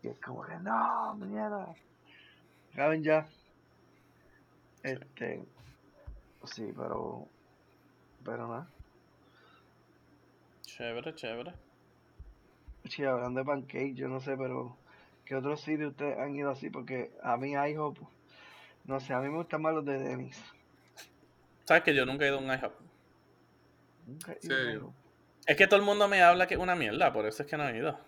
y 0.03 0.09
es 0.09 0.20
como 0.20 0.43
que 0.45 0.57
no, 0.59 1.14
mierda. 1.16 1.74
Caben 2.74 3.03
ya. 3.03 3.28
Este, 4.82 5.43
sí, 6.51 6.73
pero, 6.77 7.27
pero 8.25 8.49
nada. 8.49 8.69
Chévere, 10.63 11.15
chévere. 11.15 11.53
Sí, 12.85 13.05
hablando 13.05 13.41
de 13.41 13.47
pancake, 13.47 13.95
yo 13.95 14.09
no 14.09 14.21
sé, 14.21 14.37
pero 14.37 14.77
¿qué 15.25 15.35
otros 15.35 15.61
sitios 15.61 15.91
ustedes 15.91 16.19
han 16.19 16.35
ido 16.35 16.51
así? 16.51 16.71
Porque 16.71 17.11
a 17.23 17.37
mí 17.37 17.53
IHOP, 17.53 17.99
no 18.85 19.01
sé, 19.01 19.13
a 19.13 19.21
mí 19.21 19.29
me 19.29 19.39
gustan 19.39 19.63
más 19.63 19.75
los 19.75 19.85
de 19.85 19.99
Dennis. 19.99 20.43
¿Sabes 21.65 21.83
que 21.83 21.95
yo 21.95 22.07
nunca 22.07 22.25
he 22.25 22.29
ido 22.29 22.39
a 22.39 22.41
un 22.41 22.47
IHOP? 22.47 22.73
Nunca 24.07 24.33
he 24.33 24.47
ido 24.47 24.55
a 24.55 24.59
¿Serio? 24.59 24.81
IHOP. 24.81 24.95
Es 25.47 25.57
que 25.57 25.67
todo 25.67 25.81
el 25.81 25.85
mundo 25.87 26.09
me 26.09 26.23
habla 26.23 26.47
que 26.47 26.55
es 26.55 26.61
una 26.61 26.75
mierda, 26.75 27.13
por 27.13 27.27
eso 27.27 27.43
es 27.43 27.49
que 27.49 27.57
no 27.57 27.69
he 27.69 27.77
ido. 27.77 27.99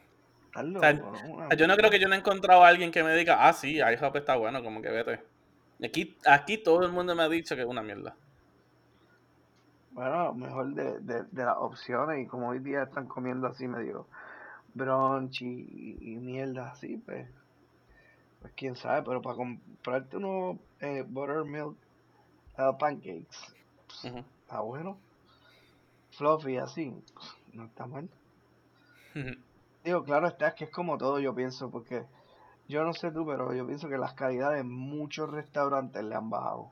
Yo 0.55 1.67
no 1.67 1.77
creo 1.77 1.91
que 1.91 1.99
yo 1.99 2.09
no 2.09 2.15
he 2.15 2.19
encontrado 2.19 2.65
a 2.65 2.69
alguien 2.69 2.91
que 2.91 3.03
me 3.03 3.15
diga, 3.15 3.49
ah, 3.49 3.53
sí, 3.53 3.77
IHOP 3.79 4.17
está 4.17 4.37
bueno, 4.37 4.63
como 4.63 4.83
que 4.83 4.91
vete. 4.91 5.23
Aquí, 5.83 6.17
aquí 6.27 6.59
todo 6.59 6.85
el 6.85 6.93
mundo 6.93 7.15
me 7.15 7.23
ha 7.23 7.29
dicho 7.29 7.55
que 7.55 7.63
es 7.63 7.69
una 7.69 7.83
mierda. 7.83 8.15
Bueno, 9.91 10.33
mejor 10.35 10.73
de, 10.75 11.01
de, 11.01 11.25
de 11.25 11.45
las 11.45 11.57
opciones 11.59 12.21
y 12.25 12.27
como 12.27 12.49
hoy 12.49 12.61
día 12.61 12.85
están 12.85 13.07
comiendo 13.07 13.47
así 13.49 13.67
medio 13.67 14.07
brunch 14.75 15.43
y, 15.43 15.99
y 16.01 16.17
mierda 16.17 16.71
así, 16.71 16.97
pues, 16.99 17.29
pues 18.41 18.53
quién 18.57 18.77
sabe, 18.77 19.03
pero 19.03 19.21
para 19.21 19.37
comprarte 19.37 20.17
unos 20.17 20.59
eh, 20.81 21.05
buttermilk 21.07 21.77
eh, 22.59 22.71
pancakes, 22.79 23.55
pues, 23.87 24.05
está 24.43 24.61
bueno, 24.61 24.97
fluffy 26.17 26.57
así, 26.59 26.93
pues, 27.15 27.27
no 27.53 27.65
está 27.65 27.87
mal. 27.87 28.09
Digo, 29.85 30.05
claro 30.05 30.29
está, 30.29 30.49
es 30.49 30.55
que 30.55 30.65
es 30.65 30.71
como 30.71 30.99
todo 30.99 31.19
yo 31.21 31.35
pienso, 31.35 31.71
porque 31.71 32.05
yo 32.69 32.85
no 32.85 32.93
sé 32.93 33.11
tú, 33.11 33.27
pero 33.27 33.53
yo 33.55 33.67
pienso 33.67 33.89
que 33.89 33.99
las 33.99 34.15
calidades 34.15 34.59
de 34.59 34.65
muchos 34.65 35.31
restaurantes 35.31 36.05
le 36.05 36.15
han 36.15 36.31
bajado. 36.31 36.71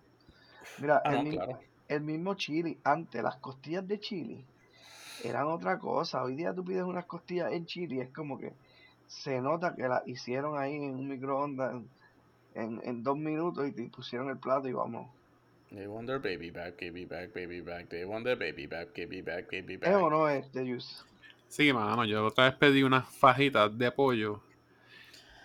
Mira, 0.78 1.02
Ah, 1.04 1.10
el, 1.10 1.16
no, 1.16 1.22
mi- 1.24 1.30
claro. 1.30 1.58
El 1.88 2.00
mismo 2.02 2.34
chili, 2.34 2.78
antes 2.84 3.22
las 3.22 3.36
costillas 3.36 3.86
de 3.88 3.98
chili 3.98 4.44
eran 5.24 5.46
otra 5.48 5.78
cosa. 5.78 6.22
Hoy 6.22 6.36
día 6.36 6.54
tú 6.54 6.64
pides 6.64 6.82
unas 6.82 7.06
costillas 7.06 7.52
en 7.52 7.66
chili, 7.66 8.00
es 8.00 8.10
como 8.10 8.38
que 8.38 8.52
se 9.06 9.40
nota 9.40 9.74
que 9.74 9.88
las 9.88 10.06
hicieron 10.06 10.58
ahí 10.58 10.76
en 10.76 10.94
un 10.94 11.08
microondas 11.08 11.74
en, 11.74 11.88
en, 12.54 12.80
en 12.84 13.02
dos 13.02 13.16
minutos 13.16 13.66
y 13.66 13.72
te 13.72 13.84
pusieron 13.84 14.28
el 14.28 14.38
plato 14.38 14.68
y 14.68 14.72
vamos. 14.72 15.08
They 15.70 15.86
want 15.86 16.06
their 16.06 16.18
baby 16.18 16.50
back, 16.50 16.80
baby 16.80 17.04
back, 17.04 17.34
baby 17.34 17.60
back. 17.60 17.88
They 17.88 18.04
want 18.04 18.24
their 18.24 18.38
baby 18.38 18.66
back, 18.66 18.88
baby 18.96 19.20
back, 19.20 19.50
baby 19.50 19.74
¿Es 19.82 19.94
o 19.94 20.02
back. 20.02 20.10
no 20.10 20.28
es 20.28 20.52
de 20.52 20.66
juice? 20.66 21.04
Sí, 21.48 21.72
mano, 21.72 22.04
yo 22.04 22.24
otra 22.26 22.44
vez 22.44 22.54
pedí 22.54 22.82
unas 22.82 23.08
fajitas 23.08 23.76
de 23.76 23.90
pollo 23.90 24.40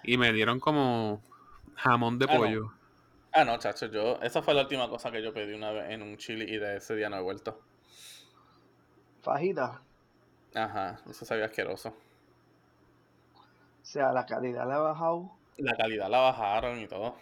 y 0.04 0.18
me 0.18 0.32
dieron 0.34 0.60
como 0.60 1.22
jamón 1.76 2.20
de 2.20 2.26
Ah, 2.30 2.38
no. 2.38 2.74
Ah, 3.34 3.44
no, 3.46 3.58
chacho, 3.58 3.88
yo... 3.88 4.20
Esa 4.22 4.42
fue 4.42 4.54
la 4.54 4.62
última 4.62 4.88
cosa 4.90 5.12
que 5.12 5.22
yo 5.22 5.34
pedí 5.34 5.54
una 5.54 5.72
vez 5.72 5.90
en 5.92 6.02
un 6.04 6.18
chili 6.18 6.46
y 6.46 6.58
de 6.58 6.78
ese 6.78 6.96
día 6.96 7.10
no 7.10 7.18
he 7.18 7.22
vuelto. 7.22 7.60
Fajita. 9.24 9.82
Ajá, 10.56 11.00
eso 11.10 11.26
sabía 11.26 11.46
asqueroso. 11.46 11.94
O 13.82 13.86
sea, 13.86 14.12
la 14.12 14.26
calidad 14.26 14.66
le 14.68 14.74
ha 14.74 14.80
bajado 14.80 15.38
La 15.58 15.76
calidad 15.76 16.10
la 16.10 16.20
bajaron 16.20 16.80
y 16.80 16.88
todo. 16.88 17.16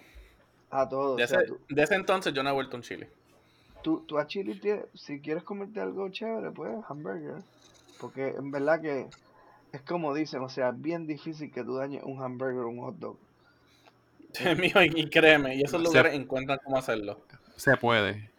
a 0.72 0.88
todo. 0.90 1.16
De 1.16 1.24
O 1.24 1.28
sea, 1.28 1.42
ese, 1.42 1.44
tú, 1.44 1.62
de 1.70 1.84
ese 1.84 1.96
entonces 1.96 2.34
yo 2.34 2.44
no 2.44 2.50
he 2.50 2.54
vuelto 2.54 2.76
a 2.76 2.80
un 2.80 2.84
chili. 2.84 3.08
tú, 3.82 4.06
tú 4.06 4.18
a 4.20 4.28
chili, 4.28 4.60
si 4.94 5.22
quieres 5.22 5.44
comerte 5.44 5.80
algo 5.82 6.10
chévere, 6.10 6.52
pues 6.52 6.72
hamburger. 6.90 7.44
Porque 8.00 8.30
en 8.30 8.52
verdad 8.52 8.82
que 8.82 9.14
es 9.72 9.82
como 9.84 10.14
dicen, 10.14 10.42
o 10.44 10.50
sea, 10.50 10.70
es 10.70 10.82
bien 10.82 11.08
difícil 11.08 11.52
que 11.52 11.64
tú 11.64 11.76
dañes 11.76 12.04
un 12.04 12.22
hamburger 12.24 12.64
o 12.64 12.70
un 12.70 12.80
hot 12.82 12.96
dog. 12.98 13.18
Mijo, 14.58 14.82
y, 14.82 14.92
y 14.96 15.10
créeme, 15.10 15.56
y 15.56 15.62
esos 15.62 15.82
Se- 15.82 15.88
lugares 15.88 16.14
encuentran 16.14 16.60
cómo 16.64 16.78
hacerlo. 16.78 17.22
Se 17.56 17.76
puede. 17.78 18.30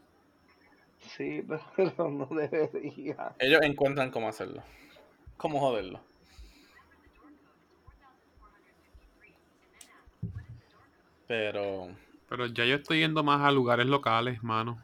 Sí, 1.16 1.45
pero 1.76 2.11
no 2.11 2.26
debería. 2.26 3.34
Ellos 3.38 3.61
encuentran 3.62 4.11
cómo 4.11 4.28
hacerlo. 4.28 4.62
Cómo 5.36 5.61
joderlo. 5.61 6.01
Pero... 11.26 11.88
Pero 12.28 12.47
ya 12.47 12.64
yo 12.64 12.76
estoy 12.76 13.01
yendo 13.01 13.22
más 13.22 13.43
a 13.43 13.51
lugares 13.51 13.86
locales, 13.86 14.43
mano. 14.43 14.82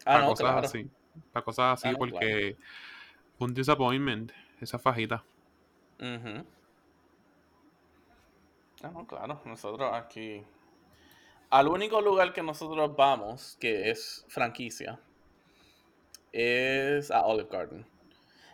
Ah, 0.00 0.04
para 0.04 0.20
no, 0.20 0.26
cosas 0.28 0.46
claro. 0.46 0.66
así. 0.66 0.90
Para 1.32 1.44
cosas 1.44 1.72
así, 1.78 1.88
Ah, 1.88 1.92
no, 1.92 1.98
porque 1.98 2.56
un 3.38 3.54
disappointment, 3.54 4.32
esa 4.60 4.78
fajita. 4.78 5.24
Ah, 5.98 6.42
no, 8.82 9.06
claro. 9.06 9.40
Nosotros 9.44 9.90
aquí... 9.92 10.44
Al 11.48 11.68
único 11.68 12.00
lugar 12.00 12.32
que 12.32 12.42
nosotros 12.42 12.96
vamos, 12.96 13.56
que 13.60 13.90
es 13.90 14.24
franquicia, 14.28 15.00
es 16.32 17.10
a 17.10 17.24
Olive 17.24 17.48
Garden. 17.50 17.86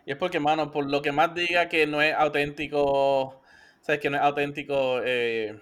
Y 0.04 0.12
es 0.12 0.18
porque, 0.18 0.40
mano, 0.40 0.70
por 0.70 0.90
lo 0.90 1.00
que 1.00 1.10
más 1.10 1.34
diga 1.34 1.68
que 1.68 1.86
no 1.86 2.02
es 2.02 2.14
auténtico, 2.14 3.40
sabes 3.80 4.00
que 4.00 4.10
no 4.10 4.18
es 4.18 4.22
auténtico 4.22 5.00
eh, 5.02 5.58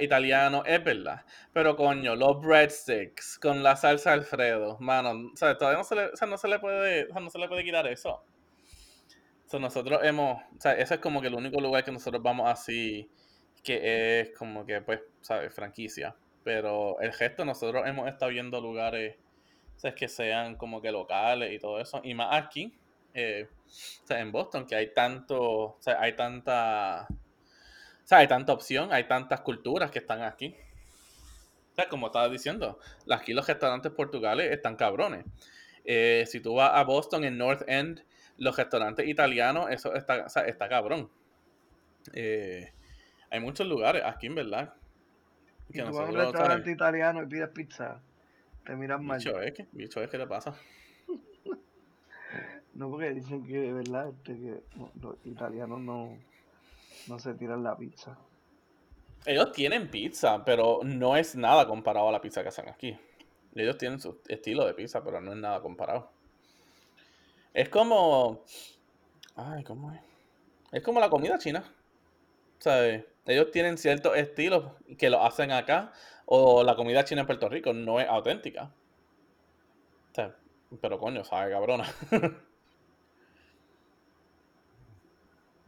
italiano, 0.00 0.62
es 0.64 0.82
verdad. 0.84 1.24
Pero 1.52 1.76
coño, 1.76 2.14
los 2.14 2.40
breadsticks 2.40 3.38
con 3.38 3.62
la 3.62 3.76
salsa 3.76 4.12
Alfredo, 4.12 4.78
mano, 4.80 5.32
sabes, 5.34 5.58
todavía 5.58 5.78
no 5.78 5.84
se 5.84 5.94
le, 5.96 6.04
o 6.06 6.16
sea, 6.16 6.28
no 6.28 6.38
se 6.38 6.48
le 6.48 6.58
puede, 6.58 7.06
o 7.06 7.12
sea, 7.12 7.20
no 7.20 7.30
se 7.30 7.38
le 7.38 7.48
puede 7.48 7.64
quitar 7.64 7.86
eso. 7.86 8.24
So, 9.46 9.58
nosotros 9.58 10.00
hemos, 10.02 10.42
o 10.56 10.60
sea, 10.60 10.72
ese 10.72 10.94
es 10.94 11.00
como 11.00 11.20
que 11.20 11.28
el 11.28 11.34
único 11.34 11.60
lugar 11.60 11.84
que 11.84 11.92
nosotros 11.92 12.22
vamos 12.22 12.48
así, 12.48 13.10
que 13.64 14.20
es 14.20 14.30
como 14.38 14.64
que, 14.66 14.80
pues, 14.82 15.00
sabes, 15.22 15.52
franquicia. 15.52 16.14
Pero 16.44 17.00
el 17.00 17.12
resto, 17.12 17.44
nosotros 17.44 17.82
hemos 17.86 18.06
estado 18.06 18.30
viendo 18.30 18.60
lugares, 18.60 19.16
sabes, 19.76 19.96
que 19.96 20.08
sean 20.08 20.56
como 20.56 20.82
que 20.82 20.92
locales 20.92 21.52
y 21.52 21.58
todo 21.58 21.80
eso. 21.80 22.00
Y 22.04 22.14
más 22.14 22.36
aquí, 22.44 22.78
eh, 23.14 23.48
en 24.10 24.30
Boston, 24.30 24.66
que 24.66 24.76
hay 24.76 24.92
tanto, 24.92 25.78
hay 25.98 26.14
tanta, 26.14 27.08
o 27.08 28.14
hay 28.14 28.28
tanta 28.28 28.52
opción, 28.52 28.92
hay 28.92 29.04
tantas 29.04 29.40
culturas 29.40 29.90
que 29.90 30.00
están 30.00 30.22
aquí. 30.22 30.54
O 31.76 31.88
como 31.88 32.06
estaba 32.06 32.28
diciendo, 32.28 32.78
aquí 33.10 33.32
los 33.32 33.46
restaurantes 33.46 33.90
portugales 33.92 34.52
están 34.52 34.76
cabrones. 34.76 35.24
Eh, 35.84 36.24
si 36.26 36.40
tú 36.40 36.54
vas 36.56 36.72
a 36.74 36.84
Boston, 36.84 37.24
en 37.24 37.38
North 37.38 37.62
End, 37.66 38.04
los 38.36 38.56
restaurantes 38.56 39.08
italianos, 39.08 39.70
eso 39.70 39.94
está, 39.94 40.26
está 40.26 40.68
cabrón. 40.68 41.10
Eh, 42.12 42.73
hay 43.34 43.40
muchos 43.40 43.66
lugares 43.66 44.02
aquí, 44.04 44.26
en 44.28 44.36
verdad. 44.36 44.74
Y 45.68 45.72
Que 45.72 45.82
tú 45.82 45.86
vas 45.86 46.06
a 46.06 46.10
un 46.10 46.14
restaurante 46.14 46.62
¿sabes? 46.62 46.74
italiano 46.76 47.22
y 47.22 47.26
pides 47.26 47.48
pizza, 47.48 48.00
te 48.64 48.76
miran 48.76 49.04
mal. 49.04 49.18
Bicho 49.18 49.40
es 49.40 49.52
que, 49.52 49.66
bicho 49.72 50.00
es 50.00 50.08
que 50.08 50.18
te 50.18 50.26
pasa. 50.26 50.54
No, 52.74 52.90
porque 52.90 53.14
dicen 53.14 53.46
que 53.46 53.56
de 53.56 53.72
verdad 53.72 54.08
este, 54.08 54.34
que 54.34 54.60
los 55.00 55.14
italianos 55.24 55.78
no, 55.78 56.18
no 57.06 57.18
se 57.20 57.32
tiran 57.34 57.62
la 57.62 57.76
pizza. 57.76 58.18
Ellos 59.24 59.52
tienen 59.52 59.88
pizza, 59.88 60.44
pero 60.44 60.80
no 60.82 61.16
es 61.16 61.36
nada 61.36 61.68
comparado 61.68 62.08
a 62.08 62.12
la 62.12 62.20
pizza 62.20 62.42
que 62.42 62.48
hacen 62.48 62.68
aquí. 62.68 62.98
Ellos 63.54 63.78
tienen 63.78 64.00
su 64.00 64.20
estilo 64.26 64.66
de 64.66 64.74
pizza, 64.74 65.04
pero 65.04 65.20
no 65.20 65.30
es 65.30 65.38
nada 65.38 65.60
comparado. 65.60 66.10
Es 67.52 67.68
como. 67.68 68.42
Ay, 69.36 69.62
¿cómo 69.62 69.92
es? 69.92 70.00
Es 70.72 70.82
como 70.82 70.98
la 70.98 71.08
comida 71.08 71.38
china. 71.38 71.62
¿Sabes? 72.58 73.04
Ellos 73.26 73.50
tienen 73.50 73.78
ciertos 73.78 74.16
estilos 74.16 74.72
que 74.98 75.10
lo 75.10 75.22
hacen 75.24 75.50
acá, 75.52 75.92
o 76.26 76.62
la 76.62 76.76
comida 76.76 77.04
china 77.04 77.22
en 77.22 77.26
Puerto 77.26 77.48
Rico 77.48 77.72
no 77.72 78.00
es 78.00 78.08
auténtica. 78.08 78.70
O 80.12 80.14
sea, 80.14 80.34
pero 80.80 80.98
coño, 80.98 81.24
sabe 81.24 81.50
cabrona. 81.52 81.84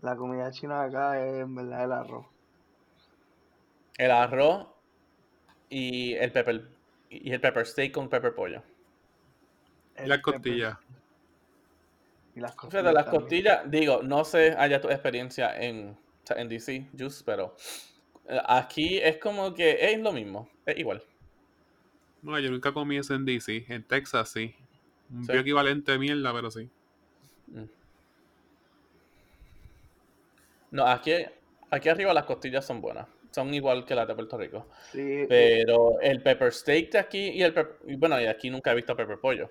La 0.00 0.16
comida 0.16 0.50
china 0.50 0.82
de 0.82 0.88
acá 0.88 1.20
es 1.22 1.40
en 1.42 1.54
verdad 1.54 1.84
el 1.84 1.92
arroz. 1.92 2.26
El 3.98 4.10
arroz 4.10 4.68
y 5.68 6.14
el 6.14 6.32
pepper, 6.32 6.68
y 7.10 7.32
el 7.32 7.40
pepper 7.40 7.66
steak 7.66 7.92
con 7.92 8.08
pepper 8.08 8.34
pollo. 8.34 8.62
Y 9.98 10.04
El 10.04 10.08
las 10.08 10.20
pepper- 10.20 10.22
costillas. 10.22 10.78
Y 12.36 12.40
las 12.40 12.56
O 12.62 12.70
sea, 12.70 12.82
costillas. 12.82 12.84
de 12.84 12.92
las 12.92 13.04
también. 13.04 13.22
costillas, 13.22 13.70
digo, 13.70 14.02
no 14.02 14.24
sé 14.24 14.54
haya 14.56 14.80
tu 14.80 14.88
experiencia 14.90 15.56
en, 15.56 15.98
en 16.36 16.48
DC, 16.48 16.86
Juice, 16.98 17.22
pero 17.24 17.54
eh, 18.28 18.40
aquí 18.46 18.98
es 18.98 19.18
como 19.18 19.54
que 19.54 19.92
es 19.92 19.98
lo 20.00 20.12
mismo, 20.12 20.48
es 20.64 20.78
igual. 20.78 21.02
No, 22.22 22.38
yo 22.40 22.50
nunca 22.50 22.72
comí 22.72 22.96
eso 22.96 23.14
en 23.14 23.24
DC. 23.24 23.66
En 23.68 23.84
Texas 23.84 24.30
sí. 24.30 24.54
Un 25.12 25.24
Sí. 25.24 25.32
bioequivalente 25.32 25.92
de 25.92 25.98
mierda, 25.98 26.32
pero 26.32 26.50
sí. 26.50 26.68
Mm. 27.48 27.64
No, 30.72 30.86
aquí, 30.86 31.12
aquí 31.70 31.88
arriba 31.88 32.12
las 32.12 32.24
costillas 32.24 32.64
son 32.66 32.80
buenas. 32.80 33.06
Son 33.30 33.52
igual 33.54 33.84
que 33.84 33.94
las 33.94 34.08
de 34.08 34.14
Puerto 34.14 34.38
Rico. 34.38 34.66
Sí, 34.92 35.24
Pero 35.28 36.00
el 36.00 36.22
pepper 36.22 36.52
steak 36.52 36.90
de 36.92 36.98
aquí 36.98 37.28
y 37.28 37.42
el 37.42 37.52
pep- 37.54 37.78
y 37.86 37.96
bueno, 37.96 38.20
y 38.20 38.26
aquí 38.26 38.50
nunca 38.50 38.72
he 38.72 38.74
visto 38.74 38.96
pepper 38.96 39.18
pollo. 39.18 39.50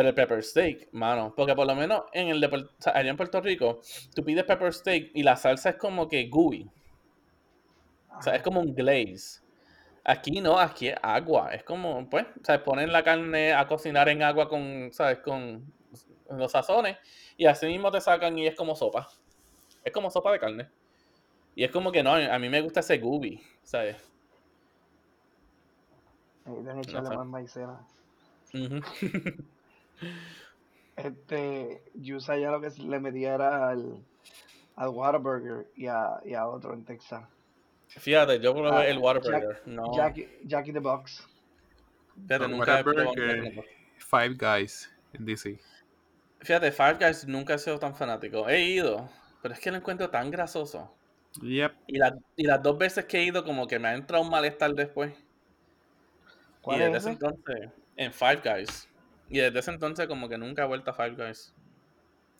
Pero 0.00 0.08
el 0.08 0.14
pepper 0.14 0.42
steak, 0.42 0.88
mano, 0.92 1.34
porque 1.36 1.54
por 1.54 1.66
lo 1.66 1.74
menos 1.74 2.04
en 2.14 2.28
el 2.28 2.40
de, 2.40 2.46
o 2.46 2.68
sea, 2.78 2.96
allá 2.96 3.10
en 3.10 3.18
Puerto 3.18 3.38
Rico, 3.38 3.82
tú 4.14 4.24
pides 4.24 4.44
pepper 4.44 4.72
steak 4.72 5.10
y 5.12 5.22
la 5.22 5.36
salsa 5.36 5.68
es 5.68 5.76
como 5.76 6.08
que 6.08 6.26
gooey. 6.30 6.70
O 8.18 8.22
sea, 8.22 8.34
es 8.34 8.42
como 8.42 8.60
un 8.60 8.74
glaze. 8.74 9.42
Aquí 10.02 10.40
no, 10.40 10.58
aquí 10.58 10.88
es 10.88 10.96
agua. 11.02 11.52
Es 11.52 11.64
como, 11.64 12.08
pues, 12.08 12.24
o 12.24 12.42
sea, 12.42 12.64
ponen 12.64 12.90
la 12.90 13.04
carne 13.04 13.52
a 13.52 13.66
cocinar 13.68 14.08
en 14.08 14.22
agua 14.22 14.48
con, 14.48 14.88
¿sabes? 14.90 15.18
Con 15.18 15.70
los 16.30 16.50
sazones. 16.50 16.96
Y 17.36 17.44
así 17.44 17.66
mismo 17.66 17.90
te 17.90 18.00
sacan 18.00 18.38
y 18.38 18.46
es 18.46 18.54
como 18.54 18.74
sopa. 18.74 19.06
Es 19.84 19.92
como 19.92 20.10
sopa 20.10 20.32
de 20.32 20.38
carne. 20.38 20.70
Y 21.54 21.62
es 21.62 21.70
como 21.70 21.92
que 21.92 22.02
no, 22.02 22.14
a 22.14 22.38
mí 22.38 22.48
me 22.48 22.62
gusta 22.62 22.80
ese 22.80 22.96
gooey, 22.96 23.38
¿sabes? 23.62 23.98
Necesitan 26.46 26.78
echarle 26.78 27.08
sé. 27.10 27.16
más 27.16 27.26
maicena. 27.26 27.86
Este, 30.96 31.82
Yusa 31.94 32.36
ya 32.36 32.50
lo 32.50 32.60
que 32.60 32.68
le 32.82 33.00
metía 33.00 33.34
era 33.34 33.68
al, 33.70 34.04
al 34.76 34.88
Whataburger 34.90 35.66
y 35.76 35.86
a, 35.86 36.20
y 36.24 36.34
a 36.34 36.46
otro 36.46 36.74
en 36.74 36.84
Texas. 36.84 37.24
Fíjate, 37.88 38.38
yo 38.40 38.52
probé 38.54 38.70
Ah, 38.70 38.86
el 38.86 38.96
Jack- 38.96 39.04
Whataburger. 39.04 39.62
No, 39.66 39.94
Jackie, 39.96 40.28
Jackie 40.44 40.72
the 40.72 40.78
Box. 40.78 41.26
fíjate, 42.26 42.44
El 42.44 42.50
nunca 42.50 42.74
Whataburger, 42.76 43.44
Jack 43.44 43.54
Box. 43.56 43.68
Five 43.98 44.34
Guys 44.36 44.90
en 45.14 45.24
DC. 45.24 45.58
Fíjate, 46.40 46.70
Five 46.72 46.94
Guys 47.00 47.26
nunca 47.26 47.54
he 47.54 47.58
sido 47.58 47.78
tan 47.78 47.94
fanático. 47.94 48.48
He 48.48 48.60
ido, 48.62 49.08
pero 49.42 49.54
es 49.54 49.60
que 49.60 49.70
lo 49.70 49.78
encuentro 49.78 50.08
tan 50.10 50.30
grasoso. 50.30 50.94
Yep. 51.42 51.72
Y, 51.86 51.98
la- 51.98 52.18
y 52.36 52.44
las 52.44 52.62
dos 52.62 52.76
veces 52.78 53.04
que 53.06 53.18
he 53.18 53.24
ido, 53.24 53.44
como 53.44 53.66
que 53.66 53.78
me 53.78 53.88
ha 53.88 53.94
entrado 53.94 54.22
un 54.22 54.30
malestar 54.30 54.72
después. 54.74 55.12
Y 55.12 56.62
¿Cuál 56.62 56.78
desde 56.80 56.90
es 56.90 56.96
ese 57.04 57.10
ese? 57.12 57.24
entonces, 57.26 57.70
en 57.96 58.12
Five 58.12 58.40
Guys. 58.44 58.88
Y 59.30 59.38
desde 59.38 59.60
ese 59.60 59.70
entonces, 59.70 60.08
como 60.08 60.28
que 60.28 60.36
nunca 60.36 60.64
he 60.64 60.66
vuelto 60.66 60.90
a 60.90 60.94
Five 60.94 61.14
Guys. 61.14 61.54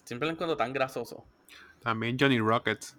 Siempre 0.05 0.27
lo 0.27 0.33
encuentro 0.33 0.57
tan 0.57 0.73
grasoso. 0.73 1.25
También 1.81 2.17
Johnny 2.19 2.41
Rockets. 2.41 2.97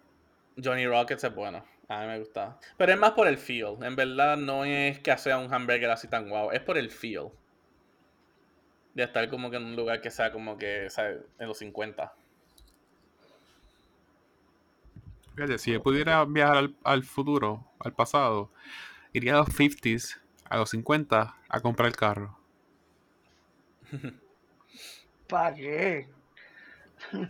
Johnny 0.64 0.88
Rockets 0.88 1.26
es 1.26 1.36
bueno. 1.36 1.64
A 1.90 2.02
mí 2.02 2.08
me 2.08 2.20
gusta. 2.20 2.58
Pero 2.78 2.94
es 2.94 2.98
más 2.98 3.12
por 3.12 3.28
el 3.28 3.38
feel. 3.38 3.76
En 3.82 3.98
verdad, 3.98 4.38
no 4.38 4.64
es 4.64 5.00
que 5.00 5.16
sea 5.18 5.38
un 5.38 5.54
hamburger 5.54 5.90
así 5.90 6.08
tan 6.08 6.30
guau. 6.30 6.52
Es 6.52 6.62
por 6.62 6.78
el 6.78 6.90
feel. 6.90 7.28
De 8.94 9.04
estar 9.04 9.30
como 9.30 9.52
que 9.52 9.58
en 9.58 9.66
un 9.66 9.76
lugar 9.76 10.00
que 10.00 10.10
sea 10.10 10.32
como 10.32 10.58
que. 10.58 10.88
En 11.38 11.48
los 11.48 11.58
50. 11.58 12.14
Fíjate, 15.36 15.58
si 15.58 15.74
yo 15.74 15.84
pudiera 15.84 16.24
viajar 16.24 16.58
al, 16.58 16.76
al 16.84 17.04
futuro, 17.04 17.66
al 17.80 17.94
pasado, 17.94 18.52
iría 19.12 19.34
a 19.34 19.38
los 19.40 19.50
50s, 19.50 20.18
a 20.50 20.58
los 20.58 20.70
50, 20.70 21.36
a 21.50 21.60
comprar 21.60 21.88
el 21.88 21.96
carro. 21.96 22.41
¿Para 25.28 25.56
qué? 25.56 26.10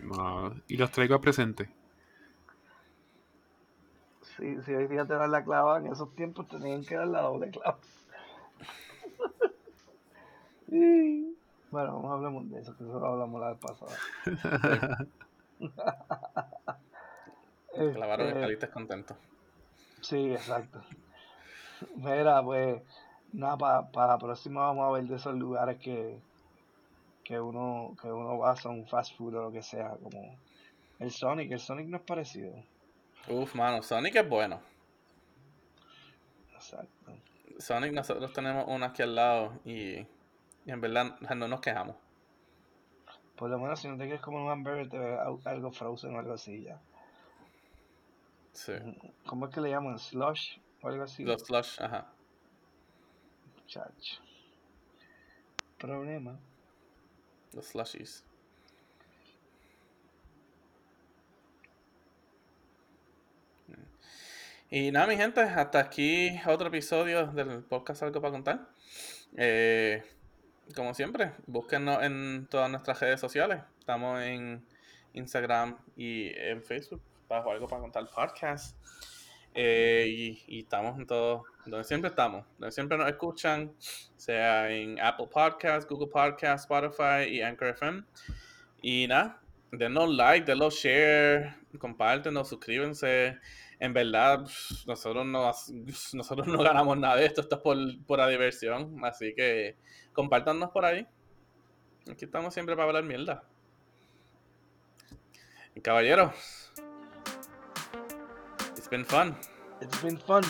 No, 0.02 0.54
y 0.68 0.78
los 0.78 0.92
traigo 0.92 1.16
al 1.16 1.22
presente. 1.22 1.70
Si, 4.38 4.62
si 4.64 4.74
hoy 4.74 4.88
día 4.88 5.06
te 5.06 5.14
dan 5.14 5.32
la 5.32 5.44
clava, 5.44 5.78
en 5.78 5.88
esos 5.88 6.14
tiempos 6.16 6.48
tenían 6.48 6.84
que 6.86 6.96
dar 6.96 7.08
la 7.08 7.22
doble 7.22 7.50
clava. 7.52 7.78
Y, 10.68 11.36
bueno, 11.70 12.00
no 12.02 12.14
hablemos 12.14 12.50
de 12.50 12.60
eso, 12.62 12.76
que 12.78 12.84
eso 12.86 13.00
lo 13.00 13.06
hablamos 13.08 13.42
la 13.42 13.50
vez 13.52 13.60
pasada. 13.60 13.98
Clavaron 17.94 18.28
Este, 18.28 18.42
saliste 18.42 18.70
contento. 18.70 19.16
Sí, 20.02 20.32
exacto. 20.32 20.82
Mira, 21.96 22.42
pues, 22.44 22.82
nada, 23.34 23.58
pa- 23.58 23.92
para 23.92 24.14
la 24.14 24.18
próxima 24.18 24.62
vamos 24.62 24.88
a 24.88 24.92
ver 24.94 25.04
de 25.06 25.16
esos 25.16 25.36
lugares 25.36 25.78
que, 25.80 26.20
que 27.32 27.40
uno, 27.40 27.96
que 28.02 28.12
uno 28.12 28.38
va, 28.40 28.58
son 28.58 28.86
fast 28.88 29.16
food 29.16 29.36
o 29.36 29.42
lo 29.44 29.52
que 29.54 29.62
sea, 29.62 29.92
como 30.04 30.38
el 31.00 31.12
Sonic, 31.12 31.50
el 31.54 31.62
Sonic 31.62 31.88
no 31.88 31.96
es 31.96 32.04
parecido. 32.04 32.54
Uf, 33.30 33.56
mano, 33.56 33.82
Sonic 33.82 34.18
es 34.18 34.28
bueno. 34.28 34.60
Exacto. 36.54 37.14
Sonic, 37.58 37.94
nosotros 37.94 38.34
tenemos 38.34 38.66
uno 38.68 38.86
aquí 38.86 39.02
al 39.02 39.16
lado 39.16 39.54
y, 39.64 40.00
y 40.00 40.06
en 40.66 40.82
verdad 40.82 41.18
no 41.22 41.48
nos 41.48 41.62
quejamos. 41.62 41.96
Por 43.38 43.50
lo 43.50 43.58
menos 43.60 43.80
si 43.80 43.88
no 43.88 43.96
te 43.98 44.04
quieres 44.04 44.22
comer 44.22 44.42
un 44.42 44.52
hamburger, 44.52 44.90
te 44.90 45.00
ve 45.00 45.18
al- 45.18 45.40
algo 45.46 45.72
frozen 45.72 46.14
o 46.14 46.20
algo 46.20 46.34
así 46.34 46.64
ya. 46.64 46.82
Sí. 48.52 48.74
¿Cómo 49.26 49.48
es 49.48 49.56
que 49.56 49.62
le 49.62 49.70
llaman? 49.70 49.98
¿Slush? 49.98 50.58
O 50.82 50.90
algo 50.90 51.04
así. 51.04 51.24
Los 51.24 51.44
slush, 51.44 51.82
ajá. 51.82 52.08
Chacho. 53.68 54.22
Problema. 55.78 56.38
Los 57.54 57.68
slushies. 57.68 58.24
Y 64.74 64.90
nada, 64.92 65.06
mi 65.06 65.18
gente, 65.18 65.42
hasta 65.42 65.80
aquí 65.80 66.40
otro 66.48 66.70
episodio 66.70 67.28
del 67.28 67.62
podcast 67.62 68.04
Algo 68.04 68.22
para 68.22 68.32
contar. 68.32 68.70
Eh, 69.36 70.02
como 70.74 70.94
siempre, 70.94 71.34
búsquenos 71.46 72.02
en 72.04 72.48
todas 72.50 72.72
nuestras 72.72 73.02
redes 73.02 73.20
sociales. 73.20 73.60
Estamos 73.80 74.22
en 74.22 74.66
Instagram 75.14 75.78
y 75.98 76.30
en 76.38 76.64
Facebook 76.64 77.02
bajo 77.28 77.52
Algo 77.52 77.68
para 77.68 77.82
contar 77.82 78.10
podcast. 78.10 78.78
Eh, 79.54 80.38
y, 80.48 80.60
estamos 80.60 80.98
en 80.98 81.06
todo, 81.06 81.44
donde 81.66 81.84
siempre 81.84 82.10
estamos, 82.10 82.46
donde 82.58 82.72
siempre 82.72 82.98
nos 82.98 83.10
escuchan, 83.10 83.74
sea 84.16 84.72
en 84.72 85.00
Apple 85.00 85.28
Podcasts, 85.32 85.90
Google 85.90 86.08
Podcasts, 86.08 86.64
Spotify 86.64 87.30
y 87.30 87.42
Anchor 87.42 87.70
FM. 87.70 88.04
Y 88.82 89.08
nada, 89.08 89.42
denos 89.72 90.10
like, 90.10 90.46
denos 90.46 90.76
share, 90.76 91.56
compártenos, 91.78 92.50
suscríbanse. 92.50 93.38
En 93.80 93.94
verdad, 93.94 94.46
nosotros 94.86 95.26
no, 95.26 95.52
nosotros 96.14 96.48
no 96.48 96.64
ganamos 96.64 96.98
nada 96.98 97.16
de 97.16 97.26
esto, 97.26 97.42
esto 97.42 97.56
es 97.56 97.62
por, 97.62 97.78
por 98.06 98.26
diversión. 98.30 99.04
Así 99.04 99.34
que 99.36 99.76
compártanos 100.14 100.70
por 100.72 100.86
ahí. 100.86 101.06
Aquí 102.10 102.26
estamos 102.26 102.54
siempre 102.54 102.76
para 102.76 102.88
hablar 102.88 103.04
mierda. 103.04 103.44
Caballeros, 105.82 106.71
been 108.92 109.06
fun. 109.06 109.34
It's 109.80 109.98
been 110.02 110.18
fun. 110.18 110.44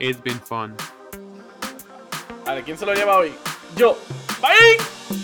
It's 0.00 0.20
been 0.20 0.40
fun. 0.40 0.76
A 2.44 2.54
ver, 2.54 2.64
¿quién 2.64 2.76
se 2.76 2.84
lo 2.84 2.92
lleva 2.92 3.16
hoy? 3.16 3.32
Yo. 3.76 3.96
Bye. 4.42 5.23